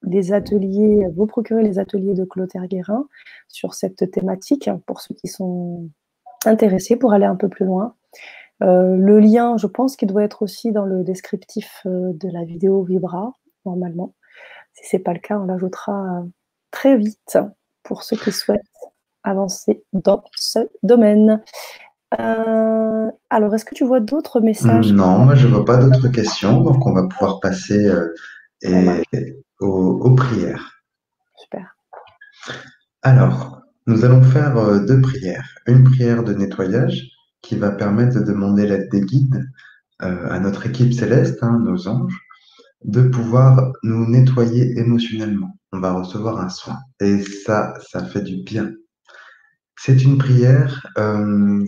des 0.05 0.33
ateliers, 0.33 1.07
vous 1.15 1.27
procurer 1.27 1.63
les 1.63 1.79
ateliers 1.79 2.15
de 2.15 2.25
Clotaire 2.25 2.67
Guérin 2.67 3.09
sur 3.49 3.75
cette 3.75 4.11
thématique 4.11 4.71
pour 4.87 5.01
ceux 5.01 5.15
qui 5.15 5.29
sont 5.29 5.91
intéressés 6.47 6.97
pour 6.97 7.13
aller 7.13 7.27
un 7.27 7.37
peu 7.37 7.49
plus 7.49 7.67
loin. 7.67 7.95
Euh, 8.63 8.97
le 8.97 9.21
lien, 9.21 9.57
je 9.57 9.67
pense 9.67 9.97
qu'il 9.97 10.09
doit 10.09 10.25
être 10.25 10.43
aussi 10.43 10.73
dans 10.73 10.85
le 10.85 11.05
descriptif 11.05 11.83
euh, 11.87 12.13
de 12.13 12.29
la 12.29 12.45
vidéo 12.45 12.83
Vibra, 12.83 13.33
normalement. 13.65 14.15
Si 14.73 14.89
ce 14.89 14.97
n'est 14.97 15.03
pas 15.03 15.13
le 15.13 15.21
cas, 15.21 15.39
on 15.39 15.47
l'ajoutera 15.47 16.25
très 16.71 16.97
vite 16.97 17.39
pour 17.83 18.03
ceux 18.03 18.17
qui 18.17 18.33
souhaitent 18.33 18.61
avancer 19.23 19.85
dans 19.93 20.25
ce 20.37 20.61
domaine. 20.83 21.43
Euh, 22.19 23.11
alors, 23.31 23.55
est-ce 23.55 23.65
que 23.65 23.75
tu 23.75 23.85
vois 23.85 24.01
d'autres 24.01 24.41
messages? 24.41 24.93
Non, 24.93 25.19
moi 25.19 25.35
je 25.35 25.47
ne 25.47 25.53
vois 25.53 25.65
pas 25.65 25.77
d'autres 25.77 26.09
questions, 26.09 26.61
donc 26.63 26.87
on 26.87 26.93
va 26.93 27.07
pouvoir 27.07 27.41
passer 27.41 27.87
euh, 28.65 29.03
aux, 29.61 30.15
prières. 30.15 30.83
Super. 31.37 31.77
Alors, 33.03 33.63
nous 33.87 34.05
allons 34.05 34.23
faire 34.23 34.57
euh, 34.57 34.81
deux 34.81 35.01
prières. 35.01 35.49
Une 35.67 35.85
prière 35.85 36.25
de 36.25 36.35
nettoyage 36.35 37.11
qui 37.43 37.57
va 37.57 37.71
permettre 37.71 38.21
de 38.21 38.25
demander 38.25 38.67
l'aide 38.67 38.89
des 38.91 39.01
guides 39.01 39.45
à 40.01 40.39
notre 40.39 40.67
équipe 40.67 40.93
céleste, 40.93 41.43
hein, 41.43 41.59
nos 41.65 41.89
anges, 41.89 42.21
de 42.85 43.03
pouvoir 43.03 43.73
nous 43.83 44.09
nettoyer 44.09 44.79
émotionnellement. 44.79 45.57
On 45.73 45.81
va 45.81 45.93
recevoir 45.93 46.41
un 46.41 46.49
soin. 46.49 46.79
Et 47.01 47.23
ça, 47.23 47.75
ça 47.91 48.05
fait 48.05 48.23
du 48.23 48.43
bien. 48.43 48.71
C'est 49.79 50.03
une 50.03 50.19
prière 50.19 50.87
euh, 50.99 51.65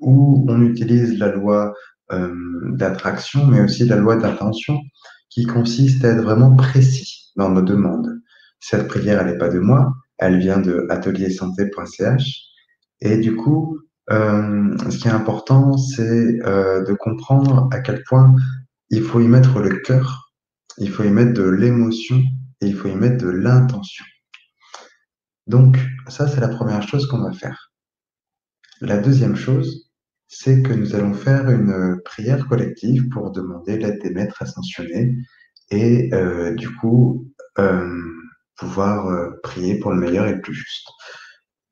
où 0.00 0.46
on 0.48 0.62
utilise 0.62 1.18
la 1.18 1.28
loi 1.28 1.74
euh, 2.12 2.34
d'attraction, 2.72 3.46
mais 3.46 3.60
aussi 3.60 3.84
la 3.86 3.96
loi 3.96 4.16
d'attention, 4.16 4.78
qui 5.30 5.44
consiste 5.44 6.04
à 6.04 6.10
être 6.10 6.22
vraiment 6.22 6.54
précis 6.56 7.32
dans 7.36 7.50
nos 7.50 7.62
demandes. 7.62 8.20
Cette 8.60 8.88
prière, 8.88 9.20
elle 9.20 9.32
n'est 9.32 9.38
pas 9.38 9.50
de 9.50 9.58
moi, 9.58 9.92
elle 10.18 10.38
vient 10.38 10.58
de 10.58 10.86
ateliersanté.ch. 10.90 12.44
Et 13.00 13.18
du 13.18 13.36
coup, 13.36 13.78
euh, 13.78 13.87
ce 14.10 14.98
qui 14.98 15.08
est 15.08 15.12
important, 15.12 15.76
c'est 15.76 16.38
de 16.38 16.92
comprendre 16.94 17.68
à 17.72 17.80
quel 17.80 18.02
point 18.04 18.34
il 18.90 19.02
faut 19.02 19.20
y 19.20 19.28
mettre 19.28 19.60
le 19.60 19.76
cœur, 19.80 20.32
il 20.78 20.90
faut 20.90 21.04
y 21.04 21.10
mettre 21.10 21.34
de 21.34 21.48
l'émotion 21.48 22.22
et 22.60 22.66
il 22.66 22.74
faut 22.74 22.88
y 22.88 22.94
mettre 22.94 23.24
de 23.24 23.30
l'intention. 23.30 24.04
Donc, 25.46 25.78
ça, 26.08 26.28
c'est 26.28 26.40
la 26.40 26.48
première 26.48 26.82
chose 26.82 27.06
qu'on 27.06 27.22
va 27.22 27.32
faire. 27.32 27.70
La 28.80 28.98
deuxième 28.98 29.34
chose, 29.36 29.88
c'est 30.28 30.62
que 30.62 30.72
nous 30.72 30.94
allons 30.94 31.14
faire 31.14 31.50
une 31.50 32.00
prière 32.04 32.46
collective 32.46 33.08
pour 33.08 33.30
demander 33.32 33.78
l'aide 33.78 34.00
des 34.02 34.10
maîtres 34.10 34.42
ascensionnés 34.42 35.16
et 35.70 36.12
euh, 36.12 36.54
du 36.54 36.68
coup 36.76 37.26
euh, 37.58 38.04
pouvoir 38.56 39.06
euh, 39.08 39.40
prier 39.42 39.78
pour 39.78 39.92
le 39.92 39.98
meilleur 39.98 40.26
et 40.26 40.34
le 40.34 40.40
plus 40.40 40.54
juste. 40.54 40.88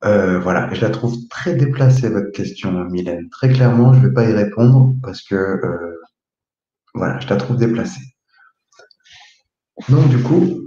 Voilà, 0.01 0.73
je 0.73 0.81
la 0.81 0.89
trouve 0.89 1.15
très 1.29 1.55
déplacée 1.55 2.09
votre 2.09 2.31
question, 2.31 2.71
Mylène. 2.85 3.29
Très 3.29 3.49
clairement, 3.49 3.93
je 3.93 3.99
ne 3.99 4.07
vais 4.07 4.13
pas 4.13 4.29
y 4.29 4.33
répondre 4.33 4.93
parce 5.01 5.21
que 5.21 5.59
voilà, 6.93 7.19
je 7.19 7.27
la 7.27 7.37
trouve 7.37 7.57
déplacée. 7.57 8.01
Donc 9.89 10.09
du 10.09 10.21
coup, 10.21 10.65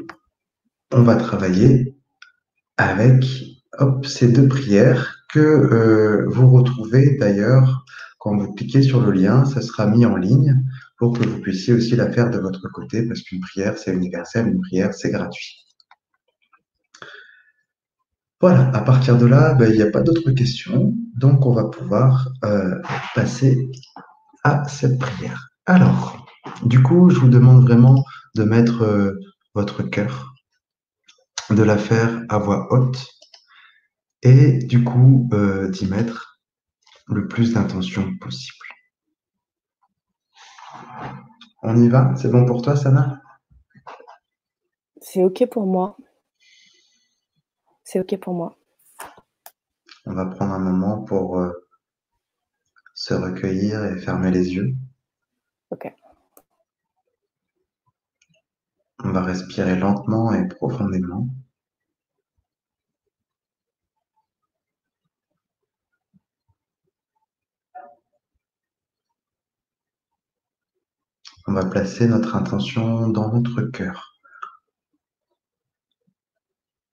on 0.93 1.03
va 1.03 1.17
travailler 1.17 1.97
avec 2.77 3.25
ces 4.05 4.29
deux 4.29 4.49
prières 4.49 5.25
que 5.33 5.39
euh, 5.39 6.27
vous 6.29 6.51
retrouvez 6.51 7.17
d'ailleurs 7.17 7.85
quand 8.19 8.37
vous 8.37 8.53
cliquez 8.53 8.83
sur 8.83 9.01
le 9.01 9.13
lien, 9.13 9.45
ça 9.45 9.63
sera 9.63 9.87
mis 9.87 10.05
en 10.05 10.17
ligne 10.17 10.63
pour 10.99 11.19
que 11.19 11.27
vous 11.27 11.41
puissiez 11.41 11.73
aussi 11.73 11.97
la 11.97 12.11
faire 12.11 12.31
de 12.31 12.39
votre 12.39 12.69
côté 12.69 13.07
parce 13.07 13.23
qu'une 13.23 13.41
prière 13.41 13.79
c'est 13.79 13.93
universel, 13.93 14.49
une 14.49 14.61
prière 14.61 14.93
c'est 14.95 15.11
gratuit. 15.11 15.67
Voilà, 18.41 18.71
à 18.75 18.81
partir 18.81 19.19
de 19.19 19.27
là, 19.27 19.53
ben, 19.55 19.71
il 19.71 19.77
n'y 19.77 19.83
a 19.83 19.91
pas 19.91 20.01
d'autres 20.01 20.31
questions, 20.31 20.95
donc 21.15 21.45
on 21.45 21.53
va 21.53 21.65
pouvoir 21.65 22.29
euh, 22.45 22.81
passer 23.15 23.71
à 24.45 24.67
cette 24.67 24.99
prière. 24.99 25.51
Alors, 25.67 26.27
du 26.65 26.83
coup, 26.83 27.11
je 27.11 27.19
vous 27.19 27.29
demande 27.29 27.63
vraiment 27.63 28.03
de 28.35 28.45
mettre 28.45 28.83
euh, 28.83 29.21
votre 29.55 29.83
cœur 29.83 30.33
de 31.51 31.63
la 31.63 31.77
faire 31.77 32.23
à 32.29 32.39
voix 32.39 32.69
haute 32.73 33.07
et 34.23 34.59
du 34.59 34.85
coup 34.85 35.29
euh, 35.33 35.69
d'y 35.69 35.87
mettre 35.87 36.41
le 37.09 37.27
plus 37.27 37.53
d'intention 37.53 38.17
possible. 38.21 38.57
On 41.63 41.77
y 41.77 41.89
va? 41.89 42.15
C'est 42.17 42.31
bon 42.31 42.47
pour 42.47 42.63
toi, 42.63 42.77
Sana? 42.77 43.21
C'est 45.03 45.25
OK 45.25 45.45
pour 45.51 45.67
moi. 45.67 45.97
C'est 47.93 47.99
OK 47.99 48.17
pour 48.21 48.35
moi. 48.35 48.57
On 50.07 50.15
va 50.15 50.25
prendre 50.27 50.53
un 50.53 50.61
moment 50.61 51.03
pour 51.03 51.41
euh, 51.41 51.51
se 52.95 53.15
recueillir 53.15 53.85
et 53.85 53.99
fermer 53.99 54.31
les 54.31 54.55
yeux. 54.55 54.77
OK. 55.73 55.93
On 59.03 59.11
va 59.11 59.23
respirer 59.25 59.75
lentement 59.75 60.33
et 60.33 60.47
profondément. 60.47 61.27
On 71.49 71.55
va 71.55 71.67
placer 71.67 72.07
notre 72.07 72.37
intention 72.37 73.09
dans 73.09 73.33
notre 73.33 73.63
cœur 73.63 74.10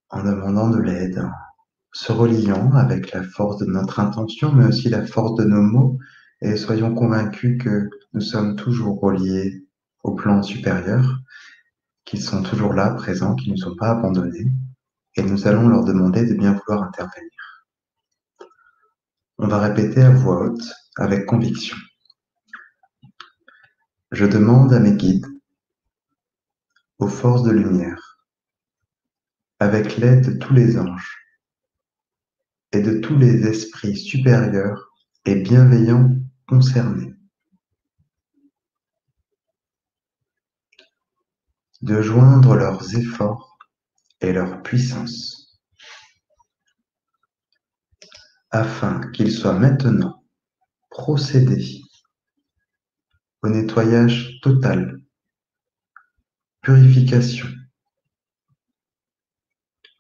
en 0.09 0.23
demandant 0.23 0.69
de 0.69 0.79
l'aide, 0.79 1.23
se 1.91 2.11
reliant 2.11 2.71
avec 2.73 3.11
la 3.11 3.23
force 3.23 3.57
de 3.57 3.65
notre 3.65 3.99
intention, 3.99 4.51
mais 4.51 4.65
aussi 4.65 4.89
la 4.89 5.05
force 5.05 5.35
de 5.35 5.43
nos 5.43 5.61
mots, 5.61 5.97
et 6.41 6.57
soyons 6.57 6.93
convaincus 6.93 7.61
que 7.61 7.89
nous 8.13 8.21
sommes 8.21 8.55
toujours 8.55 8.99
reliés 8.99 9.65
au 10.03 10.13
plan 10.13 10.43
supérieur 10.43 11.19
qu'ils 12.05 12.21
sont 12.21 12.41
toujours 12.41 12.73
là, 12.73 12.91
présents, 12.91 13.35
qu'ils 13.35 13.51
ne 13.51 13.57
sont 13.57 13.75
pas 13.75 13.91
abandonnés, 13.91 14.47
et 15.15 15.23
nous 15.23 15.45
allons 15.45 15.67
leur 15.67 15.83
demander 15.83 16.25
de 16.25 16.33
bien 16.35 16.53
vouloir 16.53 16.83
intervenir. 16.83 17.65
On 19.37 19.47
va 19.47 19.59
répéter 19.59 20.01
à 20.01 20.09
voix 20.09 20.45
haute, 20.45 20.73
avec 20.95 21.25
conviction. 21.25 21.75
Je 24.11 24.25
demande 24.25 24.73
à 24.73 24.79
mes 24.79 24.93
guides, 24.93 25.27
aux 26.99 27.09
forces 27.09 27.43
de 27.43 27.51
lumière, 27.51 28.16
avec 29.59 29.97
l'aide 29.97 30.25
de 30.25 30.37
tous 30.37 30.53
les 30.53 30.77
anges 30.77 31.17
et 32.71 32.81
de 32.81 32.99
tous 32.99 33.17
les 33.17 33.47
esprits 33.47 33.97
supérieurs 33.97 34.91
et 35.25 35.35
bienveillants 35.35 36.15
concernés, 36.47 37.13
de 41.81 42.01
joindre 42.01 42.55
leurs 42.55 42.95
efforts 42.95 43.57
et 44.21 44.31
leur 44.31 44.61
puissance, 44.61 45.59
afin 48.51 49.11
qu'ils 49.11 49.31
soient 49.31 49.57
maintenant 49.57 50.23
procédés 50.89 51.81
au 53.41 53.49
nettoyage 53.49 54.39
total, 54.41 55.01
purification 56.61 57.47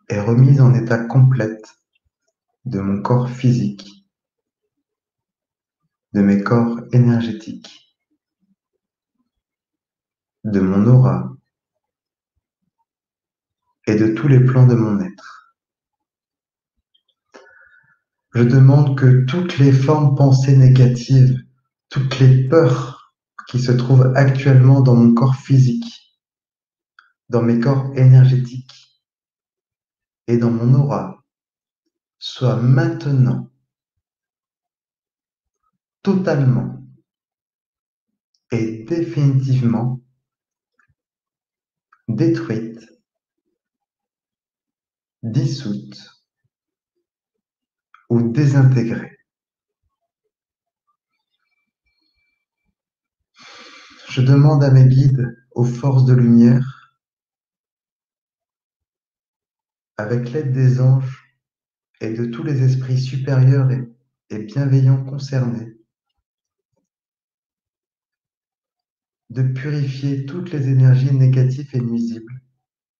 et 0.09 0.19
remise 0.19 0.61
en 0.61 0.73
état 0.73 1.03
complète 1.03 1.65
de 2.65 2.79
mon 2.79 3.01
corps 3.01 3.29
physique, 3.29 4.05
de 6.13 6.21
mes 6.21 6.43
corps 6.43 6.79
énergétiques, 6.93 7.97
de 10.43 10.59
mon 10.61 10.87
aura 10.87 11.33
et 13.85 13.95
de 13.95 14.13
tous 14.13 14.27
les 14.27 14.39
plans 14.39 14.67
de 14.67 14.75
mon 14.75 14.99
être. 15.01 15.55
Je 18.33 18.43
demande 18.43 18.97
que 18.97 19.25
toutes 19.25 19.57
les 19.57 19.71
formes 19.71 20.15
pensées 20.15 20.55
négatives, 20.55 21.43
toutes 21.89 22.19
les 22.19 22.47
peurs 22.47 23.13
qui 23.49 23.59
se 23.59 23.71
trouvent 23.71 24.13
actuellement 24.15 24.81
dans 24.81 24.95
mon 24.95 25.13
corps 25.13 25.35
physique, 25.35 26.17
dans 27.29 27.41
mes 27.41 27.59
corps 27.59 27.91
énergétiques 27.95 28.86
et 30.27 30.37
dans 30.37 30.51
mon 30.51 30.73
aura, 30.73 31.23
soient 32.19 32.61
maintenant 32.61 33.49
totalement 36.01 36.83
et 38.51 38.83
définitivement 38.85 40.01
détruites 42.07 42.87
dissoute 45.23 45.97
ou 48.09 48.21
désintégrée. 48.21 49.17
Je 54.09 54.21
demande 54.21 54.63
à 54.63 54.71
mes 54.71 54.87
guides, 54.87 55.37
aux 55.51 55.65
forces 55.65 56.05
de 56.05 56.13
lumière, 56.13 56.86
avec 59.97 60.31
l'aide 60.31 60.51
des 60.51 60.79
anges 60.79 61.23
et 62.01 62.13
de 62.13 62.25
tous 62.25 62.43
les 62.43 62.63
esprits 62.63 62.99
supérieurs 62.99 63.69
et, 64.29 64.39
bienveillants 64.39 65.03
concernés, 65.03 65.75
de 69.29 69.41
purifier 69.41 70.25
toutes 70.25 70.51
les 70.51 70.69
énergies 70.69 71.13
négatives 71.13 71.69
et 71.73 71.81
nuisibles 71.81 72.41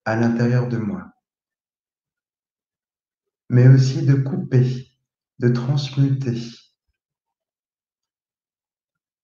à 0.05 0.15
l'intérieur 0.15 0.67
de 0.67 0.77
moi 0.77 1.13
mais 3.49 3.67
aussi 3.67 4.05
de 4.05 4.13
couper, 4.13 4.87
de 5.39 5.49
transmuter 5.49 6.37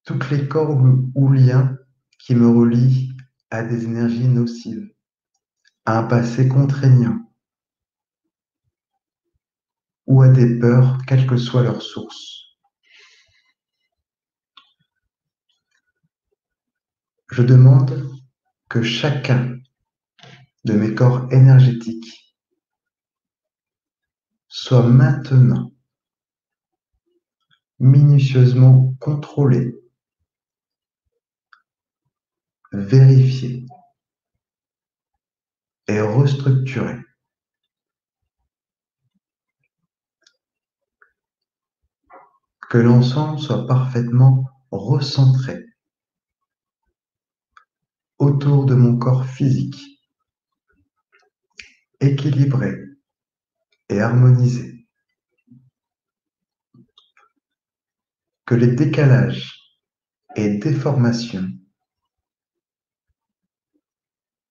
toutes 0.06 0.30
les 0.32 0.48
cordes 0.48 1.12
ou 1.16 1.30
liens 1.32 1.78
qui 2.20 2.36
me 2.36 2.48
relient 2.48 3.16
à 3.50 3.64
des 3.64 3.86
énergies 3.86 4.28
nocives, 4.28 4.90
à 5.86 6.00
un 6.00 6.04
passé 6.04 6.48
contraignant 6.48 7.23
ou 10.06 10.22
à 10.22 10.30
des 10.30 10.60
peurs, 10.60 10.98
quelle 11.08 11.28
que 11.28 11.38
soit 11.38 11.64
leur 11.64 11.82
source. 11.82 12.58
Je 17.32 17.42
demande 17.42 18.12
que 18.70 18.84
chacun 18.84 19.58
de 20.66 20.74
mes 20.74 20.94
corps 20.94 21.28
énergétiques 21.32 22.36
soit 24.48 24.88
maintenant 24.88 25.72
minutieusement 27.80 28.96
contrôlé, 29.00 29.76
vérifié 32.72 33.66
et 35.88 36.00
restructuré. 36.00 36.98
Que 42.74 42.80
l'ensemble 42.80 43.40
soit 43.40 43.68
parfaitement 43.68 44.50
recentré 44.72 45.64
autour 48.18 48.66
de 48.66 48.74
mon 48.74 48.98
corps 48.98 49.28
physique, 49.28 49.80
équilibré 52.00 52.74
et 53.90 54.02
harmonisé. 54.02 54.88
Que 58.48 58.56
les 58.56 58.72
décalages 58.72 59.56
et 60.36 60.58
déformations 60.58 61.52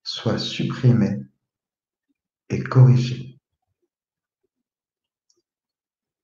soient 0.04 0.38
supprimés 0.38 1.18
et 2.50 2.62
corrigés. 2.62 3.40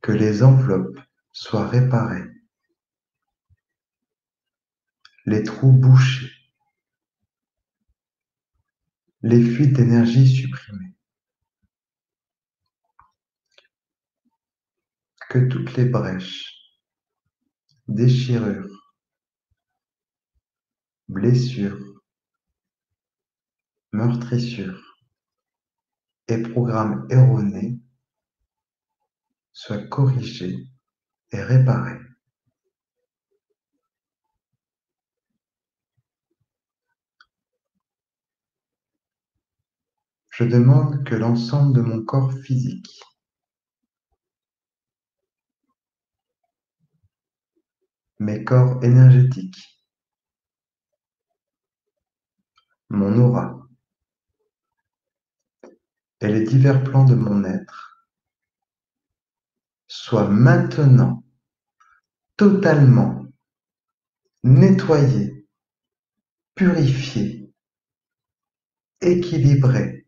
Que 0.00 0.12
les 0.12 0.44
enveloppes 0.44 1.00
soient 1.40 1.68
réparées, 1.68 2.28
les 5.24 5.44
trous 5.44 5.70
bouchés, 5.70 6.32
les 9.22 9.40
fuites 9.40 9.72
d'énergie 9.72 10.26
supprimées. 10.26 10.96
Que 15.30 15.46
toutes 15.46 15.74
les 15.76 15.84
brèches, 15.84 16.74
déchirures, 17.86 18.92
blessures, 21.06 22.02
meurtrissures 23.92 24.98
et 26.26 26.42
programmes 26.42 27.06
erronés 27.10 27.78
soient 29.52 29.86
corrigés 29.86 30.68
réparés. 31.36 32.00
Je 40.30 40.44
demande 40.44 41.04
que 41.04 41.14
l'ensemble 41.14 41.74
de 41.74 41.80
mon 41.82 42.04
corps 42.04 42.32
physique 42.32 43.00
mes 48.20 48.44
corps 48.44 48.82
énergétiques, 48.82 49.80
mon 52.90 53.16
aura 53.18 53.66
et 56.20 56.26
les 56.26 56.44
divers 56.44 56.82
plans 56.82 57.04
de 57.04 57.14
mon 57.14 57.44
être 57.44 57.87
soient 60.08 60.30
maintenant 60.30 61.22
totalement 62.38 63.26
nettoyés, 64.42 65.46
purifiés, 66.54 67.52
équilibrés 69.02 70.06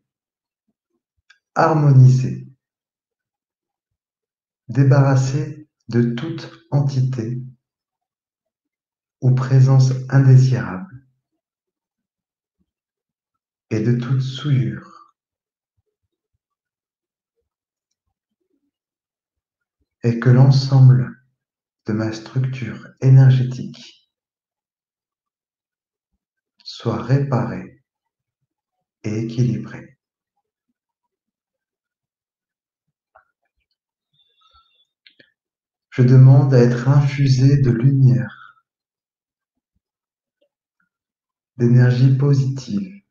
harmoniser, 1.53 2.47
débarrasser 4.69 5.69
de 5.89 6.15
toute 6.15 6.49
entité 6.71 7.43
ou 9.21 9.35
présence 9.35 9.91
indésirable 10.09 11.05
et 13.69 13.81
de 13.81 13.99
toute 13.99 14.21
souillure. 14.21 14.90
Et 20.03 20.19
que 20.19 20.29
l'ensemble 20.29 21.11
de 21.85 21.93
ma 21.93 22.11
structure 22.11 22.89
énergétique 23.01 24.09
soit 26.63 27.01
réparé 27.03 27.83
et 29.03 29.19
équilibré. 29.19 29.97
Je 35.91 36.03
demande 36.03 36.53
à 36.53 36.59
être 36.59 36.87
infusé 36.87 37.61
de 37.61 37.69
lumière, 37.69 38.63
d'énergie 41.57 42.17
positive 42.17 43.03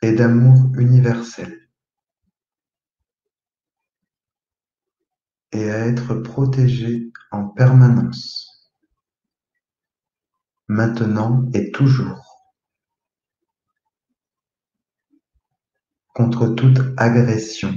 et 0.00 0.12
d'amour 0.12 0.78
universel 0.78 1.63
et 5.54 5.70
à 5.70 5.86
être 5.86 6.16
protégé 6.16 7.12
en 7.30 7.48
permanence, 7.48 8.72
maintenant 10.68 11.48
et 11.54 11.70
toujours, 11.70 12.50
contre 16.08 16.48
toute 16.48 16.80
agression 16.96 17.72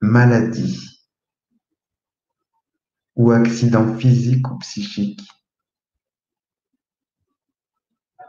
maladie 0.00 1.06
ou 3.14 3.30
accident 3.30 3.96
physique 3.96 4.50
ou 4.50 4.58
psychique, 4.58 5.22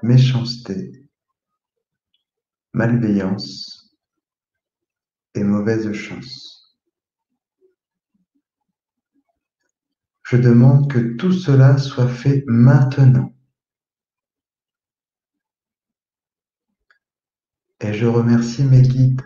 méchanceté, 0.03 1.09
malveillance 2.73 3.95
et 5.33 5.43
mauvaise 5.43 5.91
chance. 5.93 6.62
Je 10.33 10.37
demande 10.39 10.91
que 10.91 11.15
tout 11.15 11.31
cela 11.31 11.77
soit 11.77 12.07
fait 12.07 12.43
maintenant. 12.47 13.35
Et 17.79 17.93
je 17.93 18.07
remercie 18.07 18.63
mes 18.63 18.81
guides 18.81 19.21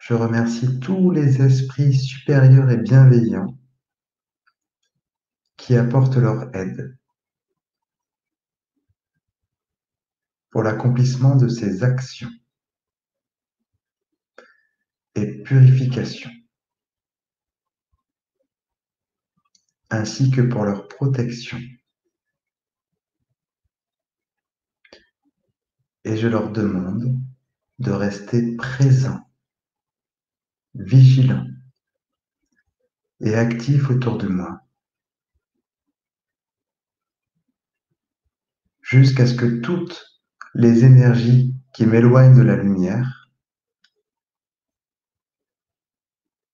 je 0.00 0.14
remercie 0.14 0.80
tous 0.80 1.10
les 1.10 1.42
esprits 1.42 1.92
supérieurs 1.92 2.70
et 2.70 2.78
bienveillants 2.78 3.58
qui 5.58 5.76
apportent 5.76 6.16
leur 6.16 6.54
aide 6.54 6.96
pour 10.48 10.62
l'accomplissement 10.62 11.36
de 11.36 11.48
ces 11.48 11.82
actions 11.82 12.30
et 15.14 15.42
purification, 15.42 16.30
ainsi 19.90 20.30
que 20.30 20.40
pour 20.40 20.64
leur 20.64 20.88
protection. 20.88 21.58
Et 26.04 26.16
je 26.16 26.28
leur 26.28 26.50
demande 26.52 27.18
de 27.78 27.90
rester 27.90 28.56
présents 28.56 29.28
vigilant 30.74 31.46
et 33.20 33.34
actif 33.34 33.90
autour 33.90 34.18
de 34.18 34.28
moi, 34.28 34.60
jusqu'à 38.82 39.26
ce 39.26 39.34
que 39.34 39.60
toutes 39.60 40.22
les 40.54 40.84
énergies 40.84 41.54
qui 41.72 41.86
m'éloignent 41.86 42.36
de 42.36 42.42
la 42.42 42.56
lumière 42.56 43.30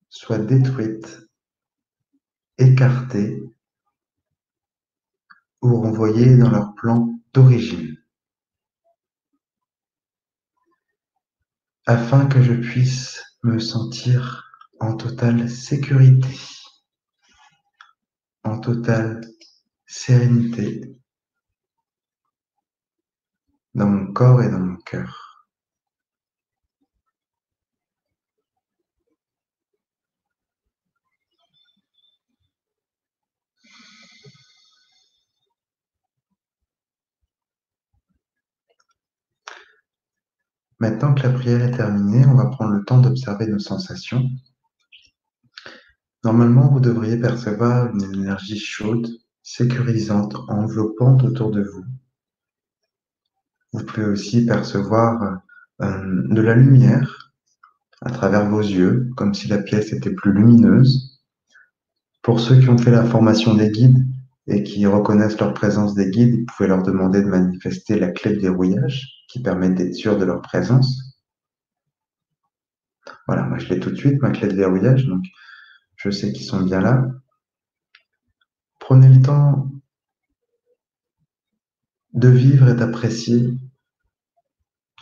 soient 0.08 0.38
détruites, 0.38 1.28
écartées 2.62 3.42
ou 5.60 5.80
renvoyées 5.80 6.36
dans 6.36 6.50
leur 6.50 6.74
plan 6.74 7.18
d'origine, 7.32 7.96
afin 11.86 12.26
que 12.26 12.42
je 12.42 12.54
puisse 12.54 13.22
me 13.42 13.58
sentir 13.58 14.50
en 14.80 14.96
totale 14.96 15.48
sécurité 15.48 16.36
en 18.44 18.58
totale 18.58 19.20
sérénité 19.86 20.80
dans 23.74 23.86
mon 23.86 24.12
corps 24.12 24.42
et 24.42 24.50
dans 24.50 24.58
mon 24.58 24.76
cœur. 24.78 25.31
Maintenant 40.82 41.14
que 41.14 41.22
la 41.22 41.30
prière 41.30 41.62
est 41.62 41.76
terminée, 41.76 42.26
on 42.26 42.34
va 42.34 42.46
prendre 42.46 42.72
le 42.72 42.84
temps 42.84 42.98
d'observer 42.98 43.46
nos 43.46 43.60
sensations. 43.60 44.28
Normalement, 46.24 46.72
vous 46.72 46.80
devriez 46.80 47.16
percevoir 47.16 47.94
une 47.94 48.02
énergie 48.02 48.58
chaude, 48.58 49.06
sécurisante, 49.44 50.34
enveloppante 50.48 51.22
autour 51.22 51.52
de 51.52 51.62
vous. 51.62 51.84
Vous 53.72 53.84
pouvez 53.84 54.06
aussi 54.06 54.44
percevoir 54.44 55.42
euh, 55.82 56.24
de 56.28 56.40
la 56.42 56.56
lumière 56.56 57.32
à 58.00 58.10
travers 58.10 58.50
vos 58.50 58.62
yeux, 58.62 59.08
comme 59.16 59.34
si 59.34 59.46
la 59.46 59.58
pièce 59.58 59.92
était 59.92 60.10
plus 60.10 60.32
lumineuse. 60.32 61.22
Pour 62.22 62.40
ceux 62.40 62.58
qui 62.58 62.68
ont 62.68 62.78
fait 62.78 62.90
la 62.90 63.04
formation 63.04 63.54
des 63.54 63.70
guides 63.70 64.04
et 64.48 64.62
qui 64.62 64.86
reconnaissent 64.86 65.38
leur 65.38 65.54
présence 65.54 65.94
des 65.94 66.10
guides, 66.10 66.40
vous 66.40 66.46
pouvez 66.46 66.68
leur 66.68 66.82
demander 66.82 67.22
de 67.22 67.28
manifester 67.28 67.98
la 67.98 68.10
clé 68.10 68.34
de 68.34 68.40
verrouillage 68.40 69.24
qui 69.28 69.40
permet 69.40 69.70
d'être 69.70 69.94
sûr 69.94 70.18
de 70.18 70.24
leur 70.24 70.42
présence. 70.42 71.16
Voilà, 73.26 73.44
moi 73.44 73.58
je 73.58 73.68
l'ai 73.68 73.80
tout 73.80 73.90
de 73.90 73.96
suite, 73.96 74.20
ma 74.20 74.30
clé 74.30 74.48
de 74.48 74.54
verrouillage, 74.54 75.06
donc 75.06 75.24
je 75.96 76.10
sais 76.10 76.32
qu'ils 76.32 76.46
sont 76.46 76.62
bien 76.62 76.80
là. 76.80 77.06
Prenez 78.80 79.08
le 79.08 79.22
temps 79.22 79.70
de 82.14 82.28
vivre 82.28 82.68
et 82.68 82.74
d'apprécier. 82.74 83.54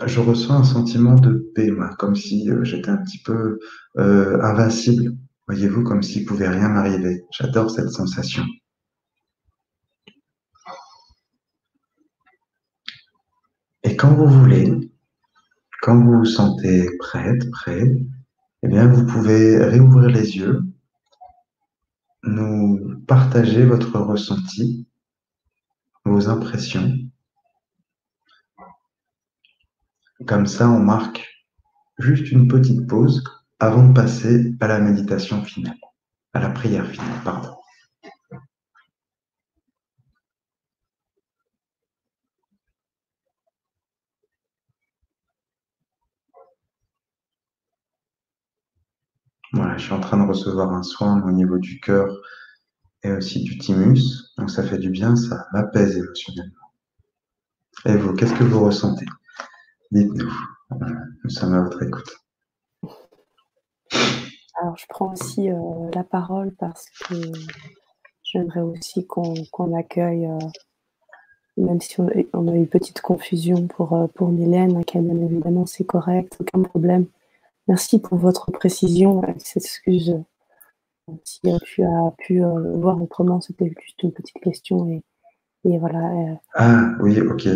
Je 0.05 0.21
ressens 0.21 0.55
un 0.55 0.65
sentiment 0.65 1.15
de 1.15 1.51
paix, 1.55 1.71
moi, 1.71 1.91
comme 1.99 2.15
si 2.15 2.51
euh, 2.51 2.65
j'étais 2.65 2.91
un 2.91 2.99
petit 2.99 3.23
peu 3.23 3.59
euh, 3.99 4.41
invincible. 4.43 5.17
Voyez-vous, 5.47 5.83
comme 5.83 6.03
s'il 6.03 6.23
ne 6.23 6.29
pouvait 6.29 6.49
rien 6.49 6.69
m'arriver. 6.69 7.25
J'adore 7.33 7.71
cette 7.71 7.91
sensation. 7.91 8.45
Et 13.91 13.97
quand 13.97 14.15
vous 14.15 14.29
voulez, 14.29 14.93
quand 15.83 16.01
vous 16.01 16.19
vous 16.19 16.25
sentez 16.25 16.89
prête, 17.01 17.51
prêt, 17.51 17.93
eh 18.63 18.69
bien, 18.69 18.87
vous 18.87 19.05
pouvez 19.05 19.59
réouvrir 19.65 20.11
les 20.11 20.37
yeux, 20.37 20.63
nous 22.23 23.03
partager 23.09 23.65
votre 23.65 23.99
ressenti, 23.99 24.87
vos 26.05 26.29
impressions. 26.29 26.99
Comme 30.25 30.47
ça, 30.47 30.71
on 30.71 30.79
marque 30.79 31.27
juste 31.99 32.31
une 32.31 32.47
petite 32.47 32.87
pause 32.87 33.25
avant 33.59 33.89
de 33.89 33.93
passer 33.93 34.55
à 34.61 34.69
la 34.69 34.79
méditation 34.79 35.43
finale, 35.43 35.81
à 36.33 36.39
la 36.39 36.51
prière 36.51 36.87
finale, 36.87 37.21
pardon. 37.25 37.60
Je 49.77 49.85
suis 49.85 49.93
en 49.93 50.01
train 50.01 50.23
de 50.23 50.29
recevoir 50.29 50.73
un 50.73 50.83
soin 50.83 51.23
au 51.23 51.31
niveau 51.31 51.59
du 51.59 51.81
cœur 51.81 52.09
et 53.03 53.13
aussi 53.13 53.43
du 53.43 53.59
thymus. 53.59 54.33
Donc 54.37 54.51
ça 54.51 54.63
fait 54.63 54.79
du 54.79 54.91
bien, 54.91 55.17
ça 55.17 55.47
m'apaise 55.53 55.97
émotionnellement. 55.97 56.55
Et 57.87 57.97
vous, 57.97 58.15
qu'est-ce 58.15 58.35
que 58.35 58.45
vous 58.45 58.65
ressentez? 58.65 59.07
Dites-nous. 59.91 60.33
Nous 61.25 61.31
sommes 61.31 61.55
à 61.55 61.63
votre 61.63 61.83
écoute. 61.83 62.17
Alors 64.61 64.77
je 64.77 64.85
prends 64.89 65.13
aussi 65.13 65.51
euh, 65.51 65.91
la 65.95 66.05
parole 66.05 66.53
parce 66.59 66.85
que 67.09 67.15
j'aimerais 68.23 68.61
aussi 68.61 69.07
qu'on 69.07 69.75
accueille, 69.75 70.27
euh, 70.27 70.39
même 71.57 71.81
si 71.81 71.99
on, 72.01 72.09
a 72.09 72.53
eu 72.53 72.57
une 72.57 72.69
petite 72.69 73.01
confusion 73.01 73.67
pour, 73.67 73.95
euh, 73.95 74.07
pour 74.09 74.29
Mylène, 74.29 74.85
qui 74.85 74.99
bien 74.99 75.17
évidemment 75.17 75.65
c'est 75.65 75.85
correct, 75.85 76.37
aucun 76.41 76.63
problème. 76.63 77.07
Merci 77.71 78.01
pour 78.01 78.19
votre 78.19 78.51
précision. 78.51 79.23
S'excuse 79.39 80.17
si 81.25 81.41
tu 81.41 81.83
as 81.83 82.15
pu 82.19 82.43
euh, 82.43 82.77
voir 82.77 83.01
autrement, 83.01 83.41
c'était 83.41 83.73
juste 83.81 84.03
une 84.03 84.13
petite 84.13 84.41
question. 84.43 84.91
Et, 85.65 85.79
voilà. 85.79 85.99
Euh. 85.99 86.35
ah 86.55 86.91
oui, 87.01 87.21
ok. 87.21 87.49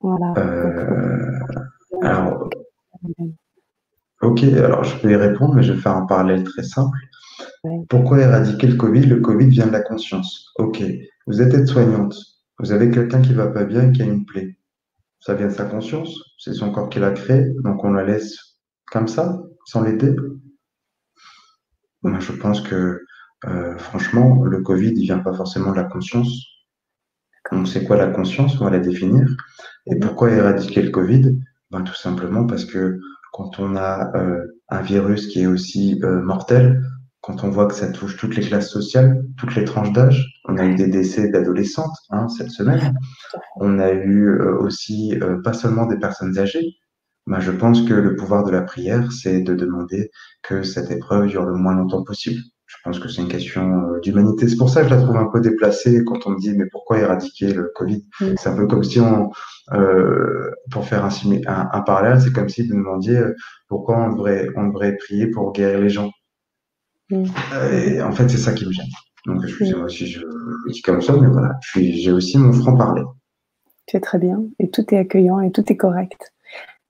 Voilà. 0.00 0.32
Euh, 0.38 1.38
alors, 2.00 2.48
ok, 4.22 4.42
alors 4.42 4.84
je 4.84 4.98
peux 4.98 5.10
y 5.10 5.16
répondre, 5.16 5.54
mais 5.54 5.62
je 5.62 5.74
vais 5.74 5.80
faire 5.80 5.96
un 5.96 6.06
parallèle 6.06 6.44
très 6.44 6.62
simple. 6.62 6.98
Pourquoi 7.90 8.20
éradiquer 8.20 8.68
le 8.68 8.76
Covid? 8.76 9.02
Le 9.02 9.20
Covid 9.20 9.48
vient 9.48 9.66
de 9.66 9.72
la 9.72 9.82
conscience. 9.82 10.50
Ok, 10.56 10.82
vous 11.26 11.42
êtes 11.42 11.52
aide-soignante, 11.52 12.16
vous 12.58 12.72
avez 12.72 12.90
quelqu'un 12.90 13.20
qui 13.20 13.34
va 13.34 13.48
pas 13.48 13.64
bien, 13.64 13.92
qui 13.92 14.00
a 14.00 14.06
une 14.06 14.24
plaie. 14.24 14.56
Ça 15.20 15.34
vient 15.34 15.48
de 15.48 15.52
sa 15.52 15.64
conscience, 15.64 16.14
c'est 16.38 16.54
son 16.54 16.72
corps 16.72 16.88
qui 16.88 17.00
l'a 17.00 17.10
créé, 17.10 17.44
donc 17.64 17.84
on 17.84 17.92
la 17.92 18.04
laisse 18.04 18.53
comme 18.94 19.08
ça, 19.08 19.42
sans 19.66 19.82
l'aider 19.82 20.14
Moi, 22.02 22.20
je 22.20 22.30
pense 22.30 22.60
que, 22.60 23.00
euh, 23.44 23.76
franchement, 23.76 24.44
le 24.44 24.62
Covid, 24.62 24.92
il 24.96 25.02
vient 25.02 25.18
pas 25.18 25.34
forcément 25.34 25.72
de 25.72 25.76
la 25.76 25.84
conscience. 25.84 26.32
On 27.50 27.66
sait 27.66 27.84
quoi 27.84 27.96
la 27.96 28.06
conscience, 28.06 28.58
on 28.60 28.64
va 28.64 28.70
la 28.70 28.78
définir. 28.78 29.26
Et 29.86 29.98
pourquoi 29.98 30.30
éradiquer 30.30 30.82
le 30.82 30.90
Covid? 30.90 31.36
Ben, 31.72 31.82
Tout 31.82 31.94
simplement 31.94 32.46
parce 32.46 32.64
que 32.64 33.00
quand 33.32 33.58
on 33.58 33.74
a 33.74 34.16
euh, 34.16 34.46
un 34.68 34.80
virus 34.80 35.26
qui 35.26 35.40
est 35.40 35.46
aussi 35.48 36.00
euh, 36.04 36.22
mortel, 36.22 36.80
quand 37.20 37.42
on 37.42 37.50
voit 37.50 37.66
que 37.66 37.74
ça 37.74 37.90
touche 37.90 38.16
toutes 38.16 38.36
les 38.36 38.46
classes 38.46 38.70
sociales, 38.70 39.24
toutes 39.36 39.56
les 39.56 39.64
tranches 39.64 39.92
d'âge, 39.92 40.24
on 40.44 40.56
a 40.56 40.64
eu 40.64 40.76
des 40.76 40.86
décès 40.86 41.30
d'adolescentes 41.30 41.96
hein, 42.10 42.28
cette 42.28 42.50
semaine, 42.50 42.94
on 43.56 43.80
a 43.80 43.90
eu 43.90 44.40
aussi 44.40 45.18
pas 45.42 45.54
seulement 45.54 45.86
des 45.86 45.98
personnes 45.98 46.38
âgées, 46.38 46.76
bah, 47.26 47.40
je 47.40 47.50
pense 47.50 47.82
que 47.82 47.94
le 47.94 48.16
pouvoir 48.16 48.44
de 48.44 48.50
la 48.50 48.62
prière, 48.62 49.10
c'est 49.12 49.40
de 49.40 49.54
demander 49.54 50.10
que 50.42 50.62
cette 50.62 50.90
épreuve 50.90 51.26
dure 51.26 51.44
le 51.44 51.54
moins 51.54 51.74
longtemps 51.74 52.04
possible. 52.04 52.40
Je 52.66 52.76
pense 52.82 52.98
que 52.98 53.08
c'est 53.08 53.22
une 53.22 53.28
question 53.28 53.62
euh, 53.62 54.00
d'humanité. 54.00 54.48
C'est 54.48 54.56
pour 54.56 54.68
ça 54.68 54.82
que 54.82 54.88
je 54.88 54.94
la 54.94 55.00
trouve 55.00 55.16
un 55.16 55.26
peu 55.26 55.40
déplacée 55.40 56.02
quand 56.04 56.26
on 56.26 56.30
me 56.30 56.38
dit 56.38 56.52
mais 56.56 56.66
pourquoi 56.70 56.98
éradiquer 56.98 57.52
le 57.52 57.70
Covid? 57.74 58.04
C'est 58.36 58.48
un 58.48 58.56
peu 58.56 58.66
comme 58.66 58.82
si 58.82 59.00
on, 59.00 59.30
euh, 59.72 60.50
pour 60.70 60.84
faire 60.84 61.04
un, 61.04 61.10
un, 61.46 61.68
un 61.72 61.80
parallèle, 61.82 62.20
c'est 62.20 62.32
comme 62.32 62.48
si 62.48 62.66
vous 62.66 62.74
demandiez 62.74 63.18
euh, 63.18 63.34
pourquoi 63.68 63.98
on 63.98 64.12
devrait, 64.12 64.48
on 64.56 64.68
devrait 64.68 64.96
prier 64.96 65.28
pour 65.28 65.52
guérir 65.52 65.80
les 65.80 65.88
gens? 65.88 66.10
Et 67.10 68.02
en 68.02 68.12
fait, 68.12 68.28
c'est 68.28 68.38
ça 68.38 68.52
qui 68.52 68.66
me 68.66 68.72
gêne. 68.72 68.86
Donc, 69.26 69.42
excusez-moi 69.44 69.88
si 69.88 70.06
je 70.06 70.20
dis 70.70 70.82
comme 70.82 71.00
ça, 71.00 71.14
mais 71.16 71.28
voilà, 71.28 71.58
j'ai 71.74 72.12
aussi 72.12 72.38
mon 72.38 72.52
franc-parler. 72.52 73.02
C'est 73.86 74.00
très 74.00 74.18
bien, 74.18 74.42
et 74.58 74.70
tout 74.70 74.84
est 74.92 74.98
accueillant, 74.98 75.40
et 75.40 75.52
tout 75.52 75.64
est 75.70 75.76
correct. 75.76 76.33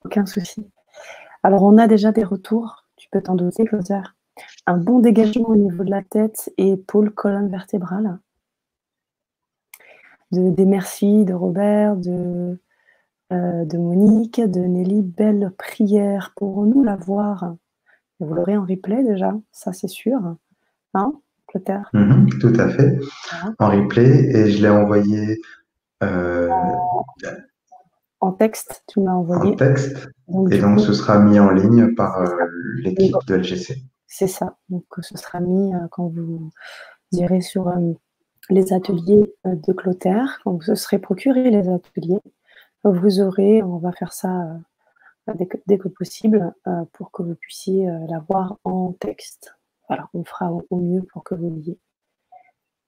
Aucun 0.04 0.26
souci. 0.26 0.66
Alors, 1.42 1.62
on 1.62 1.78
a 1.78 1.86
déjà 1.86 2.12
des 2.12 2.24
retours. 2.24 2.84
Tu 2.96 3.08
peux 3.10 3.22
t'en 3.22 3.34
douter, 3.34 3.64
Clotaire. 3.64 4.16
Un 4.66 4.78
bon 4.78 4.98
dégagement 4.98 5.48
au 5.48 5.56
niveau 5.56 5.84
de 5.84 5.90
la 5.90 6.02
tête 6.02 6.52
et 6.58 6.76
pôle 6.76 7.10
colonne 7.10 7.50
vertébrale. 7.50 8.18
De, 10.32 10.50
des 10.50 10.66
merci 10.66 11.24
de 11.24 11.34
Robert, 11.34 11.96
de, 11.96 12.58
euh, 13.32 13.64
de 13.64 13.78
Monique, 13.78 14.40
de 14.40 14.60
Nelly. 14.60 15.02
Belle 15.02 15.52
prière. 15.56 16.32
Pourrons-nous 16.36 16.82
la 16.82 16.96
voir 16.96 17.54
Vous 18.20 18.34
l'aurez 18.34 18.56
en 18.56 18.64
replay 18.64 19.04
déjà, 19.04 19.34
ça 19.52 19.72
c'est 19.72 19.88
sûr. 19.88 20.20
Hein, 20.94 21.12
Clotaire 21.46 21.90
mhm, 21.92 22.28
Tout 22.40 22.52
à 22.58 22.68
fait. 22.68 22.98
En 23.58 23.68
replay. 23.68 24.30
Et 24.34 24.50
je 24.50 24.62
l'ai 24.62 24.70
envoyé. 24.70 25.40
Euh, 26.02 26.48
en 28.24 28.32
texte, 28.32 28.84
tu 28.88 29.00
m'as 29.00 29.12
envoyé. 29.12 29.52
En 29.52 29.56
texte. 29.56 30.08
et 30.50 30.58
donc, 30.58 30.80
ce 30.80 30.94
sera 30.94 31.18
mis 31.18 31.38
en 31.38 31.50
ligne 31.50 31.94
par 31.94 32.18
euh, 32.20 32.26
l'équipe 32.78 33.14
de 33.26 33.34
LGC. 33.36 33.82
C'est 34.06 34.28
ça. 34.28 34.56
Donc, 34.70 34.84
ce 35.00 35.18
sera 35.18 35.40
mis 35.40 35.74
euh, 35.74 35.86
quand 35.90 36.08
vous 36.08 36.50
irez 37.12 37.42
sur 37.42 37.68
euh, 37.68 37.92
les 38.48 38.72
ateliers 38.72 39.34
de 39.44 39.72
Clotaire, 39.74 40.40
quand 40.42 40.52
vous 40.52 40.74
serez 40.74 40.98
procuré 40.98 41.50
les 41.50 41.68
ateliers. 41.68 42.20
Vous 42.82 43.20
aurez, 43.20 43.62
on 43.62 43.78
va 43.78 43.92
faire 43.92 44.12
ça 44.12 44.30
dès 45.66 45.78
que, 45.78 45.88
possible 45.88 46.52
pour 46.92 47.10
que 47.10 47.22
vous 47.22 47.34
puissiez 47.34 47.86
la 47.86 48.18
voir 48.28 48.58
en 48.64 48.92
texte. 48.92 49.54
Voilà, 49.88 50.10
on 50.12 50.22
fera 50.22 50.52
au 50.68 50.76
mieux 50.76 51.02
pour 51.10 51.24
que 51.24 51.34
vous 51.34 51.48
l'ayez. 51.48 51.78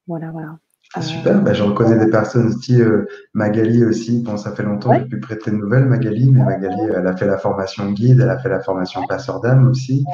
Voilà, 0.07 0.31
voilà. 0.33 0.59
Super, 1.01 1.43
bah, 1.43 1.53
je 1.53 1.63
reconnais 1.63 1.99
des 2.03 2.11
personnes 2.11 2.49
aussi, 2.49 2.81
euh, 2.81 3.05
Magali 3.35 3.85
aussi, 3.85 4.23
bon 4.23 4.37
ça 4.37 4.53
fait 4.53 4.63
longtemps 4.63 4.97
que 4.97 5.05
je 5.05 5.09
peux 5.09 5.21
prêter 5.21 5.51
de 5.51 5.57
nouvelles, 5.57 5.85
Magali, 5.85 6.31
mais 6.31 6.43
Magali, 6.43 6.77
elle 6.95 7.07
a 7.07 7.17
fait 7.17 7.27
la 7.27 7.39
formation 7.39 7.91
guide, 7.93 8.21
elle 8.21 8.31
a 8.31 8.39
fait 8.39 8.49
la 8.49 8.61
formation 8.61 9.07
passeur 9.07 9.41
d'âme 9.41 9.69
aussi, 9.69 10.05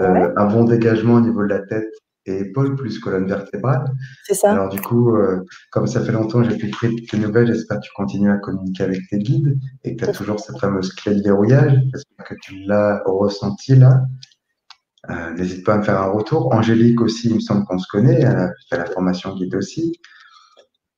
euh, 0.00 0.30
un 0.36 0.46
bon 0.46 0.64
dégagement 0.64 1.14
au 1.14 1.20
niveau 1.20 1.42
de 1.42 1.48
la 1.48 1.60
tête 1.60 1.88
et 2.26 2.40
épaules 2.40 2.76
plus 2.76 2.98
colonne 2.98 3.26
vertébrale. 3.26 3.84
C'est 4.24 4.34
ça. 4.34 4.52
Alors 4.52 4.68
du 4.68 4.80
coup, 4.80 5.16
euh, 5.16 5.44
comme 5.70 5.86
ça 5.86 6.02
fait 6.02 6.12
longtemps 6.12 6.42
que 6.42 6.50
j'ai 6.50 6.56
pu 6.56 6.70
créer 6.70 6.94
tes 7.10 7.18
nouvelles, 7.18 7.46
j'espère 7.46 7.78
que 7.78 7.84
tu 7.84 7.92
continues 7.94 8.30
à 8.30 8.36
communiquer 8.36 8.84
avec 8.84 9.00
tes 9.10 9.18
guides 9.18 9.58
et 9.84 9.96
que 9.96 10.04
tu 10.04 10.10
as 10.10 10.12
toujours 10.12 10.38
cette 10.38 10.58
fameuse 10.58 10.92
clé 10.94 11.14
de 11.14 11.22
verrouillage. 11.22 11.72
J'espère 11.92 12.26
que 12.26 12.34
tu 12.42 12.54
l'as 12.66 13.02
ressenti 13.06 13.76
là. 13.76 14.02
Euh, 15.10 15.32
n'hésite 15.34 15.64
pas 15.64 15.74
à 15.74 15.78
me 15.78 15.82
faire 15.82 16.00
un 16.00 16.10
retour. 16.10 16.52
Angélique 16.54 17.00
aussi, 17.00 17.28
il 17.28 17.36
me 17.36 17.40
semble 17.40 17.64
qu'on 17.64 17.78
se 17.78 17.86
connaît, 17.88 18.20
elle 18.20 18.36
a 18.36 18.50
fait 18.68 18.76
la 18.76 18.84
formation 18.84 19.34
guide 19.34 19.54
aussi. 19.54 19.98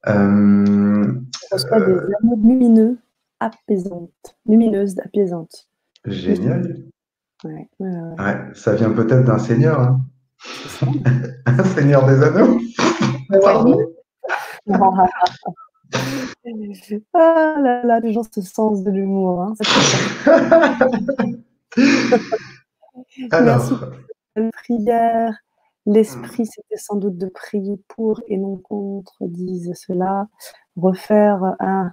Euh, 0.07 1.21
reçoit 1.51 1.81
des 1.81 1.93
anneaux 1.93 2.37
lumineux 2.43 2.99
apaisantes, 3.39 4.37
lumineuses 4.47 4.99
apaisantes. 4.99 5.69
Génial. 6.07 6.85
Ouais, 7.45 7.69
ça 8.55 8.75
vient 8.75 8.91
peut-être 8.91 9.25
d'un 9.25 9.39
seigneur. 9.39 9.81
Hein. 9.81 10.01
un 11.47 11.65
seigneur 11.65 12.07
des 12.07 12.23
anneaux. 12.23 12.59
ah 17.15 17.57
là 17.59 17.85
là, 17.85 18.01
les 18.01 18.13
gens 18.13 18.23
ce 18.23 18.41
sens 18.41 18.83
de 18.83 18.91
l'humour. 18.91 19.43
Hein. 19.43 19.55
Merci 23.43 23.75
pour 23.75 23.91
la 24.37 24.51
prière. 24.53 25.35
L'esprit, 25.87 26.47
c'était 26.47 26.77
sans 26.77 26.97
doute 26.97 27.17
de 27.17 27.27
prier 27.27 27.81
pour 27.89 28.21
et 28.29 28.37
non 28.37 28.57
contre, 28.59 29.15
disent 29.23 29.73
cela. 29.75 30.29
Refaire 30.77 31.57
un, 31.59 31.93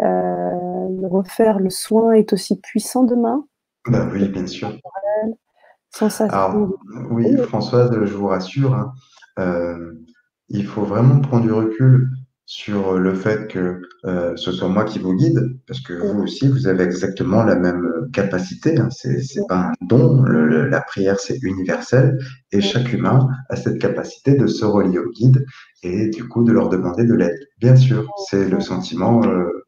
euh, 0.00 1.08
refaire 1.08 1.58
le 1.58 1.70
soin 1.70 2.12
est 2.12 2.32
aussi 2.32 2.60
puissant 2.60 3.04
demain. 3.04 3.46
Bah 3.88 4.08
oui, 4.12 4.28
bien 4.28 4.46
sûr. 4.46 4.72
Alors, 6.20 6.68
oui, 7.10 7.36
Françoise, 7.38 7.90
je 7.92 8.14
vous 8.14 8.26
rassure, 8.26 8.74
hein, 8.74 8.92
euh, 9.38 9.94
il 10.48 10.66
faut 10.66 10.82
vraiment 10.82 11.20
prendre 11.20 11.44
du 11.44 11.52
recul 11.52 12.10
sur 12.46 12.96
le 12.96 13.12
fait 13.12 13.48
que 13.48 13.82
euh, 14.04 14.36
ce 14.36 14.52
soit 14.52 14.68
moi 14.68 14.84
qui 14.84 15.00
vous 15.00 15.14
guide, 15.14 15.58
parce 15.66 15.80
que 15.80 15.94
vous 15.94 16.22
aussi, 16.22 16.46
vous 16.46 16.68
avez 16.68 16.84
exactement 16.84 17.42
la 17.42 17.56
même 17.56 18.08
capacité. 18.12 18.78
Hein, 18.78 18.88
c'est 18.90 19.46
pas 19.48 19.66
un 19.66 19.72
don, 19.82 20.22
la 20.22 20.80
prière 20.80 21.18
c'est 21.18 21.42
universel, 21.42 22.18
et 22.52 22.60
chaque 22.60 22.92
humain 22.92 23.28
a 23.50 23.56
cette 23.56 23.80
capacité 23.80 24.36
de 24.36 24.46
se 24.46 24.64
relier 24.64 24.98
au 24.98 25.10
guide 25.10 25.44
et 25.82 26.08
du 26.08 26.28
coup 26.28 26.44
de 26.44 26.52
leur 26.52 26.68
demander 26.68 27.04
de 27.04 27.14
l'aide. 27.14 27.36
Bien 27.58 27.74
sûr, 27.74 28.08
c'est 28.28 28.48
le 28.48 28.60
sentiment 28.60 29.22
euh, 29.24 29.64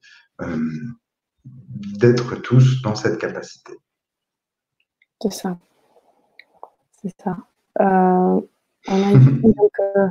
d'être 1.98 2.36
tous 2.36 2.80
dans 2.82 2.94
cette 2.94 3.18
capacité. 3.18 3.72
C'est 5.20 5.32
ça. 5.32 5.58
C'est 7.02 7.14
ça. 7.20 7.36
Euh, 8.90 9.18
euh, 9.96 10.08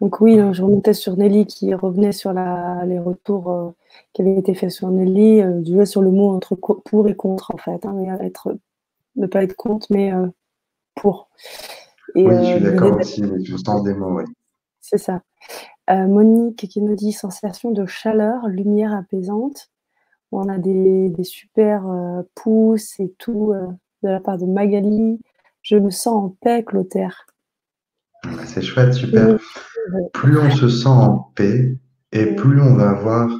donc, 0.00 0.20
oui, 0.20 0.36
je 0.52 0.62
remontais 0.62 0.94
sur 0.94 1.16
Nelly 1.16 1.46
qui 1.46 1.74
revenait 1.74 2.12
sur 2.12 2.32
les 2.32 2.98
retours 2.98 3.74
qui 4.12 4.22
avaient 4.22 4.36
été 4.36 4.54
faits 4.54 4.70
sur 4.70 4.88
Nelly, 4.88 5.42
jouer 5.64 5.86
sur 5.86 6.02
le 6.02 6.10
mot 6.10 6.30
entre 6.30 6.54
pour 6.54 7.08
et 7.08 7.14
contre 7.14 7.52
en 7.54 7.58
fait, 7.58 7.84
hein, 7.84 8.18
être, 8.20 8.56
ne 9.16 9.26
pas 9.26 9.42
être 9.42 9.56
contre, 9.56 9.86
mais 9.90 10.12
pour. 10.94 11.28
oui, 12.14 12.26
je 12.28 12.44
suis 12.44 12.60
d'accord 12.60 12.96
aussi, 12.98 13.22
mais 13.22 13.38
le 13.38 13.58
sens 13.58 13.82
des 13.82 13.94
mots, 13.94 14.18
oui. 14.18 14.24
C'est 14.80 14.98
ça. 14.98 15.22
Monique 15.88 16.68
qui 16.68 16.80
nous 16.80 16.94
dit 16.94 17.12
sensation 17.12 17.70
de 17.70 17.86
chaleur, 17.86 18.46
lumière 18.48 18.94
apaisante 18.94 19.70
on 20.32 20.48
a 20.48 20.58
des, 20.58 21.12
super 21.24 21.88
euh, 21.88 22.22
pouces 22.34 22.98
et 23.00 23.12
tout 23.18 23.52
euh, 23.52 23.66
de 24.02 24.08
la 24.08 24.20
part 24.20 24.38
de 24.38 24.46
Magali. 24.46 25.20
Je 25.62 25.76
me 25.76 25.90
sens 25.90 26.24
en 26.24 26.28
paix, 26.40 26.64
Clotaire. 26.64 27.26
Bah, 28.36 28.42
c'est 28.46 28.62
chouette, 28.62 28.94
super. 28.94 29.38
Plus 30.12 30.38
on 30.38 30.50
se 30.50 30.68
sent 30.68 30.88
en 30.88 31.30
paix 31.34 31.76
et 32.12 32.34
plus 32.34 32.60
on 32.60 32.74
va 32.74 32.90
avoir 32.90 33.30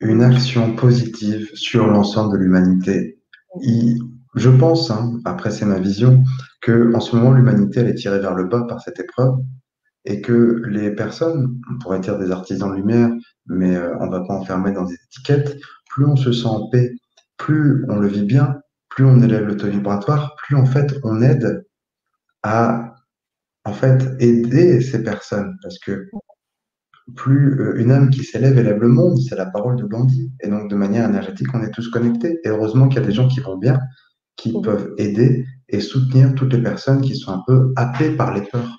une 0.00 0.22
action 0.22 0.74
positive 0.74 1.48
sur 1.54 1.86
l'ensemble 1.86 2.32
de 2.34 2.38
l'humanité. 2.38 3.18
Je 4.34 4.50
pense, 4.50 4.90
hein, 4.90 5.18
après 5.24 5.50
c'est 5.50 5.64
ma 5.64 5.78
vision, 5.78 6.22
que 6.60 6.94
en 6.94 7.00
ce 7.00 7.16
moment 7.16 7.32
l'humanité 7.32 7.80
elle 7.80 7.88
est 7.88 7.94
tirée 7.94 8.20
vers 8.20 8.34
le 8.34 8.44
bas 8.44 8.64
par 8.68 8.82
cette 8.82 9.00
épreuve 9.00 9.36
et 10.04 10.20
que 10.20 10.62
les 10.66 10.90
personnes, 10.90 11.60
on 11.70 11.78
pourrait 11.78 12.00
dire 12.00 12.18
des 12.18 12.30
artisans 12.30 12.70
de 12.70 12.76
lumière, 12.76 13.10
mais 13.46 13.74
euh, 13.74 13.96
on 14.00 14.06
ne 14.06 14.10
va 14.10 14.20
pas 14.20 14.34
enfermer 14.34 14.72
dans 14.72 14.84
des 14.84 14.94
étiquettes, 14.94 15.58
plus 15.88 16.04
on 16.04 16.16
se 16.16 16.32
sent 16.32 16.46
en 16.46 16.68
paix, 16.68 16.92
plus 17.38 17.84
on 17.88 17.96
le 17.96 18.06
vit 18.06 18.24
bien, 18.24 18.60
plus 18.88 19.04
on 19.04 19.20
élève 19.20 19.46
le 19.46 19.56
taux 19.56 19.68
vibratoire, 19.68 20.36
plus 20.36 20.56
en 20.56 20.66
fait 20.66 20.94
on 21.02 21.22
aide 21.22 21.64
à 22.42 22.95
en 23.66 23.72
fait 23.72 24.02
aider 24.20 24.80
ces 24.80 25.02
personnes 25.02 25.56
parce 25.62 25.78
que 25.78 26.08
plus 27.14 27.60
euh, 27.60 27.78
une 27.78 27.92
âme 27.92 28.10
qui 28.10 28.24
s'élève 28.24 28.58
élève 28.58 28.80
le 28.80 28.88
monde, 28.88 29.18
c'est 29.18 29.36
la 29.36 29.46
parole 29.46 29.76
de 29.76 29.84
Gandhi. 29.84 30.32
Et 30.40 30.48
donc 30.48 30.70
de 30.70 30.74
manière 30.74 31.08
énergétique, 31.08 31.48
on 31.54 31.62
est 31.62 31.70
tous 31.70 31.88
connectés. 31.88 32.40
Et 32.44 32.48
heureusement 32.48 32.88
qu'il 32.88 33.00
y 33.00 33.04
a 33.04 33.06
des 33.06 33.12
gens 33.12 33.28
qui 33.28 33.40
vont 33.40 33.56
bien, 33.56 33.78
qui 34.36 34.60
peuvent 34.60 34.94
aider 34.98 35.44
et 35.68 35.80
soutenir 35.80 36.34
toutes 36.34 36.52
les 36.52 36.62
personnes 36.62 37.00
qui 37.00 37.14
sont 37.14 37.32
un 37.32 37.42
peu 37.46 37.72
happées 37.76 38.16
par 38.16 38.34
les 38.34 38.42
peurs. 38.42 38.78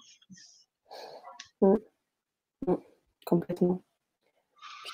Complètement 3.25 3.81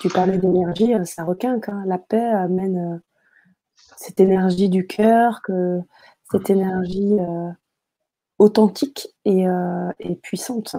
tu 0.04 0.10
parlais 0.10 0.38
d'énergie, 0.38 0.94
euh, 0.94 1.06
ça 1.06 1.24
requinque. 1.24 1.70
Hein. 1.70 1.82
La 1.86 1.98
paix 1.98 2.20
amène 2.20 2.78
euh, 2.78 2.98
cette 3.96 4.20
énergie 4.20 4.68
du 4.68 4.86
cœur, 4.86 5.42
que 5.42 5.80
cette 6.30 6.50
énergie 6.50 7.18
euh, 7.22 7.50
authentique 8.44 9.08
et, 9.26 9.46
puissante. 10.22 10.76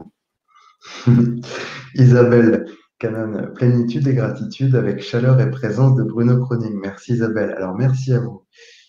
Isabelle 1.94 2.66
Canon, 2.98 3.52
plénitude 3.54 4.06
et 4.06 4.14
gratitude 4.14 4.74
avec 4.76 5.02
chaleur 5.02 5.40
et 5.40 5.50
présence 5.50 5.96
de 5.96 6.04
Bruno 6.04 6.44
Croning. 6.44 6.78
Merci 6.80 7.14
Isabelle. 7.14 7.54
Alors 7.56 7.74
merci 7.74 8.12
à 8.12 8.20
vous. 8.20 8.44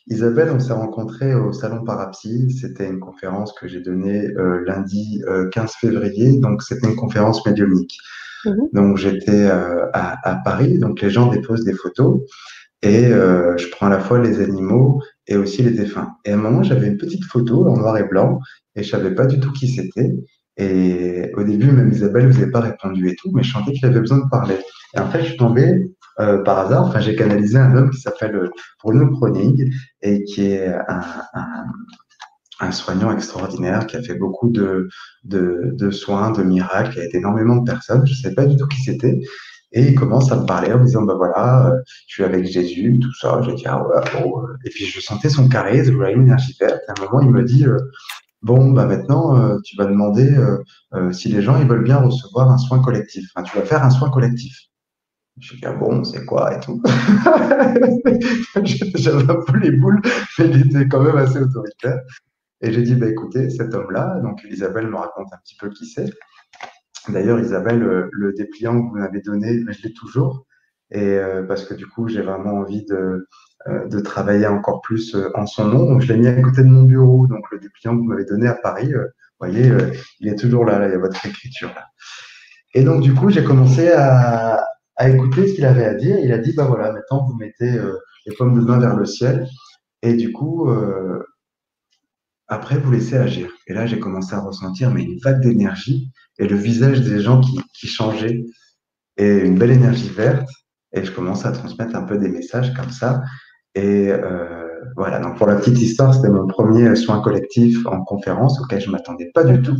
Isabelle, 0.08 0.52
on 0.52 0.60
s'est 0.60 0.74
rencontrés 0.74 1.34
au 1.34 1.52
Salon 1.52 1.84
Parapsy. 1.84 2.52
C'était 2.52 2.88
une 2.88 3.00
conférence 3.00 3.54
que 3.54 3.68
j'ai 3.68 3.82
donnée 3.82 4.28
lundi 4.66 5.24
15 5.52 5.72
février. 5.80 6.38
Donc, 6.40 6.62
c'était 6.62 6.88
une 6.88 6.96
conférence 6.96 7.44
médiumnique. 7.46 7.98
Mhm. 8.46 8.70
Donc 8.74 8.98
j'étais 8.98 9.50
euh, 9.50 9.88
à, 9.94 10.36
Paris, 10.44 10.78
donc 10.78 11.02
les 11.02 11.10
gens 11.10 11.28
déposent 11.28 11.64
des 11.64 11.74
photos 11.74 12.22
et 12.82 13.08
euh, 13.08 13.58
je 13.58 13.68
prends 13.70 13.88
à 13.88 13.90
la 13.90 14.00
fois 14.00 14.20
les 14.20 14.40
animaux 14.40 15.02
et 15.28 15.38
aussi 15.38 15.64
les 15.64 15.72
défunts. 15.72 16.16
Et 16.26 16.32
à 16.32 16.36
un 16.36 16.38
moment, 16.38 16.64
j'avais 16.64 16.88
une 16.88 16.98
petite 16.98 17.24
photo 17.24 17.68
en 17.68 17.78
noir 17.78 17.98
et 17.98 18.04
blanc 18.04 18.40
et 18.76 18.84
je 18.84 18.90
savais 18.90 19.14
pas 19.14 19.26
du 19.26 19.40
tout 19.40 19.52
qui 19.52 19.68
c'était. 19.68 20.14
Et 20.58 21.32
au 21.36 21.44
début, 21.44 21.72
même 21.72 21.92
Isabelle 21.92 22.28
vous 22.30 22.42
avez 22.42 22.52
pas 22.52 22.62
répondu 22.62 23.10
et 23.10 23.16
tout, 23.16 23.32
mais 23.34 23.44
je 23.44 23.52
sentais 23.52 23.74
qu'il 23.74 23.86
avait 23.86 24.00
besoin 24.00 24.20
de 24.20 24.30
parler. 24.30 24.58
Et 24.96 25.00
en 25.00 25.10
fait, 25.10 25.20
je 25.20 25.30
suis 25.30 25.38
tombé 25.38 25.84
euh, 26.20 26.44
par 26.44 26.60
hasard, 26.60 26.86
enfin, 26.86 27.02
j'ai 27.02 27.16
canalisé 27.16 27.58
un 27.58 27.76
homme 27.76 27.90
qui 27.90 28.00
s'appelle 28.00 28.50
Bruno 28.82 29.10
Kronig 29.12 29.70
et 30.02 30.24
qui 30.24 30.46
est 30.46 30.74
un, 30.88 31.02
un 32.60 32.72
soignant 32.72 33.12
extraordinaire 33.12 33.86
qui 33.88 33.98
a 33.98 34.02
fait 34.02 34.16
beaucoup 34.16 34.50
de, 34.50 34.88
de, 35.24 35.92
soins, 35.92 36.32
de 36.32 36.44
miracles, 36.44 36.94
qui 36.94 37.00
a 37.00 37.04
aidé 37.04 37.18
énormément 37.18 37.58
de 37.58 37.70
personnes. 37.70 38.06
Je 38.06 38.14
ne 38.14 38.18
sais 38.18 38.34
pas 38.34 38.46
du 38.46 38.56
tout 38.58 38.68
qui 38.68 38.82
c'était. 38.82 39.20
Et 39.72 39.82
il 39.90 39.96
commence 39.96 40.32
à 40.32 40.38
me 40.38 40.46
parler 40.46 40.72
en 40.72 40.80
me 40.80 40.86
disant, 40.86 41.02
bah 41.02 41.16
voilà, 41.16 41.68
euh, 41.68 41.82
je 42.08 42.14
suis 42.14 42.24
avec 42.24 42.46
Jésus, 42.46 42.98
tout 43.02 43.14
ça. 43.20 43.42
J'ai 43.44 43.54
dit, 43.56 43.66
ah. 43.66 43.84
Euh. 43.84 44.30
Et 44.64 44.70
puis 44.70 44.86
je 44.86 45.02
sentais 45.02 45.30
son 45.30 45.50
charisme, 45.50 45.92
je 45.92 45.98
voyais 45.98 46.14
une 46.14 46.24
énergie 46.24 46.56
verte. 46.60 46.80
à 46.88 46.94
un 46.98 47.06
moment, 47.06 47.22
il 47.22 47.30
me 47.30 47.44
dit, 47.44 47.66
euh, 47.66 47.78
bon, 48.46 48.72
bah 48.72 48.86
maintenant, 48.86 49.60
tu 49.62 49.76
vas 49.76 49.86
demander 49.86 50.30
si 51.12 51.30
les 51.30 51.42
gens 51.42 51.60
ils 51.60 51.68
veulent 51.68 51.84
bien 51.84 51.98
recevoir 51.98 52.50
un 52.50 52.58
soin 52.58 52.82
collectif. 52.82 53.30
Enfin, 53.36 53.46
tu 53.46 53.58
vas 53.58 53.66
faire 53.66 53.84
un 53.84 53.90
soin 53.90 54.10
collectif. 54.10 54.56
Je 55.38 55.56
dis, 55.56 55.66
ah 55.66 55.74
bon, 55.74 56.04
c'est 56.06 56.26
quoi 56.26 56.56
et 56.56 56.60
tout. 56.62 56.82
J'avais 58.96 59.30
un 59.30 59.42
peu 59.46 59.58
les 59.58 59.72
boules, 59.72 60.02
mais 60.40 60.46
il 60.46 60.68
était 60.68 60.88
quand 60.88 61.04
même 61.04 61.18
assez 61.18 61.40
autoritaire. 61.40 62.00
Et 62.62 62.72
j'ai 62.72 62.84
dit, 62.84 62.96
bah, 62.96 63.10
écoutez, 63.10 63.50
cet 63.50 63.74
homme-là, 63.74 64.22
donc 64.22 64.46
Isabelle 64.50 64.88
me 64.88 64.96
raconte 64.96 65.28
un 65.34 65.38
petit 65.44 65.58
peu 65.58 65.70
qui 65.70 65.86
c'est. 65.88 66.10
D'ailleurs, 67.10 67.40
Isabelle, 67.40 67.84
euh, 67.84 68.10
le 68.14 68.34
dépliant 68.34 68.74
que 68.74 68.90
vous 68.90 68.98
m'avez 68.98 69.22
donné, 69.22 69.62
je 69.68 69.84
l'ai 69.84 69.94
toujours. 69.94 70.46
Et 70.92 71.02
euh, 71.02 71.44
parce 71.44 71.66
que 71.66 71.74
du 71.74 71.86
coup, 71.88 72.08
j'ai 72.08 72.22
vraiment 72.22 72.54
envie 72.54 72.86
de, 72.86 72.96
euh, 72.96 73.28
de 73.68 74.00
travailler 74.00 74.48
encore 74.48 74.82
plus 74.82 75.16
en 75.34 75.46
son 75.46 75.66
nom. 75.66 75.86
Donc, 75.86 76.02
je 76.02 76.14
l'ai 76.14 76.20
mis 76.20 76.28
à 76.28 76.42
côté 76.42 76.62
de 76.62 76.68
mon 76.68 76.84
bureau. 76.84 77.28
Donc, 77.28 77.50
le 77.52 77.60
dépliant 77.60 77.94
que 77.94 77.98
vous 77.98 78.04
m'avez 78.04 78.26
donné 78.26 78.48
à 78.48 78.54
Paris, 78.54 78.92
vous 78.94 79.00
voyez, 79.40 79.72
il 80.20 80.28
est 80.28 80.36
toujours 80.36 80.66
là, 80.66 80.88
il 80.88 80.92
y 80.92 80.96
a 80.96 81.00
votre 81.00 81.26
écriture 81.26 81.70
là. 81.70 81.88
Et 82.74 82.84
donc, 82.84 83.02
du 83.02 83.14
coup, 83.14 83.30
j'ai 83.30 83.44
commencé 83.44 83.92
à, 83.92 84.64
écouter 85.02 85.48
ce 85.48 85.56
qu'il 85.56 85.66
avait 85.66 85.86
à 85.86 85.94
dire. 85.94 86.18
Il 86.20 86.32
a 86.32 86.38
dit, 86.38 86.54
bah 86.54 86.66
voilà, 86.66 86.92
maintenant, 86.92 87.26
vous 87.26 87.36
mettez 87.36 87.72
les 88.26 88.36
pommes 88.36 88.60
de 88.60 88.66
main 88.66 88.80
vers 88.80 88.96
le 88.96 89.06
ciel. 89.06 89.48
Et 90.02 90.14
du 90.14 90.32
coup, 90.32 90.70
après, 92.48 92.78
vous 92.78 92.92
laissez 92.92 93.18
agir. 93.18 93.50
Et 93.68 93.74
là, 93.74 93.86
j'ai 93.88 94.00
commencé 94.00 94.34
à 94.36 94.40
ressentir 94.40 94.92
mais 94.92 95.04
une 95.04 95.18
vague 95.20 95.42
d'énergie 95.42 96.12
et 96.38 96.48
le 96.48 96.56
visage 96.56 97.02
des 97.02 97.20
gens 97.20 97.42
qui, 97.42 97.60
qui 97.74 97.88
changeait 97.88 98.44
et 99.18 99.40
une 99.40 99.58
belle 99.58 99.72
énergie 99.72 100.10
verte. 100.10 100.48
Et 100.94 101.04
je 101.04 101.12
commence 101.12 101.46
à 101.46 101.52
transmettre 101.52 101.96
un 101.96 102.04
peu 102.04 102.18
des 102.18 102.30
messages 102.30 102.74
comme 102.74 102.92
ça. 102.92 103.24
Et, 103.76 104.10
euh, 104.10 104.66
voilà, 104.96 105.20
donc 105.20 105.38
pour 105.38 105.48
la 105.48 105.56
petite 105.56 105.80
histoire, 105.82 106.14
c'était 106.14 106.30
mon 106.30 106.48
premier 106.48 106.96
soin 106.96 107.22
collectif 107.22 107.86
en 107.86 108.04
conférence 108.04 108.60
auquel 108.62 108.80
je 108.80 108.88
ne 108.88 108.94
m'attendais 108.94 109.30
pas 109.34 109.44
du 109.44 109.62
tout, 109.62 109.78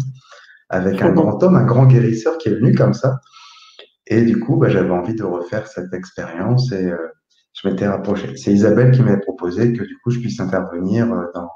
avec 0.70 1.02
un 1.02 1.12
grand 1.12 1.42
homme, 1.42 1.56
un 1.56 1.64
grand 1.66 1.86
guérisseur 1.86 2.38
qui 2.38 2.50
est 2.50 2.56
venu 2.56 2.76
comme 2.76 2.94
ça. 2.94 3.20
Et 4.08 4.22
du 4.22 4.40
coup, 4.40 4.58
bah, 4.58 4.70
j'avais 4.70 4.92
envie 4.92 5.16
de 5.16 5.24
refaire 5.24 5.68
cette 5.68 5.94
expérience 5.94 6.72
et 6.72 6.92
euh, 6.92 6.98
je 7.54 7.68
m'étais 7.68 7.88
rapproché. 7.88 8.36
C'est 8.36 8.52
Isabelle 8.52 8.92
qui 8.92 9.02
m'avait 9.02 9.22
proposé 9.22 9.74
que 9.74 9.84
du 9.84 9.98
coup, 10.04 10.12
je 10.12 10.20
puisse 10.20 10.40
intervenir 10.40 11.12
euh, 11.12 11.26
dans, 11.34 11.50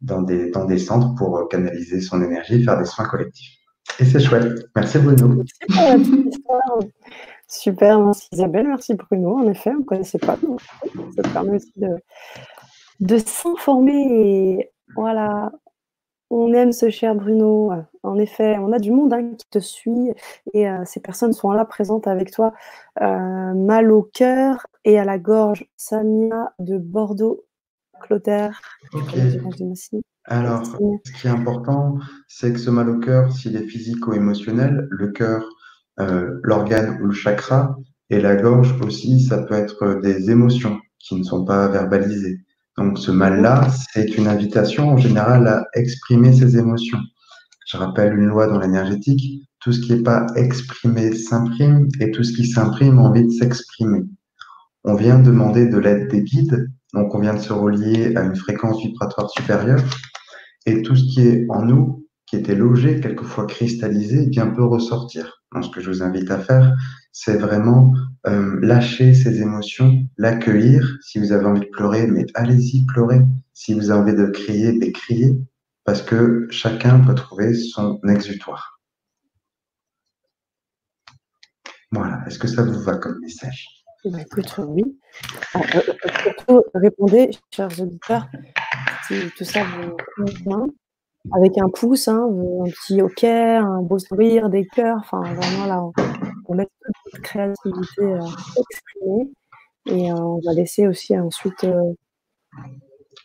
dans, 0.00 0.22
des, 0.22 0.50
dans 0.50 0.64
des 0.64 0.78
centres 0.78 1.14
pour 1.16 1.48
canaliser 1.48 2.00
son 2.00 2.22
énergie, 2.22 2.62
faire 2.62 2.78
des 2.78 2.84
soins 2.84 3.06
collectifs. 3.06 3.58
Et 3.98 4.04
c'est 4.04 4.20
chouette. 4.20 4.66
Merci 4.74 4.98
Bruno. 4.98 5.42
Super, 7.54 8.00
merci 8.00 8.28
Isabelle, 8.32 8.66
merci 8.66 8.94
Bruno. 8.94 9.38
En 9.38 9.46
effet, 9.46 9.70
on 9.70 9.80
ne 9.80 9.84
connaissait 9.84 10.18
pas. 10.18 10.36
ça 11.16 11.22
permet 11.32 11.56
aussi 11.56 11.72
de, 11.76 11.88
de 13.00 13.18
s'informer 13.18 14.06
et 14.10 14.70
voilà, 14.96 15.52
on 16.30 16.52
aime 16.52 16.72
ce 16.72 16.90
cher 16.90 17.14
Bruno. 17.14 17.70
En 18.02 18.18
effet, 18.18 18.58
on 18.58 18.72
a 18.72 18.80
du 18.80 18.90
monde 18.90 19.12
hein, 19.12 19.34
qui 19.38 19.46
te 19.48 19.60
suit 19.60 20.12
et 20.52 20.68
euh, 20.68 20.82
ces 20.84 20.98
personnes 20.98 21.32
sont 21.32 21.52
là 21.52 21.64
présentes 21.64 22.08
avec 22.08 22.32
toi. 22.32 22.52
Euh, 23.00 23.54
mal 23.54 23.92
au 23.92 24.02
cœur 24.02 24.66
et 24.84 24.98
à 24.98 25.04
la 25.04 25.18
gorge. 25.18 25.64
Samia 25.76 26.52
de 26.58 26.76
Bordeaux, 26.76 27.44
Clotaire. 28.00 28.60
Alors, 30.24 30.66
ce 30.66 31.12
qui 31.12 31.26
est 31.28 31.30
important, 31.30 31.98
c'est 32.26 32.52
que 32.52 32.58
ce 32.58 32.70
mal 32.70 32.90
au 32.90 32.98
cœur, 32.98 33.30
s'il 33.30 33.56
est 33.56 33.66
physique 33.68 34.06
ou 34.08 34.14
émotionnel, 34.14 34.88
le 34.90 35.12
cœur, 35.12 35.48
euh, 36.00 36.40
l'organe 36.42 37.00
ou 37.00 37.06
le 37.06 37.12
chakra, 37.12 37.76
et 38.10 38.20
la 38.20 38.36
gorge 38.36 38.74
aussi, 38.82 39.20
ça 39.20 39.38
peut 39.38 39.54
être 39.54 40.00
des 40.02 40.30
émotions 40.30 40.78
qui 40.98 41.16
ne 41.16 41.22
sont 41.22 41.44
pas 41.44 41.68
verbalisées. 41.68 42.38
Donc 42.76 42.98
ce 42.98 43.10
mal-là, 43.10 43.68
c'est 43.92 44.16
une 44.16 44.26
invitation 44.26 44.88
en 44.88 44.96
général 44.96 45.46
à 45.46 45.66
exprimer 45.74 46.32
ses 46.32 46.58
émotions. 46.58 46.98
Je 47.66 47.76
rappelle 47.76 48.14
une 48.14 48.26
loi 48.26 48.46
dans 48.46 48.58
l'énergétique, 48.58 49.48
tout 49.60 49.72
ce 49.72 49.80
qui 49.80 49.92
n'est 49.92 50.02
pas 50.02 50.26
exprimé 50.36 51.14
s'imprime 51.14 51.88
et 52.00 52.10
tout 52.10 52.24
ce 52.24 52.32
qui 52.32 52.46
s'imprime 52.46 52.98
a 52.98 53.02
envie 53.02 53.24
de 53.24 53.30
s'exprimer. 53.30 54.02
On 54.84 54.94
vient 54.94 55.18
demander 55.18 55.66
de 55.66 55.78
l'aide 55.78 56.08
des 56.08 56.22
guides, 56.22 56.68
donc 56.92 57.14
on 57.14 57.20
vient 57.20 57.34
de 57.34 57.40
se 57.40 57.52
relier 57.52 58.14
à 58.16 58.22
une 58.22 58.36
fréquence 58.36 58.82
vibratoire 58.82 59.30
supérieure 59.30 59.82
et 60.66 60.82
tout 60.82 60.94
ce 60.96 61.04
qui 61.04 61.20
est 61.26 61.46
en 61.48 61.64
nous, 61.64 62.06
qui 62.26 62.36
était 62.36 62.54
logé, 62.54 63.00
quelquefois 63.00 63.46
cristallisé, 63.46 64.26
bien 64.26 64.48
peut 64.48 64.64
ressortir. 64.64 65.43
Ce 65.62 65.70
que 65.70 65.80
je 65.80 65.90
vous 65.90 66.02
invite 66.02 66.30
à 66.30 66.38
faire, 66.38 66.74
c'est 67.12 67.36
vraiment 67.36 67.94
euh, 68.26 68.58
lâcher 68.60 69.14
ses 69.14 69.40
émotions, 69.40 70.04
l'accueillir. 70.18 70.98
Si 71.02 71.18
vous 71.18 71.32
avez 71.32 71.46
envie 71.46 71.60
de 71.60 71.70
pleurer, 71.70 72.06
mais 72.06 72.26
allez-y, 72.34 72.84
pleurer. 72.86 73.20
Si 73.52 73.74
vous 73.74 73.90
avez 73.90 74.00
envie 74.00 74.14
de 74.14 74.26
crier, 74.26 74.72
mais 74.72 74.90
criez, 74.92 75.38
parce 75.84 76.02
que 76.02 76.48
chacun 76.50 77.00
peut 77.00 77.14
trouver 77.14 77.54
son 77.54 78.00
exutoire. 78.08 78.80
Voilà, 81.92 82.24
est-ce 82.26 82.38
que 82.38 82.48
ça 82.48 82.62
vous 82.62 82.80
va 82.80 82.96
comme 82.96 83.20
message? 83.20 83.68
Bah, 84.04 84.20
Écoute, 84.20 84.52
oui. 84.58 84.82
Euh, 85.54 85.60
euh, 85.76 85.80
surtout, 86.22 86.64
répondez, 86.74 87.30
chers 87.54 87.80
auditeurs, 87.80 88.26
si 89.06 89.30
tout 89.36 89.44
ça 89.44 89.62
vous 89.62 89.96
convient, 90.16 90.66
avec 91.32 91.58
un 91.58 91.68
pouce, 91.68 92.08
hein, 92.08 92.20
un 92.20 92.70
petit 92.70 93.00
OK, 93.00 93.24
un 93.24 93.80
beau 93.82 93.98
sourire, 93.98 94.50
des 94.50 94.66
cœurs, 94.66 94.98
enfin 95.00 95.22
vraiment 95.34 95.66
là, 95.66 95.82
on, 96.46 96.54
laisse 96.54 96.66
toute 96.82 96.94
notre 97.12 97.22
créativité 97.22 98.02
euh, 98.02 98.18
exprimée 98.58 99.30
et 99.86 100.12
euh, 100.12 100.16
on 100.16 100.40
va 100.44 100.52
laisser 100.52 100.86
aussi 100.86 101.18
ensuite. 101.18 101.64
Euh, 101.64 101.92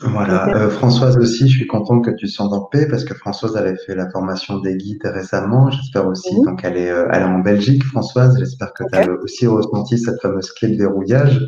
voilà, 0.01 0.69
Françoise 0.69 1.17
aussi, 1.17 1.49
je 1.49 1.57
suis 1.57 1.67
content 1.67 1.99
que 1.99 2.11
tu 2.11 2.29
sois 2.29 2.45
en 2.45 2.61
paix 2.61 2.87
parce 2.87 3.03
que 3.03 3.13
Françoise 3.13 3.57
elle 3.57 3.67
a 3.67 3.75
fait 3.75 3.95
la 3.95 4.09
formation 4.09 4.59
des 4.59 4.77
guides 4.77 5.03
récemment, 5.03 5.69
j'espère 5.69 6.07
aussi. 6.07 6.33
Donc 6.45 6.61
elle 6.63 6.77
est, 6.77 6.87
elle 7.11 7.21
est 7.21 7.25
en 7.25 7.39
Belgique, 7.39 7.83
Françoise, 7.83 8.37
j'espère 8.39 8.73
que 8.73 8.85
tu 8.89 8.97
as 8.97 9.09
aussi 9.09 9.45
ressenti 9.45 9.97
cette 9.97 10.21
fameuse 10.21 10.53
clé 10.53 10.69
de 10.69 10.77
verrouillage 10.77 11.45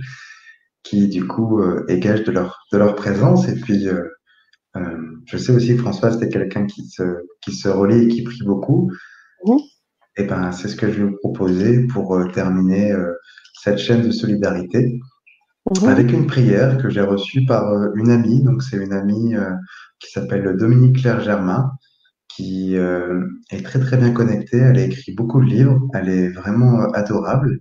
qui 0.83 1.07
du 1.07 1.25
coup 1.25 1.61
est 1.87 1.99
gage 1.99 2.23
de 2.25 2.31
leur, 2.33 2.65
de 2.73 2.77
leur 2.77 2.95
présence. 2.95 3.47
Et 3.47 3.55
puis 3.55 3.87
euh, 4.77 5.19
je 5.25 5.37
sais 5.37 5.51
aussi 5.51 5.75
que 5.75 5.81
Françoise, 5.81 6.19
c'était 6.19 6.29
quelqu'un 6.29 6.65
qui 6.65 6.87
se, 6.87 7.03
qui 7.41 7.53
se 7.53 7.67
relie 7.67 8.05
et 8.05 8.07
qui 8.07 8.23
prie 8.23 8.43
beaucoup. 8.43 8.91
Et 10.17 10.23
ben, 10.23 10.51
c'est 10.51 10.67
ce 10.67 10.75
que 10.75 10.91
je 10.91 11.03
vais 11.03 11.09
vous 11.09 11.17
proposer 11.17 11.87
pour 11.87 12.15
euh, 12.15 12.27
terminer 12.27 12.91
euh, 12.91 13.13
cette 13.61 13.77
chaîne 13.77 14.01
de 14.01 14.11
solidarité 14.11 14.99
avec 15.85 16.11
une 16.11 16.25
prière 16.25 16.77
que 16.77 16.89
j'ai 16.89 17.01
reçue 17.01 17.45
par 17.45 17.71
une 17.95 18.09
amie. 18.09 18.41
Donc, 18.43 18.63
c'est 18.63 18.77
une 18.77 18.93
amie 18.93 19.35
qui 19.99 20.11
s'appelle 20.11 20.57
Dominique 20.57 21.01
Claire 21.01 21.21
Germain, 21.21 21.71
qui 22.27 22.73
est 22.75 23.63
très 23.63 23.79
très 23.79 23.97
bien 23.97 24.11
connectée. 24.11 24.57
Elle 24.57 24.79
a 24.79 24.83
écrit 24.83 25.13
beaucoup 25.13 25.39
de 25.39 25.45
livres. 25.45 25.79
Elle 25.93 26.09
est 26.09 26.29
vraiment 26.29 26.81
adorable 26.93 27.59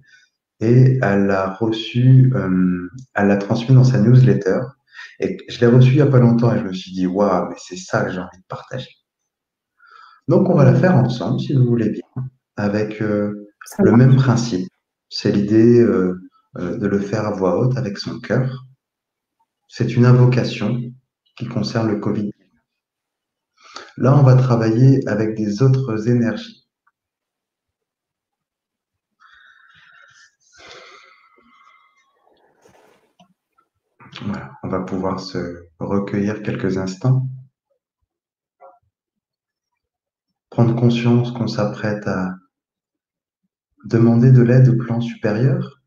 et 0.61 0.98
elle 1.02 1.26
l'a 1.26 1.50
reçu, 1.50 2.32
elle 3.14 3.28
l'a 3.28 3.36
transmis 3.36 3.74
dans 3.74 3.84
sa 3.84 4.00
newsletter. 4.00 4.61
Et 5.20 5.36
je 5.48 5.60
l'ai 5.60 5.66
reçu 5.66 5.90
il 5.90 5.96
n'y 5.96 6.00
a 6.00 6.06
pas 6.06 6.18
longtemps 6.18 6.54
et 6.54 6.58
je 6.58 6.64
me 6.64 6.72
suis 6.72 6.92
dit, 6.92 7.06
waouh, 7.06 7.50
mais 7.50 7.56
c'est 7.58 7.76
ça 7.76 8.04
que 8.04 8.10
j'ai 8.10 8.18
envie 8.18 8.38
de 8.38 8.46
partager. 8.48 8.90
Donc, 10.28 10.48
on 10.48 10.54
va 10.54 10.64
la 10.64 10.74
faire 10.74 10.96
ensemble, 10.96 11.40
si 11.40 11.52
vous 11.52 11.66
voulez 11.66 11.90
bien, 11.90 12.24
avec 12.56 13.02
euh, 13.02 13.48
le 13.78 13.92
même 13.92 14.16
principe. 14.16 14.68
C'est 15.10 15.32
l'idée 15.32 15.80
euh, 15.80 16.18
euh, 16.58 16.78
de 16.78 16.86
le 16.86 16.98
faire 16.98 17.26
à 17.26 17.32
voix 17.32 17.58
haute 17.58 17.76
avec 17.76 17.98
son 17.98 18.18
cœur. 18.20 18.64
C'est 19.68 19.94
une 19.94 20.06
invocation 20.06 20.80
qui 21.36 21.46
concerne 21.46 21.88
le 21.88 21.98
Covid. 21.98 22.32
Là, 23.96 24.16
on 24.16 24.22
va 24.22 24.36
travailler 24.36 25.06
avec 25.06 25.36
des 25.36 25.62
autres 25.62 26.08
énergies. 26.08 26.59
On 34.70 34.78
va 34.78 34.84
pouvoir 34.84 35.18
se 35.18 35.66
recueillir 35.80 36.44
quelques 36.44 36.78
instants. 36.78 37.26
Prendre 40.48 40.76
conscience 40.76 41.32
qu'on 41.32 41.48
s'apprête 41.48 42.06
à 42.06 42.36
demander 43.84 44.30
de 44.30 44.42
l'aide 44.42 44.68
au 44.68 44.76
plan 44.76 45.00
supérieur, 45.00 45.80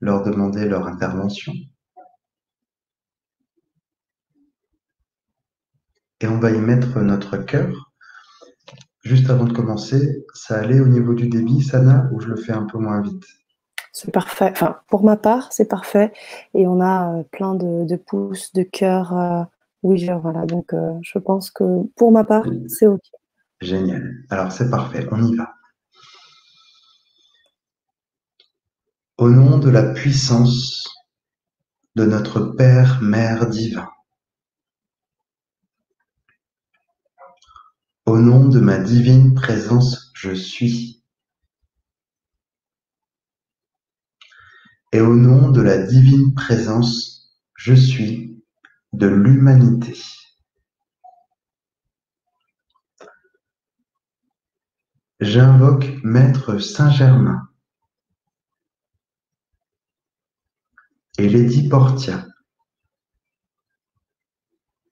leur 0.00 0.24
demander 0.24 0.64
leur 0.64 0.88
intervention. 0.88 1.52
Et 6.20 6.26
on 6.26 6.40
va 6.40 6.50
y 6.50 6.60
mettre 6.60 6.98
notre 6.98 7.36
cœur. 7.36 7.92
Juste 9.04 9.30
avant 9.30 9.44
de 9.44 9.52
commencer, 9.52 10.24
ça 10.34 10.58
allait 10.58 10.80
au 10.80 10.88
niveau 10.88 11.14
du 11.14 11.28
débit, 11.28 11.62
Sana, 11.62 12.08
ou 12.10 12.20
je 12.20 12.26
le 12.26 12.36
fais 12.36 12.52
un 12.52 12.64
peu 12.64 12.78
moins 12.78 13.02
vite? 13.02 13.24
C'est 13.92 14.10
parfait. 14.10 14.48
Enfin, 14.50 14.78
pour 14.88 15.04
ma 15.04 15.16
part, 15.16 15.52
c'est 15.52 15.68
parfait. 15.68 16.12
Et 16.54 16.66
on 16.66 16.80
a 16.80 17.18
euh, 17.18 17.22
plein 17.24 17.54
de, 17.54 17.96
pouces, 17.96 18.52
de 18.54 18.62
cœurs. 18.62 19.16
Euh, 19.16 19.44
oui, 19.82 20.08
voilà. 20.22 20.46
Donc, 20.46 20.72
euh, 20.72 20.94
je 21.02 21.18
pense 21.18 21.50
que 21.50 21.82
pour 21.96 22.10
ma 22.10 22.24
part, 22.24 22.46
c'est 22.68 22.86
OK. 22.86 23.02
Génial. 23.60 24.24
Alors, 24.30 24.50
c'est 24.50 24.70
parfait. 24.70 25.06
On 25.12 25.22
y 25.22 25.36
va. 25.36 25.52
Au 29.18 29.28
nom 29.28 29.58
de 29.58 29.70
la 29.70 29.92
puissance 29.92 30.84
de 31.94 32.04
notre 32.04 32.40
Père, 32.40 33.00
Mère 33.02 33.46
divin, 33.46 33.88
au 38.06 38.18
nom 38.18 38.48
de 38.48 38.58
ma 38.58 38.78
divine 38.78 39.34
présence, 39.34 40.10
je 40.14 40.32
suis 40.32 41.01
et 44.92 45.00
au 45.00 45.16
nom 45.16 45.50
de 45.50 45.62
la 45.62 45.78
divine 45.78 46.34
présence 46.34 47.34
Je 47.56 47.74
suis 47.74 48.44
de 48.92 49.06
l'humanité. 49.06 49.94
J'invoque 55.20 55.86
Maître 56.02 56.58
Saint-Germain 56.58 57.48
et 61.16 61.28
Lady 61.28 61.68
Portia, 61.68 62.26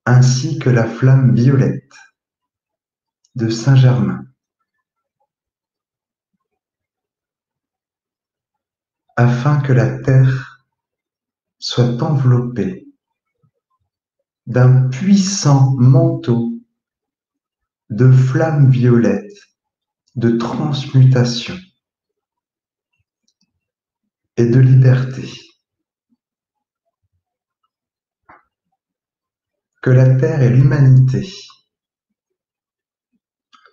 ainsi 0.05 0.57
que 0.57 0.69
la 0.69 0.87
flamme 0.87 1.35
violette 1.35 1.93
de 3.35 3.49
Saint-Germain 3.49 4.30
afin 9.21 9.61
que 9.61 9.73
la 9.73 9.99
terre 9.99 10.63
soit 11.59 12.01
enveloppée 12.01 12.87
d'un 14.47 14.89
puissant 14.89 15.75
manteau 15.77 16.59
de 17.89 18.11
flammes 18.11 18.71
violettes 18.71 19.43
de 20.15 20.31
transmutation 20.37 21.57
et 24.37 24.45
de 24.45 24.59
liberté. 24.59 25.29
que 29.81 29.89
la 29.89 30.15
Terre 30.15 30.43
et 30.43 30.49
l'humanité 30.49 31.27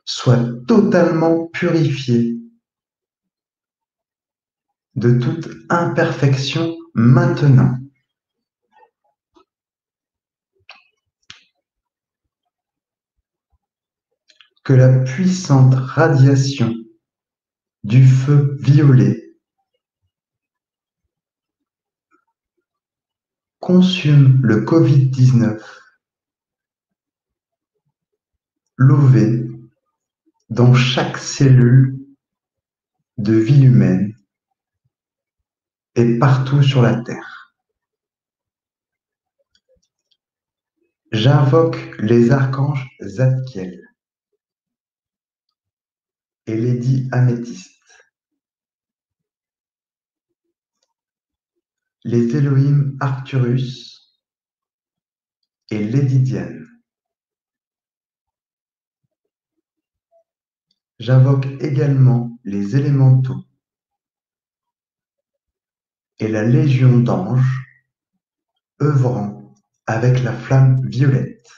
soient 0.07 0.43
totalement 0.67 1.49
purifiées 1.49 2.39
de 4.99 5.17
toute 5.21 5.49
imperfection 5.71 6.77
maintenant. 6.95 7.79
Que 14.65 14.73
la 14.73 14.99
puissante 15.05 15.75
radiation 15.75 16.75
du 17.85 18.07
feu 18.07 18.57
violet 18.61 19.23
consume 23.61 24.41
le 24.43 24.65
Covid-19, 24.65 25.63
louvé 28.77 29.49
dans 30.51 30.75
chaque 30.75 31.19
cellule 31.19 31.99
de 33.17 33.35
vie 33.35 33.65
humaine 33.65 34.18
et 35.99 36.17
partout 36.17 36.63
sur 36.63 36.81
la 36.81 36.95
Terre. 37.03 37.53
J'invoque 41.11 41.77
les 41.99 42.31
archanges 42.31 42.87
Zadkiel 43.03 43.83
et 46.47 46.57
Lady 46.57 47.09
Améthyste, 47.11 47.83
les 52.05 52.37
Elohim 52.37 52.97
Arcturus 53.01 54.23
et 55.71 55.83
Lady 55.83 56.21
Diane. 56.21 56.65
J'invoque 61.01 61.47
également 61.61 62.39
les 62.45 62.77
élémentaux 62.77 63.48
et 66.19 66.29
la 66.29 66.43
légion 66.43 66.99
d'anges 66.99 67.65
œuvrant 68.83 69.55
avec 69.87 70.23
la 70.23 70.33
flamme 70.33 70.87
violette 70.89 71.51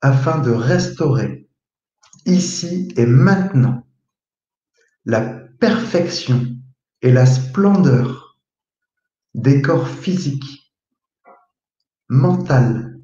afin 0.00 0.38
de 0.38 0.50
restaurer 0.50 1.48
ici 2.24 2.92
et 2.96 3.06
maintenant 3.06 3.86
la 5.04 5.20
perfection 5.20 6.46
et 7.02 7.10
la 7.12 7.26
splendeur 7.26 8.38
des 9.34 9.62
corps 9.62 9.88
physiques, 9.88 10.74
mentaux, 12.08 12.98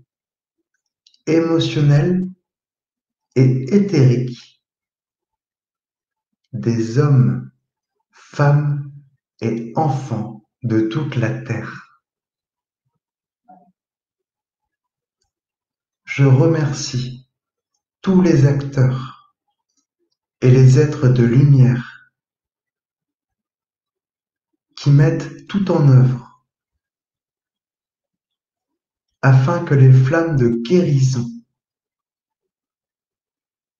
émotionnels 1.26 2.26
et 3.36 3.74
éthériques 3.74 4.53
des 6.55 6.98
hommes, 6.98 7.50
femmes 8.11 8.92
et 9.40 9.72
enfants 9.74 10.48
de 10.62 10.82
toute 10.82 11.16
la 11.16 11.40
terre. 11.42 12.00
Je 16.05 16.24
remercie 16.24 17.28
tous 18.02 18.22
les 18.22 18.46
acteurs 18.46 19.34
et 20.40 20.50
les 20.50 20.78
êtres 20.78 21.09
de 21.09 21.24
lumière 21.24 22.12
qui 24.76 24.90
mettent 24.90 25.48
tout 25.48 25.72
en 25.72 25.88
œuvre 25.88 26.46
afin 29.22 29.64
que 29.64 29.74
les 29.74 29.92
flammes 29.92 30.36
de 30.36 30.48
guérison 30.48 31.26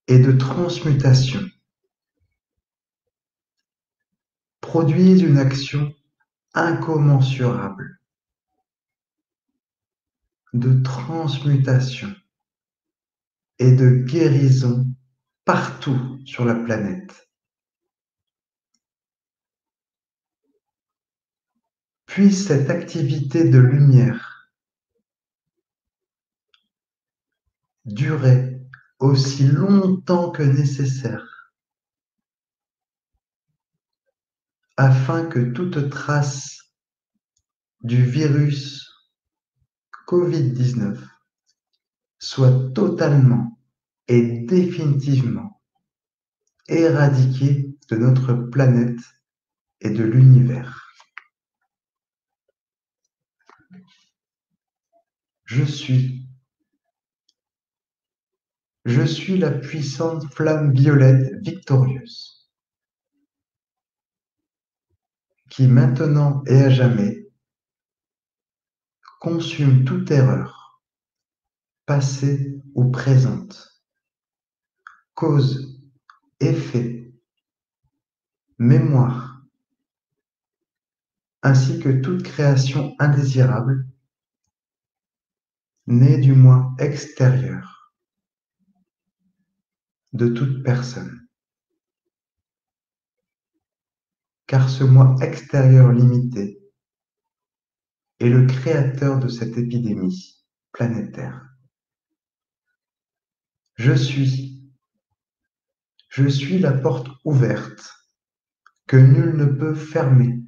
et 0.09 0.19
de 0.19 0.33
transmutation 0.33 1.41
produisent 4.65 5.21
une 5.21 5.37
action 5.37 5.95
incommensurable 6.55 8.01
de 10.55 10.83
transmutation 10.83 12.11
et 13.59 13.73
de 13.73 13.91
guérison 13.91 14.87
partout 15.45 16.19
sur 16.25 16.47
la 16.47 16.55
planète. 16.55 17.29
Puisse 22.07 22.47
cette 22.47 22.71
activité 22.71 23.45
de 23.45 23.59
lumière 23.59 24.51
durer 27.85 28.63
aussi 28.99 29.47
longtemps 29.47 30.31
que 30.31 30.43
nécessaire 30.43 31.34
afin 34.77 35.27
que 35.27 35.39
toute 35.39 35.91
trace 35.91 36.59
du 37.83 38.05
virus 38.05 38.91
Covid-19 40.07 40.99
soit 42.19 42.73
totalement 42.75 43.59
et 44.09 44.41
définitivement 44.41 45.61
éradiquée 46.69 47.75
de 47.91 47.97
notre 47.97 48.33
planète 48.35 49.01
et 49.81 49.91
de 49.91 50.03
l'univers. 50.03 50.85
Je 55.45 55.63
suis. 55.63 56.27
Je 58.87 59.03
suis 59.03 59.39
la 59.39 59.51
puissante 59.51 60.25
flamme 60.35 60.73
violette 60.73 61.35
victorieuse. 61.43 62.34
Qui 65.55 65.69
maintenant 65.69 66.43
et 66.47 66.63
à 66.63 66.69
jamais 66.69 67.29
consume 69.21 69.85
toute 69.85 70.11
erreur, 70.11 70.83
passée 71.87 72.61
ou 72.75 72.91
présente, 72.91 73.85
cause, 75.15 75.81
effet, 76.41 77.15
mémoire, 78.59 79.45
ainsi 81.45 81.79
que 81.79 82.01
toute 82.01 82.25
création 82.25 82.97
indésirable 82.99 83.87
née 85.87 86.19
du 86.19 86.33
moi 86.33 86.75
extérieur 86.81 87.95
de 90.15 90.27
toute 90.27 90.65
personne 90.65 91.24
car 94.55 94.71
ce 94.71 94.85
moi 94.85 95.17
extérieur 95.21 95.91
limité 95.91 96.63
est 98.21 98.29
le 98.29 98.47
créateur 98.47 99.19
de 99.19 99.27
cette 99.27 99.59
épidémie 99.59 100.47
planétaire. 100.71 101.45
Je 103.75 103.93
suis, 103.95 104.73
je 106.09 106.29
suis 106.29 106.61
la 106.61 106.71
porte 106.71 107.09
ouverte 107.25 107.97
que 108.87 108.97
nul 108.97 109.37
ne 109.37 109.47
peut 109.47 109.75
fermer 109.75 110.39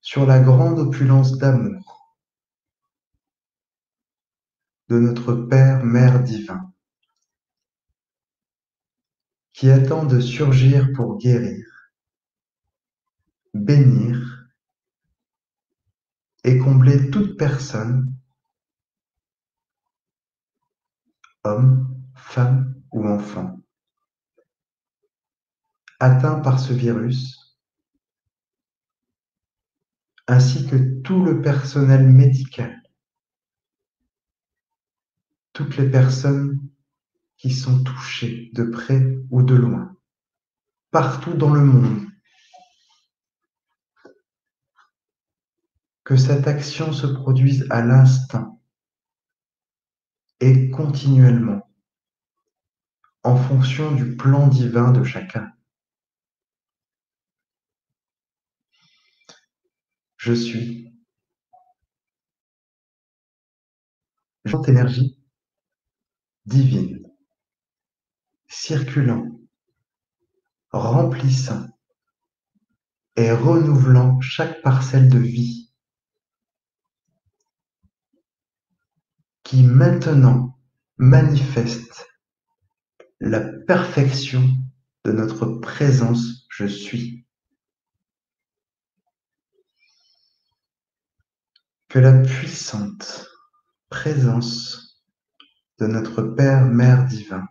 sur 0.00 0.26
la 0.26 0.38
grande 0.38 0.78
opulence 0.78 1.38
d'amour 1.38 2.16
de 4.88 5.00
notre 5.00 5.34
Père, 5.34 5.84
Mère 5.84 6.22
divin 6.22 6.72
qui 9.58 9.68
attend 9.70 10.04
de 10.04 10.20
surgir 10.20 10.92
pour 10.94 11.18
guérir, 11.18 11.66
bénir 13.54 14.48
et 16.44 16.58
combler 16.58 17.10
toute 17.10 17.36
personne, 17.36 18.14
homme, 21.42 21.92
femme 22.14 22.80
ou 22.92 23.04
enfant, 23.08 23.58
atteint 25.98 26.38
par 26.38 26.60
ce 26.60 26.72
virus, 26.72 27.58
ainsi 30.28 30.68
que 30.68 31.00
tout 31.00 31.24
le 31.24 31.42
personnel 31.42 32.06
médical, 32.06 32.80
toutes 35.52 35.76
les 35.76 35.90
personnes 35.90 36.60
qui 37.38 37.50
sont 37.50 37.82
touchés 37.82 38.50
de 38.52 38.64
près 38.64 39.18
ou 39.30 39.42
de 39.42 39.54
loin, 39.54 39.96
partout 40.90 41.34
dans 41.34 41.52
le 41.52 41.60
monde. 41.60 42.06
Que 46.04 46.16
cette 46.16 46.46
action 46.46 46.92
se 46.92 47.06
produise 47.06 47.66
à 47.70 47.82
l'instant 47.82 48.60
et 50.40 50.70
continuellement 50.70 51.68
en 53.22 53.36
fonction 53.36 53.92
du 53.92 54.16
plan 54.16 54.46
divin 54.48 54.92
de 54.92 55.04
chacun. 55.04 55.52
je 60.28 60.34
suis. 60.34 60.84
énergie 64.66 65.18
divine, 66.46 67.07
circulant, 68.48 69.40
remplissant 70.70 71.68
et 73.16 73.32
renouvelant 73.32 74.20
chaque 74.20 74.62
parcelle 74.62 75.08
de 75.08 75.18
vie 75.18 75.72
qui 79.42 79.62
maintenant 79.62 80.58
manifeste 80.98 82.06
la 83.20 83.40
perfection 83.40 84.46
de 85.04 85.12
notre 85.12 85.46
présence 85.46 86.46
je 86.50 86.66
suis. 86.66 87.26
Que 91.88 91.98
la 91.98 92.18
puissante 92.20 93.26
présence 93.88 95.02
de 95.78 95.86
notre 95.86 96.22
Père, 96.22 96.66
Mère 96.66 97.06
divin, 97.06 97.48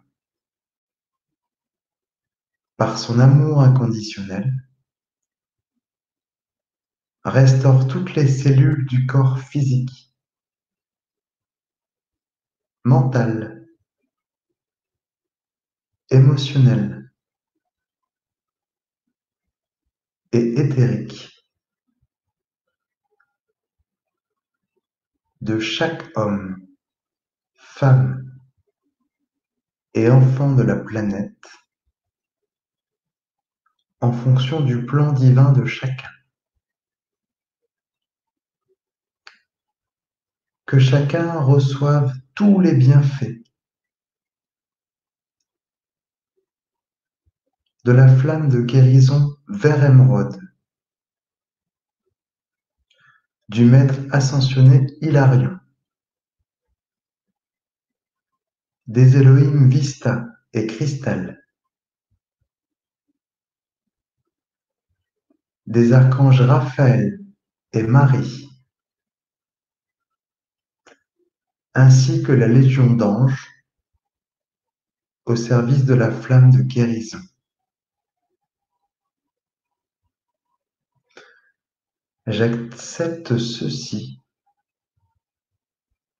par 2.77 2.99
son 2.99 3.19
amour 3.19 3.61
inconditionnel, 3.61 4.53
restaure 7.23 7.87
toutes 7.87 8.13
les 8.15 8.27
cellules 8.27 8.85
du 8.85 9.07
corps 9.07 9.39
physique, 9.39 10.15
mental, 12.83 13.67
émotionnel 16.09 17.11
et 20.31 20.59
éthérique 20.59 21.33
de 25.41 25.59
chaque 25.59 26.15
homme, 26.15 26.65
femme 27.55 28.39
et 29.93 30.09
enfant 30.09 30.53
de 30.53 30.63
la 30.63 30.75
planète 30.75 31.47
en 34.01 34.11
fonction 34.11 34.61
du 34.61 34.85
plan 34.85 35.11
divin 35.13 35.51
de 35.51 35.65
chacun. 35.65 36.09
Que 40.65 40.79
chacun 40.79 41.39
reçoive 41.41 42.13
tous 42.35 42.59
les 42.59 42.73
bienfaits 42.73 43.41
de 47.85 47.91
la 47.93 48.07
flamme 48.17 48.49
de 48.49 48.59
guérison 48.59 49.37
vers 49.47 49.83
émeraude 49.83 50.37
du 53.47 53.63
maître 53.63 53.95
ascensionné 54.11 54.87
Hilarion, 54.99 55.57
des 58.87 59.15
Elohim 59.15 59.69
Vista 59.69 60.27
et 60.51 60.67
Cristal, 60.67 61.41
des 65.67 65.93
archanges 65.93 66.41
Raphaël 66.41 67.19
et 67.73 67.83
Marie, 67.83 68.49
ainsi 71.73 72.23
que 72.23 72.31
la 72.31 72.47
légion 72.47 72.93
d'anges 72.93 73.47
au 75.25 75.35
service 75.35 75.85
de 75.85 75.93
la 75.93 76.09
flamme 76.09 76.51
de 76.51 76.61
guérison. 76.61 77.19
J'accepte 82.25 83.37
ceci 83.37 84.21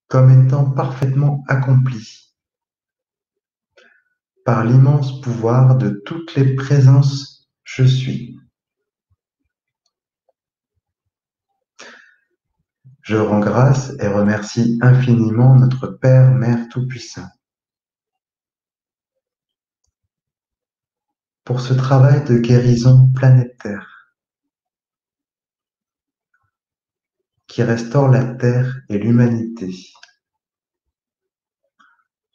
comme 0.07 0.45
étant 0.45 0.71
parfaitement 0.71 1.43
accompli 1.47 2.33
par 4.45 4.63
l'immense 4.63 5.19
pouvoir 5.19 5.77
de 5.77 5.89
toutes 6.05 6.35
les 6.35 6.55
présences 6.55 7.37
je 7.63 7.83
suis. 7.83 8.39
Je 13.07 13.15
rends 13.15 13.39
grâce 13.39 13.93
et 14.01 14.07
remercie 14.09 14.77
infiniment 14.81 15.55
notre 15.55 15.87
Père, 15.87 16.33
Mère 16.33 16.67
Tout-Puissant. 16.67 17.29
Pour 21.45 21.61
ce 21.61 21.73
travail 21.73 22.25
de 22.25 22.37
guérison 22.37 23.09
planétaire 23.13 24.11
qui 27.47 27.63
restaure 27.63 28.09
la 28.09 28.25
Terre 28.25 28.81
et 28.89 28.97
l'humanité 28.97 29.73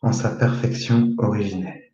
en 0.00 0.14
sa 0.14 0.30
perfection 0.30 1.14
originelle. 1.18 1.92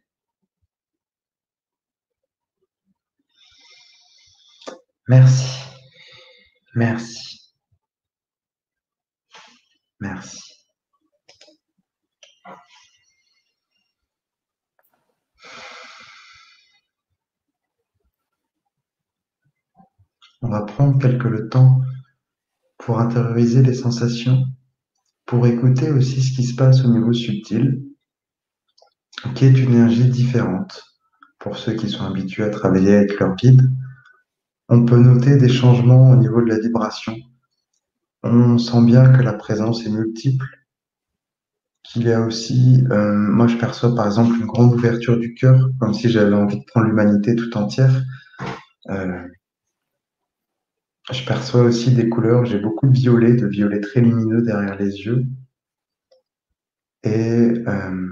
Merci, 5.08 5.64
merci, 6.76 7.37
merci. 10.00 10.58
On 20.40 20.48
va 20.48 20.62
prendre 20.62 20.98
quelque 21.00 21.26
le 21.26 21.48
temps 21.48 21.80
pour 22.78 23.00
intérioriser 23.00 23.62
les 23.62 23.74
sensations, 23.74 24.46
pour 25.26 25.46
écouter 25.46 25.90
aussi 25.90 26.22
ce 26.22 26.34
qui 26.34 26.44
se 26.44 26.54
passe 26.54 26.84
au 26.84 26.88
niveau 26.88 27.12
subtil, 27.12 27.82
qui 29.34 29.44
est 29.44 29.58
une 29.58 29.74
énergie 29.74 30.08
différente. 30.08 30.84
Pour 31.38 31.56
ceux 31.56 31.74
qui 31.74 31.88
sont 31.88 32.04
habitués 32.04 32.44
à 32.44 32.50
travailler 32.50 32.94
avec 32.94 33.18
leur 33.18 33.34
guide, 33.36 33.68
on 34.68 34.84
peut 34.84 34.98
noter 34.98 35.36
des 35.36 35.48
changements 35.48 36.10
au 36.10 36.16
niveau 36.16 36.40
de 36.40 36.48
la 36.48 36.58
vibration. 36.58 37.16
On 38.22 38.58
sent 38.58 38.82
bien 38.84 39.12
que 39.12 39.22
la 39.22 39.32
présence 39.32 39.84
est 39.86 39.90
multiple, 39.90 40.46
qu'il 41.84 42.02
y 42.04 42.12
a 42.12 42.20
aussi, 42.20 42.84
euh, 42.90 43.12
moi 43.14 43.46
je 43.46 43.56
perçois 43.56 43.94
par 43.94 44.06
exemple 44.06 44.36
une 44.38 44.46
grande 44.46 44.74
ouverture 44.74 45.18
du 45.18 45.34
cœur, 45.34 45.70
comme 45.80 45.94
si 45.94 46.08
j'avais 46.08 46.34
envie 46.34 46.60
de 46.60 46.64
prendre 46.66 46.86
l'humanité 46.86 47.34
tout 47.36 47.56
entière. 47.56 48.02
Euh, 48.90 49.26
je 51.10 51.24
perçois 51.24 51.62
aussi 51.62 51.92
des 51.92 52.08
couleurs, 52.08 52.44
j'ai 52.44 52.58
beaucoup 52.58 52.86
de 52.88 52.92
violet, 52.92 53.34
de 53.34 53.46
violet 53.46 53.80
très 53.80 54.00
lumineux 54.00 54.42
derrière 54.42 54.76
les 54.78 54.96
yeux. 55.04 55.24
Et 57.02 57.64
euh, 57.66 58.08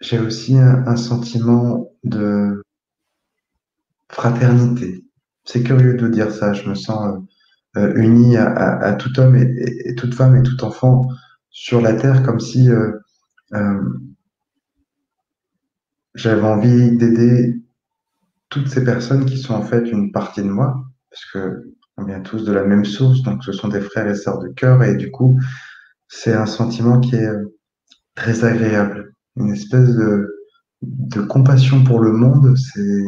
j'ai 0.00 0.18
aussi 0.18 0.56
un, 0.56 0.96
sentiment 0.96 1.92
de 2.04 2.62
fraternité. 4.10 5.07
C'est 5.50 5.62
curieux 5.62 5.94
de 5.94 6.08
dire 6.08 6.30
ça, 6.30 6.52
je 6.52 6.68
me 6.68 6.74
sens 6.74 7.16
euh, 7.76 7.80
euh, 7.80 7.94
uni 7.96 8.36
à, 8.36 8.92
tout 8.92 9.18
homme 9.18 9.34
et, 9.34 9.94
toute 9.94 10.14
femme 10.14 10.36
et 10.36 10.42
tout 10.42 10.62
enfant 10.62 11.08
sur 11.48 11.80
la 11.80 11.94
terre, 11.94 12.22
comme 12.22 12.38
si 12.38 12.68
j'avais 16.14 16.46
envie 16.46 16.90
d'aider 16.98 17.62
toutes 18.50 18.68
ces 18.68 18.84
personnes 18.84 19.24
qui 19.24 19.38
sont 19.38 19.54
en 19.54 19.62
fait 19.62 19.90
une 19.90 20.12
partie 20.12 20.42
de 20.42 20.50
moi, 20.50 20.84
parce 21.10 21.24
que 21.32 21.74
on 21.96 22.04
vient 22.04 22.20
tous 22.20 22.44
de 22.44 22.52
la 22.52 22.64
même 22.64 22.84
source, 22.84 23.22
donc 23.22 23.42
ce 23.42 23.52
sont 23.52 23.68
des 23.68 23.80
frères 23.80 24.06
et 24.06 24.14
sœurs 24.14 24.40
de 24.40 24.48
cœur, 24.48 24.82
et 24.82 24.96
du 24.96 25.10
coup, 25.10 25.40
c'est 26.08 26.34
un 26.34 26.44
sentiment 26.44 27.00
qui 27.00 27.16
est 27.16 27.26
euh, 27.26 27.56
très 28.14 28.44
agréable, 28.44 29.14
une 29.36 29.50
espèce 29.50 29.94
de, 29.96 30.28
de 30.82 31.22
compassion 31.22 31.84
pour 31.84 32.00
le 32.00 32.12
monde, 32.12 32.54
c'est 32.54 33.04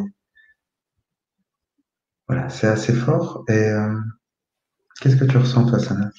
voilà, 2.30 2.48
c'est 2.48 2.68
assez 2.68 2.92
fort. 2.92 3.44
Et 3.48 3.52
euh, 3.52 3.98
qu'est-ce 5.00 5.16
que 5.16 5.24
tu 5.24 5.36
ressens 5.36 5.66
toi, 5.66 5.78
Sana? 5.78 6.10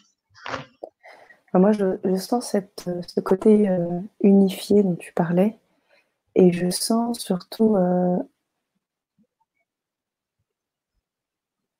Moi, 1.53 1.71
je, 1.71 2.15
sens 2.15 2.55
ce 3.07 3.19
côté 3.19 3.69
euh, 3.69 3.99
unifié 4.21 4.83
dont 4.83 4.95
tu 4.95 5.13
parlais, 5.13 5.57
et 6.35 6.51
je 6.51 6.69
sens 6.69 7.19
surtout 7.19 7.77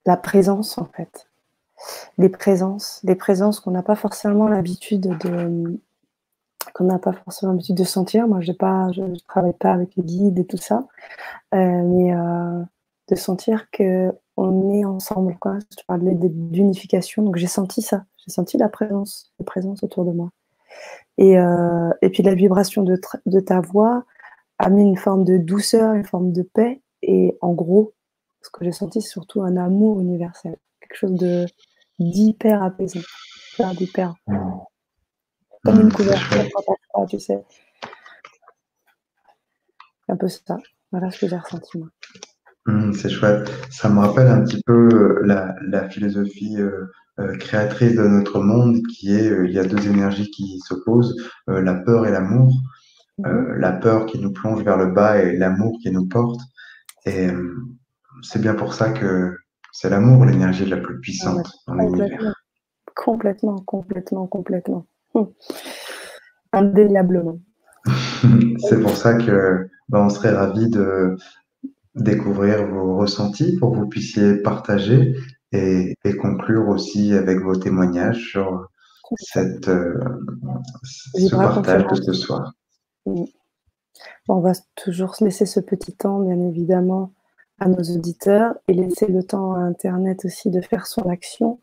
la 0.06 0.18
présence 0.18 0.78
en 0.78 0.86
fait. 0.86 1.28
Les 2.18 2.30
présences, 2.30 3.00
les 3.04 3.16
présences 3.16 3.60
qu'on 3.60 3.72
n'a 3.72 3.84
pas 3.84 3.96
forcément 3.96 4.48
l'habitude 4.48 5.18
de 5.24 5.80
l'habitude 7.52 7.76
de 7.76 7.84
sentir. 7.84 8.28
Moi, 8.28 8.40
pas, 8.54 8.92
je 8.92 9.02
ne 9.02 9.16
travaille 9.28 9.54
pas 9.54 9.72
avec 9.72 9.96
les 9.96 10.04
guides 10.04 10.40
et 10.40 10.46
tout 10.46 10.58
ça, 10.58 10.88
euh, 11.54 11.84
mais 11.84 12.14
euh, 12.14 12.64
de 13.12 13.16
sentir 13.16 13.70
que 13.72 14.12
on 14.38 14.74
est 14.74 14.86
ensemble. 14.86 15.38
Quoi. 15.40 15.60
Je 15.78 15.84
parlais 15.86 16.16
d'unification, 16.16 17.24
donc 17.24 17.36
j'ai 17.36 17.48
senti 17.48 17.82
ça. 17.82 18.06
J'ai 18.18 18.32
senti 18.32 18.58
la 18.58 18.70
présence, 18.70 19.34
la 19.40 19.46
présence 19.46 19.84
autour 19.84 20.06
de 20.06 20.12
moi. 20.12 20.30
Et, 21.18 21.38
euh, 21.38 21.92
et 22.02 22.10
puis 22.10 22.24
la 22.24 22.34
vibration 22.34 22.84
de, 22.84 23.00
de 23.26 23.40
ta 23.40 23.62
voix 23.62 24.06
a 24.58 24.70
mis 24.70 24.84
une 24.84 24.98
forme 24.98 25.26
de 25.26 25.38
douceur, 25.38 25.94
une 25.94 26.06
forme 26.06 26.32
de 26.32 26.44
paix. 26.44 26.82
Et 27.02 27.38
en 27.42 27.54
gros, 27.54 27.94
Ce 28.42 28.50
que 28.50 28.66
j'ai 28.66 28.72
senti, 28.72 29.02
c'est 29.02 29.10
surtout 29.10 29.44
un 29.44 29.56
amour 29.56 30.00
universel, 30.02 30.58
quelque 30.80 30.96
chose 30.96 31.14
de 31.14 31.46
d'hyper 32.00 32.64
apaisant, 32.64 33.02
d'hyper. 33.78 34.16
Comme 35.64 35.80
une 35.80 35.92
couverture 35.92 36.46
quand 36.94 37.06
tu 37.06 37.20
sais. 37.20 37.44
Un 40.08 40.18
peu 40.18 40.28
ça. 40.28 40.58
Voilà 40.92 41.12
ce 41.12 41.20
que 41.20 41.28
j'ai 41.28 41.38
ressenti 41.38 41.78
moi. 41.78 41.90
Mmh, 42.68 42.94
c'est 42.94 43.10
chouette. 43.10 43.50
Ça 43.72 43.90
me 43.90 44.00
rappelle 44.00 44.28
un 44.28 44.44
petit 44.44 44.62
peu 44.64 44.90
euh, 44.94 45.22
la, 45.26 45.56
la 45.68 45.90
philosophie 45.90 46.58
euh, 46.60 46.86
euh, 47.20 47.36
créatrice 47.38 47.96
de 47.96 48.08
notre 48.08 48.40
monde 48.40 48.78
qui 48.88 49.14
est 49.14 49.32
il 49.46 49.52
y 49.52 49.60
a 49.60 49.64
deux 49.64 49.88
énergies 49.88 50.30
qui 50.30 50.60
s'opposent, 50.60 51.16
la 51.48 51.74
peur 51.74 52.06
et 52.08 52.12
l'amour. 52.12 52.54
Mmh. 53.18 53.54
la 53.60 53.74
peur 53.74 54.06
qui 54.08 54.20
nous 54.20 54.32
plonge 54.32 54.64
vers 54.64 54.78
le 54.78 54.88
bas 54.88 55.22
et 55.22 55.38
l'amour 55.38 55.78
qui 55.84 55.92
nous 55.92 56.08
porte. 56.08 56.40
Et 57.06 57.28
c'est 58.24 58.42
bien 58.42 58.56
pour 58.56 58.74
ça 58.74 58.90
que 58.90 59.36
c'est 59.72 59.90
l'amour 59.90 60.26
l'énergie 60.26 60.66
la 60.66 60.78
plus 60.78 61.00
puissante 61.00 61.52
dans 61.68 61.76
l'univers. 61.76 62.34
Complètement, 62.96 63.58
complètement, 63.58 64.28
complètement. 64.28 64.86
Hum. 65.14 65.30
Indéniablement. 66.54 67.40
c'est 68.70 68.82
pour 68.82 68.96
ça 68.96 69.16
que 69.16 69.68
ben, 69.90 70.06
on 70.06 70.10
serait 70.10 70.32
ravis 70.32 70.70
de 70.70 71.16
découvrir 71.96 72.68
vos 72.68 72.98
ressentis 72.98 73.58
pour 73.58 73.72
que 73.72 73.78
vous 73.78 73.88
puissiez 73.88 74.36
partager 74.36 75.16
et, 75.52 75.96
conclure 76.22 76.70
aussi 76.70 77.14
avec 77.14 77.40
vos 77.40 77.56
témoignages 77.56 78.30
sur 78.32 78.68
cette, 79.18 79.68
euh, 79.68 80.00
ce 80.84 81.36
partage 81.36 81.86
de 81.86 81.96
ce 81.96 82.14
soir. 82.14 82.54
On 84.30 84.40
va 84.40 84.54
toujours 84.76 85.16
laisser 85.20 85.46
ce 85.46 85.60
petit 85.60 85.94
temps, 85.94 86.20
bien 86.20 86.40
évidemment, 86.40 87.12
à 87.60 87.68
nos 87.68 87.82
auditeurs 87.82 88.56
et 88.68 88.74
laisser 88.74 89.08
le 89.08 89.24
temps 89.24 89.54
à 89.54 89.60
Internet 89.60 90.24
aussi 90.26 90.50
de 90.50 90.62
faire 90.62 90.88
son 90.88 91.10
action. 91.10 91.60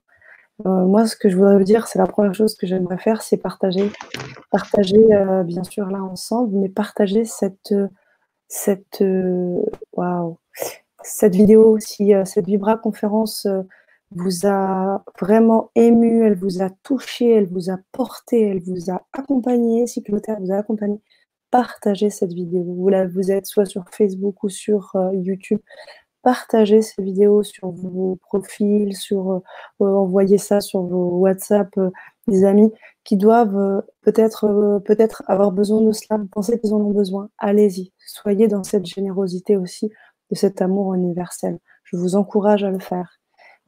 Euh, 0.67 0.85
moi, 0.85 1.07
ce 1.07 1.17
que 1.17 1.29
je 1.29 1.37
voudrais 1.37 1.57
vous 1.57 1.65
dire, 1.65 1.87
c'est 1.87 1.99
la 1.99 2.07
première 2.07 2.35
chose 2.35 2.57
que 2.57 2.67
j'aimerais 2.67 2.99
faire, 2.99 3.23
c'est 3.23 3.37
partager. 3.37 3.91
Partager, 4.51 5.15
euh, 5.15 5.45
bien 5.45 5.65
sûr, 5.65 5.87
là 5.87 6.03
ensemble, 6.03 6.57
mais 6.57 6.69
partager 6.69 7.25
cette, 7.25 7.73
cette, 8.49 9.05
wow, 9.93 10.39
cette 11.03 11.37
vidéo, 11.37 11.79
si 11.79 12.13
cette 12.25 12.47
Vibra 12.47 12.77
conférence 12.77 13.47
vous 14.13 14.47
a 14.47 15.05
vraiment 15.21 15.71
ému, 15.75 16.25
elle 16.25 16.37
vous 16.37 16.63
a 16.63 16.71
touché, 16.83 17.31
elle 17.31 17.49
vous 17.49 17.71
a 17.71 17.79
porté, 17.93 18.43
elle 18.43 18.63
vous 18.63 18.91
a 18.91 19.03
accompagné, 19.13 19.87
si 19.87 20.03
Clotaire 20.03 20.41
vous 20.41 20.53
a 20.53 20.57
accompagné, 20.57 21.01
partagez 21.51 22.11
cette 22.11 22.33
vidéo. 22.33 22.63
Vous, 22.65 22.91
vous 23.13 23.31
êtes 23.31 23.47
soit 23.47 23.67
sur 23.67 23.85
Facebook 23.91 24.43
ou 24.43 24.49
sur 24.49 24.93
euh, 24.97 25.15
YouTube. 25.15 25.61
Partagez 26.23 26.83
ces 26.83 27.03
vidéos 27.03 27.43
sur 27.43 27.71
vos 27.71 28.17
profils, 28.17 28.95
sur 28.97 29.31
euh, 29.31 29.39
euh, 29.83 29.87
envoyez 29.87 30.39
ça 30.39 30.61
sur 30.61 30.83
vos 30.83 31.19
WhatsApp 31.19 31.69
des 32.27 32.45
amis 32.45 32.73
qui 33.05 33.17
doivent 33.17 33.83
peut-être 34.03 34.81
peut-être 34.85 35.23
avoir 35.27 35.53
besoin 35.53 35.81
de 35.81 35.93
cela. 35.93 36.21
Pensez 36.33 36.59
qu'ils 36.61 36.75
en 36.75 36.81
ont 36.81 36.91
besoin 36.91 37.31
Allez-y. 37.39 37.93
Soyez 37.99 38.49
dans 38.49 38.65
cette 38.65 38.85
générosité 38.85 39.57
aussi, 39.57 39.91
de 40.31 40.35
cet 40.35 40.61
amour 40.61 40.95
universel. 40.95 41.59
Je 41.85 41.97
vous 41.97 42.17
encourage 42.17 42.65
à 42.65 42.71
le 42.71 42.81
faire. 42.81 43.19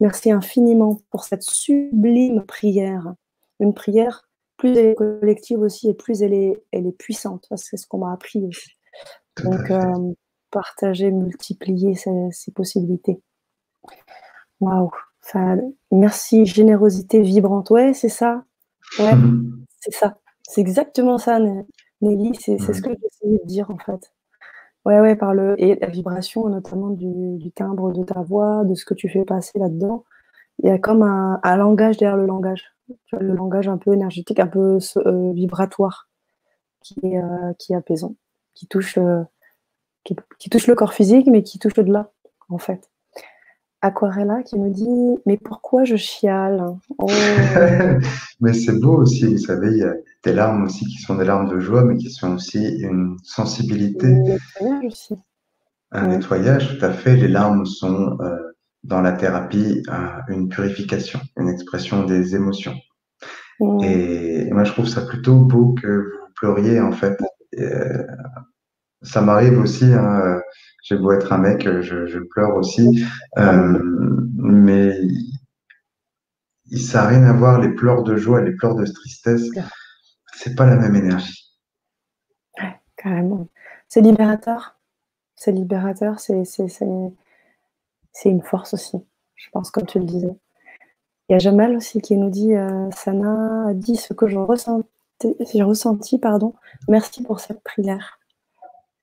Merci 0.00 0.30
infiniment 0.30 0.98
pour 1.10 1.24
cette 1.24 1.42
sublime 1.42 2.42
prière. 2.46 3.14
Une 3.60 3.74
prière 3.74 4.28
plus 4.56 4.76
elle 4.76 4.86
est 4.86 4.94
collective 4.94 5.60
aussi 5.60 5.88
et 5.88 5.94
plus 5.94 6.22
elle 6.22 6.34
est, 6.34 6.62
elle 6.72 6.86
est 6.86 6.96
puissante. 6.96 7.46
C'est 7.56 7.76
ce 7.76 7.86
qu'on 7.86 7.98
m'a 7.98 8.12
appris 8.12 8.44
aussi. 8.46 8.70
Donc, 9.42 9.70
euh, 9.70 10.12
partager, 10.50 11.10
multiplier 11.10 11.94
ces, 11.94 12.52
possibilités. 12.54 13.20
Waouh! 14.60 14.90
merci, 15.90 16.46
générosité 16.46 17.20
vibrante. 17.22 17.70
Ouais, 17.70 17.94
c'est 17.94 18.08
ça. 18.08 18.44
Ouais, 18.98 19.12
c'est 19.78 19.92
ça. 19.92 20.18
C'est 20.42 20.60
exactement 20.60 21.18
ça, 21.18 21.38
Nelly. 22.00 22.34
C'est 22.40 22.58
ce 22.58 22.82
que 22.82 22.90
j'essayais 22.90 23.38
de 23.38 23.46
dire 23.46 23.70
en 23.70 23.78
fait. 23.78 24.12
Ouais, 24.84 25.00
ouais, 25.00 25.14
par 25.14 25.34
le. 25.34 25.54
Et 25.62 25.76
la 25.76 25.88
vibration, 25.88 26.48
notamment 26.48 26.90
du, 26.90 27.36
du, 27.38 27.52
timbre 27.52 27.92
de 27.92 28.02
ta 28.02 28.22
voix, 28.22 28.64
de 28.64 28.74
ce 28.74 28.84
que 28.84 28.94
tu 28.94 29.08
fais 29.08 29.24
passer 29.24 29.58
là-dedans. 29.58 30.04
Il 30.62 30.68
y 30.68 30.72
a 30.72 30.78
comme 30.78 31.02
un, 31.02 31.40
un 31.42 31.56
langage 31.56 31.96
derrière 31.98 32.16
le 32.16 32.26
langage 32.26 32.64
le 33.12 33.34
langage 33.34 33.68
un 33.68 33.78
peu 33.78 33.92
énergétique, 33.92 34.40
un 34.40 34.46
peu 34.46 34.78
euh, 34.96 35.32
vibratoire, 35.32 36.08
qui 36.82 36.94
est, 37.02 37.18
euh, 37.18 37.52
qui 37.58 37.72
est 37.72 37.76
apaisant, 37.76 38.16
qui 38.54 38.66
touche, 38.66 38.98
euh, 38.98 39.22
qui, 40.04 40.50
touche 40.50 40.66
le 40.66 40.74
corps 40.74 40.92
physique, 40.92 41.26
mais 41.26 41.42
qui 41.42 41.58
touche 41.58 41.78
au-delà, 41.78 42.10
en 42.48 42.58
fait. 42.58 42.90
Aquarella 43.82 44.42
qui 44.42 44.58
me 44.58 44.68
dit 44.68 45.20
Mais 45.24 45.38
pourquoi 45.38 45.84
je 45.84 45.96
chiale? 45.96 46.64
Oh. 46.98 47.06
Mais 48.40 48.52
c'est 48.52 48.78
beau 48.78 48.98
aussi, 48.98 49.26
vous 49.26 49.38
savez, 49.38 49.68
il 49.70 49.78
y 49.78 49.84
a 49.84 49.94
des 50.22 50.32
larmes 50.34 50.64
aussi 50.64 50.84
qui 50.84 50.98
sont 50.98 51.14
des 51.16 51.24
larmes 51.24 51.48
de 51.48 51.60
joie, 51.60 51.84
mais 51.84 51.96
qui 51.96 52.10
sont 52.10 52.34
aussi 52.34 52.62
une 52.80 53.16
sensibilité. 53.22 54.06
Un 54.06 54.18
nettoyage 54.18 54.84
aussi. 54.84 55.14
Un 55.92 56.06
nettoyage, 56.08 56.78
tout 56.78 56.84
à 56.84 56.90
fait. 56.90 57.16
Les 57.16 57.28
larmes 57.28 57.64
sont 57.64 58.18
dans 58.84 59.00
la 59.00 59.12
thérapie 59.12 59.82
une 60.28 60.48
purification, 60.48 61.20
une 61.36 61.48
expression 61.48 62.04
des 62.04 62.34
émotions. 62.34 62.76
Et 63.82 64.48
moi, 64.52 64.64
je 64.64 64.72
trouve 64.72 64.88
ça 64.88 65.02
plutôt 65.02 65.36
beau 65.36 65.74
que 65.74 65.86
vous 65.86 66.32
pleuriez, 66.36 66.80
en 66.80 66.92
fait. 66.92 67.18
Euh, 67.58 68.04
ça 69.02 69.20
m'arrive 69.20 69.58
aussi, 69.58 69.84
hein, 69.84 70.40
j'ai 70.82 70.96
beau 70.96 71.12
être 71.12 71.32
un 71.32 71.38
mec, 71.38 71.62
je, 71.80 72.06
je 72.06 72.18
pleure 72.18 72.54
aussi, 72.56 73.04
euh, 73.38 73.78
mais 74.36 74.96
ça 76.76 77.02
n'a 77.02 77.08
rien 77.08 77.24
à 77.24 77.32
voir, 77.32 77.60
les 77.60 77.70
pleurs 77.70 78.02
de 78.02 78.16
joie, 78.16 78.40
les 78.42 78.52
pleurs 78.52 78.74
de 78.74 78.84
tristesse, 78.84 79.48
c'est 80.34 80.54
pas 80.54 80.66
la 80.66 80.76
même 80.76 80.94
énergie. 80.94 81.56
Ouais, 82.58 82.78
carrément. 82.96 83.48
C'est 83.88 84.00
libérateur. 84.00 84.76
C'est 85.34 85.52
libérateur, 85.52 86.20
c'est 86.20 86.44
c'est 86.44 88.28
une 88.28 88.42
force 88.42 88.74
aussi, 88.74 88.98
je 89.36 89.48
pense, 89.50 89.70
comme 89.70 89.86
tu 89.86 89.98
le 89.98 90.04
disais. 90.04 90.36
Il 91.28 91.32
y 91.32 91.34
a 91.34 91.38
Jamal 91.38 91.76
aussi 91.76 92.00
qui 92.00 92.16
nous 92.16 92.28
dit 92.28 92.54
euh, 92.54 92.90
Sana 92.90 93.68
a 93.68 93.74
dit 93.74 93.96
ce 93.96 94.12
que 94.12 94.26
j'ai 94.28 94.36
ressenti, 94.36 94.88
j'ai 95.22 95.62
ressenti, 95.62 96.18
pardon. 96.18 96.54
Merci 96.88 97.22
pour 97.22 97.40
cette 97.40 97.62
prière. 97.62 98.19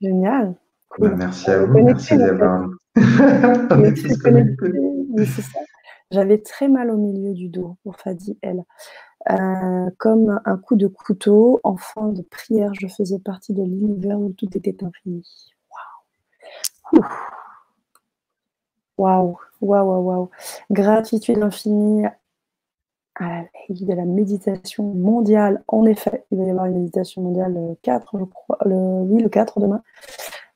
Génial. 0.02 0.56
Bah, 0.99 1.14
merci 1.15 1.49
à 1.49 1.65
vous, 1.65 1.84
merci 1.84 2.18
d'avoir. 2.18 2.69
J'avais 6.11 6.38
très 6.38 6.68
mal 6.69 6.90
au 6.90 6.98
milieu 6.98 7.34
du 7.34 7.49
dos, 7.49 7.78
pour 7.84 7.98
Fadi, 7.98 8.38
elle. 8.41 8.64
Euh, 9.30 9.90
comme 9.98 10.40
un 10.45 10.57
coup 10.57 10.76
de 10.76 10.88
couteau, 10.88 11.60
en 11.64 11.76
fin 11.76 12.07
de 12.10 12.22
prière, 12.22 12.72
je 12.80 12.88
faisais 12.88 13.19
partie 13.19 13.53
de 13.53 13.61
l'univers 13.61 14.18
où 14.19 14.32
tout 14.32 14.48
était 14.56 14.84
infini. 14.84 15.24
Waouh! 16.94 17.06
Waouh, 18.98 19.38
waouh, 19.61 20.02
waouh, 20.02 20.30
Gratitude 20.72 21.44
infinie 21.44 22.06
à 23.22 23.30
la 23.30 23.41
veille 23.69 23.85
de 23.85 23.94
la 23.94 24.06
méditation 24.06 24.84
mondiale. 24.84 25.64
En 25.68 25.85
effet, 25.85 26.26
il 26.31 26.38
va 26.38 26.45
y 26.45 26.49
avoir 26.49 26.65
une 26.65 26.76
méditation 26.76 27.22
mondiale 27.22 27.53
le 27.53 27.76
4, 27.81 28.19
je 28.19 28.26
crois, 28.26 28.57
le, 28.65 28.76
oui, 28.76 29.22
le 29.22 29.30
4 29.30 29.60
demain. 29.60 29.81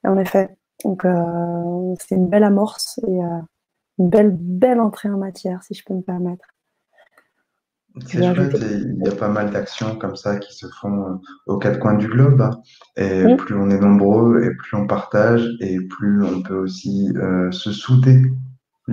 En 0.03 0.17
effet, 0.17 0.49
donc 0.83 1.05
euh, 1.05 1.95
c'est 1.99 2.15
une 2.15 2.27
belle 2.27 2.43
amorce 2.43 2.99
et 3.07 3.23
euh, 3.23 3.39
une 3.99 4.09
belle, 4.09 4.31
belle 4.31 4.79
entrée 4.79 5.09
en 5.09 5.17
matière, 5.17 5.63
si 5.63 5.73
je 5.73 5.83
peux 5.85 5.93
me 5.93 6.01
permettre. 6.01 6.45
C'est 8.07 8.23
chouette, 8.23 8.57
il 8.61 9.03
y 9.03 9.09
a 9.09 9.15
pas 9.15 9.27
mal 9.27 9.51
d'actions 9.51 9.97
comme 9.97 10.15
ça 10.15 10.37
qui 10.37 10.55
se 10.55 10.65
font 10.79 11.03
euh, 11.03 11.15
aux 11.47 11.57
quatre 11.57 11.79
coins 11.79 11.95
du 11.95 12.07
globe. 12.07 12.49
Et 12.95 13.23
plus 13.37 13.55
on 13.55 13.69
est 13.69 13.79
nombreux, 13.79 14.43
et 14.43 14.55
plus 14.55 14.77
on 14.77 14.87
partage, 14.87 15.45
et 15.59 15.79
plus 15.81 16.23
on 16.23 16.41
peut 16.41 16.57
aussi 16.57 17.11
euh, 17.17 17.51
se 17.51 17.71
souder 17.71 18.21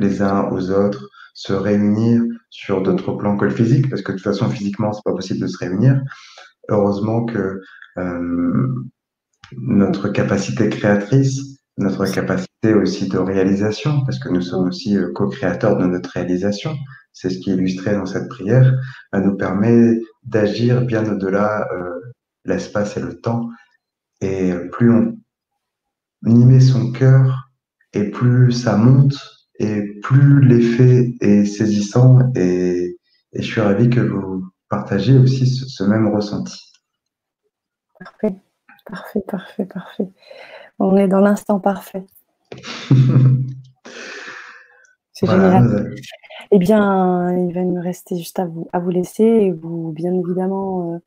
les 0.01 0.23
uns 0.23 0.49
aux 0.51 0.71
autres, 0.71 1.09
se 1.35 1.53
réunir 1.53 2.23
sur 2.51 2.83
d'autres 2.83 3.13
plans 3.13 3.37
que 3.37 3.45
le 3.45 3.51
physique, 3.51 3.89
parce 3.89 4.03
que 4.03 4.13
de 4.13 4.17
toute 4.17 4.25
façon, 4.25 4.51
physiquement, 4.51 4.93
c'est 4.93 5.05
pas 5.05 5.13
possible 5.13 5.41
de 5.41 5.47
se 5.47 5.59
réunir. 5.59 6.03
Heureusement 6.69 7.25
que 7.25 7.61
euh, 7.99 8.75
notre 9.57 10.09
capacité 10.09 10.69
créatrice, 10.69 11.59
notre 11.77 12.07
capacité 12.07 12.75
aussi 12.75 13.09
de 13.09 13.19
réalisation, 13.19 14.05
parce 14.05 14.19
que 14.19 14.29
nous 14.29 14.43
sommes 14.43 14.67
aussi 14.67 14.97
co-créateurs 15.15 15.77
de 15.77 15.87
notre 15.87 16.11
réalisation, 16.11 16.75
c'est 17.13 17.31
ce 17.31 17.39
qui 17.39 17.51
est 17.51 17.55
illustré 17.55 17.93
dans 17.93 18.07
cette 18.07 18.29
prière, 18.29 18.75
nous 19.13 19.37
permet 19.37 20.01
d'agir 20.25 20.83
bien 20.83 21.09
au-delà 21.11 21.69
euh, 21.73 22.13
l'espace 22.45 22.97
et 22.97 23.01
le 23.01 23.21
temps. 23.21 23.49
Et 24.21 24.53
plus 24.73 24.91
on 24.91 25.17
y 26.27 26.45
met 26.45 26.61
son 26.61 26.91
cœur, 26.91 27.49
et 27.93 28.11
plus 28.11 28.53
ça 28.53 28.77
monte, 28.77 29.17
et 29.59 29.83
plus 30.03 30.41
l'effet 30.41 31.15
est 31.21 31.45
saisissant. 31.45 32.19
Et, 32.35 32.97
je 33.35 33.43
suis 33.43 33.61
ravi 33.61 33.91
que 33.91 34.01
vous 34.01 34.47
partagiez 34.71 35.19
aussi 35.19 35.47
ce, 35.47 35.85
même 35.85 36.09
ressenti. 36.09 36.57
Parfait, 37.99 38.35
parfait, 38.87 39.21
parfait, 39.27 39.67
parfait. 39.67 40.09
On 40.79 40.97
est 40.97 41.09
dans 41.09 41.21
l'instant 41.21 41.61
parfait. 41.61 42.07
C'est 45.13 45.27
génial. 45.27 45.95
Eh 46.51 46.59
bien, 46.59 47.37
il 47.37 47.53
va 47.53 47.63
me 47.65 47.83
rester 47.83 48.17
juste 48.17 48.39
à 48.39 48.47
vous, 48.47 48.69
à 48.73 48.79
vous 48.79 48.91
laisser 48.91 49.25
et 49.25 49.53
vous, 49.53 49.93
bien 49.93 50.15
évidemment, 50.15 50.95
euh, 50.95 50.99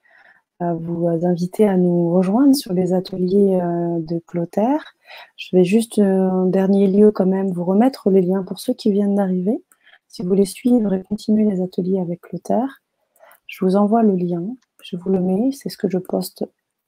à 0.61 0.73
vous 0.75 1.07
inviter 1.07 1.67
à 1.67 1.75
nous 1.75 2.13
rejoindre 2.13 2.55
sur 2.55 2.73
les 2.73 2.93
ateliers 2.93 3.59
euh, 3.59 3.99
de 3.99 4.21
Clotaire. 4.27 4.95
Je 5.35 5.55
vais 5.55 5.63
juste, 5.63 5.97
euh, 5.97 6.29
en 6.29 6.45
dernier 6.45 6.87
lieu, 6.87 7.11
quand 7.11 7.25
même, 7.25 7.51
vous 7.51 7.65
remettre 7.65 8.11
les 8.11 8.21
liens 8.21 8.43
pour 8.43 8.59
ceux 8.59 8.73
qui 8.73 8.91
viennent 8.91 9.15
d'arriver. 9.15 9.63
Si 10.07 10.21
vous 10.21 10.27
voulez 10.29 10.45
suivre 10.45 10.93
et 10.93 11.01
continuer 11.01 11.49
les 11.49 11.61
ateliers 11.61 11.99
avec 11.99 12.21
Clotaire, 12.21 12.81
je 13.47 13.65
vous 13.65 13.75
envoie 13.75 14.03
le 14.03 14.15
lien. 14.15 14.43
Je 14.83 14.97
vous 14.97 15.09
le 15.09 15.19
mets. 15.19 15.51
C'est 15.51 15.69
ce 15.69 15.77
que 15.77 15.89
je 15.89 15.97
poste 15.97 16.45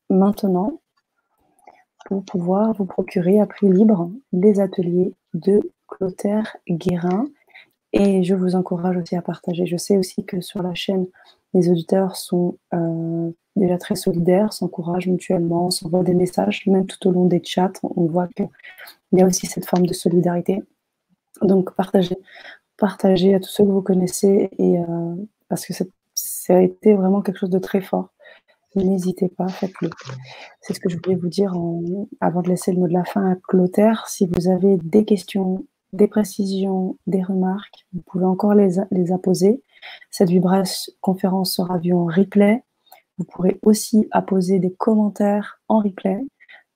maintenant 0.09 0.79
pour 2.05 2.23
pouvoir 2.23 2.73
vous 2.73 2.85
procurer 2.85 3.39
à 3.39 3.47
prix 3.47 3.69
libre 3.69 4.11
les 4.33 4.59
ateliers 4.59 5.13
de 5.33 5.61
Clotaire 5.87 6.57
Guérin. 6.69 7.27
Et 7.91 8.23
je 8.23 8.35
vous 8.35 8.55
encourage 8.55 8.97
aussi 8.97 9.15
à 9.15 9.21
partager. 9.21 9.65
Je 9.65 9.77
sais 9.77 9.97
aussi 9.97 10.25
que 10.25 10.41
sur 10.41 10.61
la 10.61 10.75
chaîne, 10.75 11.07
les 11.53 11.69
auditeurs 11.69 12.15
sont 12.15 12.57
euh, 12.73 13.31
déjà 13.55 13.77
très 13.77 13.95
solidaires, 13.95 14.53
s'encouragent 14.53 15.07
mutuellement, 15.07 15.69
s'envoient 15.69 16.03
des 16.03 16.15
messages, 16.15 16.65
même 16.67 16.85
tout 16.85 17.07
au 17.07 17.11
long 17.11 17.25
des 17.25 17.41
chats. 17.43 17.71
On 17.83 18.05
voit 18.05 18.27
qu'il 18.27 18.49
y 19.13 19.21
a 19.21 19.25
aussi 19.25 19.45
cette 19.45 19.65
forme 19.65 19.85
de 19.85 19.93
solidarité. 19.93 20.63
Donc, 21.41 21.75
partagez, 21.75 22.17
partagez 22.77 23.35
à 23.35 23.39
tous 23.39 23.49
ceux 23.49 23.63
que 23.63 23.69
vous 23.69 23.81
connaissez, 23.81 24.49
et, 24.57 24.79
euh, 24.79 25.15
parce 25.49 25.65
que 25.65 25.73
ça 26.15 26.55
a 26.55 26.61
été 26.61 26.95
vraiment 26.95 27.21
quelque 27.21 27.39
chose 27.39 27.49
de 27.49 27.59
très 27.59 27.81
fort. 27.81 28.09
N'hésitez 28.75 29.29
pas, 29.29 29.47
faites-le. 29.47 29.91
C'est 30.61 30.73
ce 30.73 30.79
que 30.79 30.89
je 30.89 30.97
voulais 30.97 31.15
vous 31.15 31.27
dire 31.27 31.53
avant 32.21 32.41
de 32.41 32.49
laisser 32.49 32.71
le 32.71 32.79
mot 32.79 32.87
de 32.87 32.93
la 32.93 33.05
fin 33.05 33.29
à 33.29 33.35
Clotaire. 33.35 34.07
Si 34.07 34.25
vous 34.25 34.47
avez 34.49 34.77
des 34.77 35.05
questions, 35.05 35.63
des 35.93 36.07
précisions, 36.07 36.97
des 37.07 37.23
remarques, 37.23 37.85
vous 37.93 38.01
pouvez 38.01 38.25
encore 38.25 38.55
les, 38.55 38.75
les 38.91 39.11
apposer. 39.11 39.61
Cette 40.11 40.29
vibration 40.29 40.91
conférence 41.01 41.55
sera 41.55 41.77
vue 41.77 41.93
en 41.93 42.05
replay. 42.05 42.63
Vous 43.17 43.25
pourrez 43.25 43.59
aussi 43.61 44.07
apposer 44.11 44.59
des 44.59 44.73
commentaires 44.73 45.61
en 45.67 45.79
replay. 45.79 46.19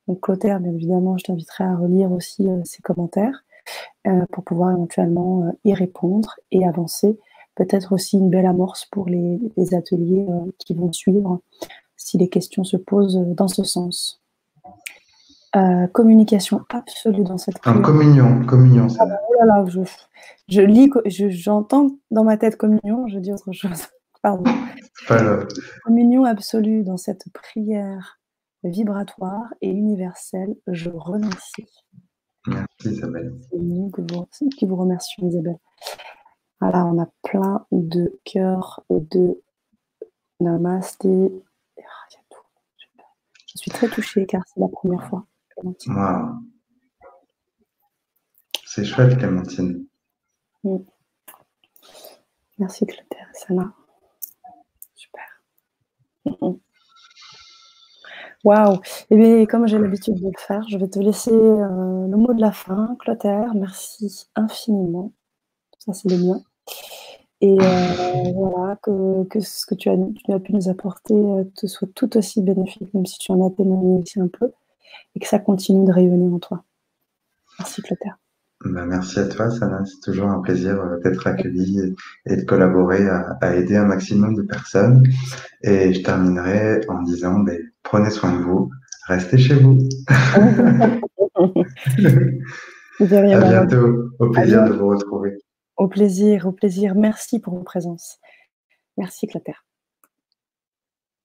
Donc 0.07 0.22
Clotaire, 0.22 0.60
bien 0.60 0.73
évidemment, 0.73 1.18
je 1.18 1.26
t'inviterai 1.26 1.64
à 1.64 1.76
relire 1.76 2.11
aussi 2.11 2.48
euh, 2.48 2.61
ces 2.64 2.81
commentaires 2.81 3.44
euh, 4.06 4.26
pour 4.31 4.44
pouvoir 4.44 4.72
éventuellement 4.72 5.44
euh, 5.44 5.52
y 5.65 5.73
répondre 5.73 6.35
et 6.52 6.65
avancer. 6.65 7.19
Peut-être 7.56 7.94
aussi 7.94 8.18
une 8.18 8.30
belle 8.30 8.45
amorce 8.45 8.85
pour 8.85 9.10
les, 9.10 9.39
les 9.57 9.73
ateliers 9.73 10.27
qui 10.60 10.76
vont 10.76 10.94
suivre 10.94 11.41
si 11.95 12.19
les 12.19 12.30
questions 12.30 12.64
se 12.64 12.77
posent 12.77 13.18
dans 13.18 13.48
ce 13.48 13.64
sens. 13.64 14.22
Euh, 15.58 15.88
communication 15.88 16.62
absolue 16.70 17.24
dans 17.24 17.38
cette 17.38 17.60
communion, 17.60 18.46
communion. 18.46 18.88
Ah 19.00 19.06
bah, 19.08 19.20
oh 19.28 19.34
là 19.40 19.46
là, 19.46 19.66
je, 19.66 19.82
je 20.50 20.62
lis, 20.62 20.92
j'entends 21.08 21.98
dans 22.12 22.24
ma 22.24 22.38
tête 22.38 22.58
communion, 22.58 23.08
je 23.08 23.18
dis 23.18 23.34
autre 23.34 23.52
chose. 23.54 23.88
Pardon. 24.22 24.44
Communion 25.84 26.26
absolue 26.26 26.84
dans 26.84 26.98
cette 26.98 27.32
prière 27.34 28.20
vibratoire 28.64 29.46
et 29.62 29.70
universelle. 29.70 30.56
Je 30.68 30.90
remercie. 30.90 31.66
Merci 32.46 32.90
Isabelle. 32.90 33.34
C'est 33.50 33.58
nous 33.58 33.92
qui 34.56 34.66
vous 34.66 34.76
remercions 34.76 35.28
Isabelle. 35.28 35.60
Voilà, 36.62 36.86
on 36.86 37.02
a 37.02 37.08
plein 37.24 37.66
de 37.72 38.20
cœurs 38.26 38.84
de 38.90 39.42
namasté, 40.40 41.32
je 43.58 43.62
suis 43.64 43.72
très 43.72 43.88
touchée 43.88 44.28
car 44.28 44.44
c'est 44.46 44.60
la 44.60 44.68
première 44.68 45.08
fois. 45.10 45.26
C'est 48.66 48.86
chouette, 48.86 49.18
Clémentine. 49.18 49.86
Mm. 50.64 50.78
Merci, 52.60 52.86
Clotaire 52.86 53.28
et 53.34 53.38
Sana. 53.38 53.74
Super. 54.96 55.42
Waouh! 58.44 58.76
Et 58.76 58.80
eh 59.12 59.18
bien, 59.18 59.46
comme 59.46 59.68
j'ai 59.68 59.80
l'habitude 59.80 60.16
de 60.16 60.28
le 60.28 60.32
faire, 60.38 60.64
je 60.70 60.78
vais 60.78 60.88
te 60.88 61.00
laisser 61.00 61.32
euh, 61.32 62.08
le 62.08 62.18
mot 62.18 62.34
de 62.34 62.42
la 62.42 62.52
fin. 62.52 62.96
Clotaire, 63.00 63.54
merci 63.56 64.28
infiniment. 64.36 65.12
Ça, 65.80 65.94
c'est 65.94 66.10
le 66.10 66.18
mien. 66.18 66.42
Et 67.42 67.58
euh, 67.60 68.32
voilà, 68.36 68.76
que, 68.82 69.24
que, 69.26 69.40
ce 69.40 69.66
que 69.66 69.76
tu 69.76 69.90
as, 69.90 69.96
tu 70.24 70.32
as, 70.32 70.40
pu 70.40 70.54
nous 70.54 70.70
apporter 70.70 71.16
euh, 71.16 71.44
te 71.56 71.68
soit 71.68 71.88
tout 71.96 72.16
aussi 72.18 72.42
bénéfique, 72.42 72.94
même 72.94 73.06
si 73.06 73.18
tu 73.20 73.32
en 73.32 73.46
as 73.46 73.52
témoigné 73.52 74.02
ici 74.02 74.20
un 74.20 74.28
peu, 74.28 74.52
et 75.16 75.20
que 75.20 75.28
ça 75.28 75.40
continue 75.40 75.86
de 75.86 75.92
rayonner 75.92 76.34
en 76.34 76.40
toi. 76.40 76.64
Merci 77.60 77.82
Clotaire. 77.82 78.18
Ben, 78.66 78.86
merci 78.86 79.20
à 79.20 79.28
toi, 79.28 79.52
Sana. 79.52 79.84
C'est 79.86 80.00
toujours 80.02 80.30
un 80.30 80.40
plaisir 80.40 80.82
euh, 80.82 80.98
d'être 81.04 81.28
accueilli 81.28 81.96
et, 82.26 82.38
de 82.38 82.42
collaborer 82.44 83.08
à, 83.08 83.38
à, 83.42 83.56
aider 83.56 83.76
un 83.76 83.86
maximum 83.86 84.36
de 84.36 84.42
personnes. 84.42 85.08
Et 85.62 85.94
je 85.94 86.02
terminerai 86.02 86.82
en 86.88 87.04
disant 87.04 87.40
ben, 87.40 87.60
prenez 87.84 88.10
soin 88.10 88.34
de 88.34 88.44
vous, 88.44 88.72
restez 89.08 89.38
chez 89.38 89.56
vous. 89.56 89.78
à 93.00 93.42
bientôt. 93.42 94.10
Au 94.20 94.30
plaisir 94.32 94.66
de 94.66 94.74
vous 94.74 94.88
retrouver. 94.88 95.38
Au 95.78 95.88
plaisir, 95.88 96.48
au 96.48 96.52
plaisir. 96.52 96.96
Merci 96.96 97.40
pour 97.40 97.54
vos 97.54 97.64
présences. 97.64 98.18
Merci, 98.98 99.28
Clotaire. 99.28 99.66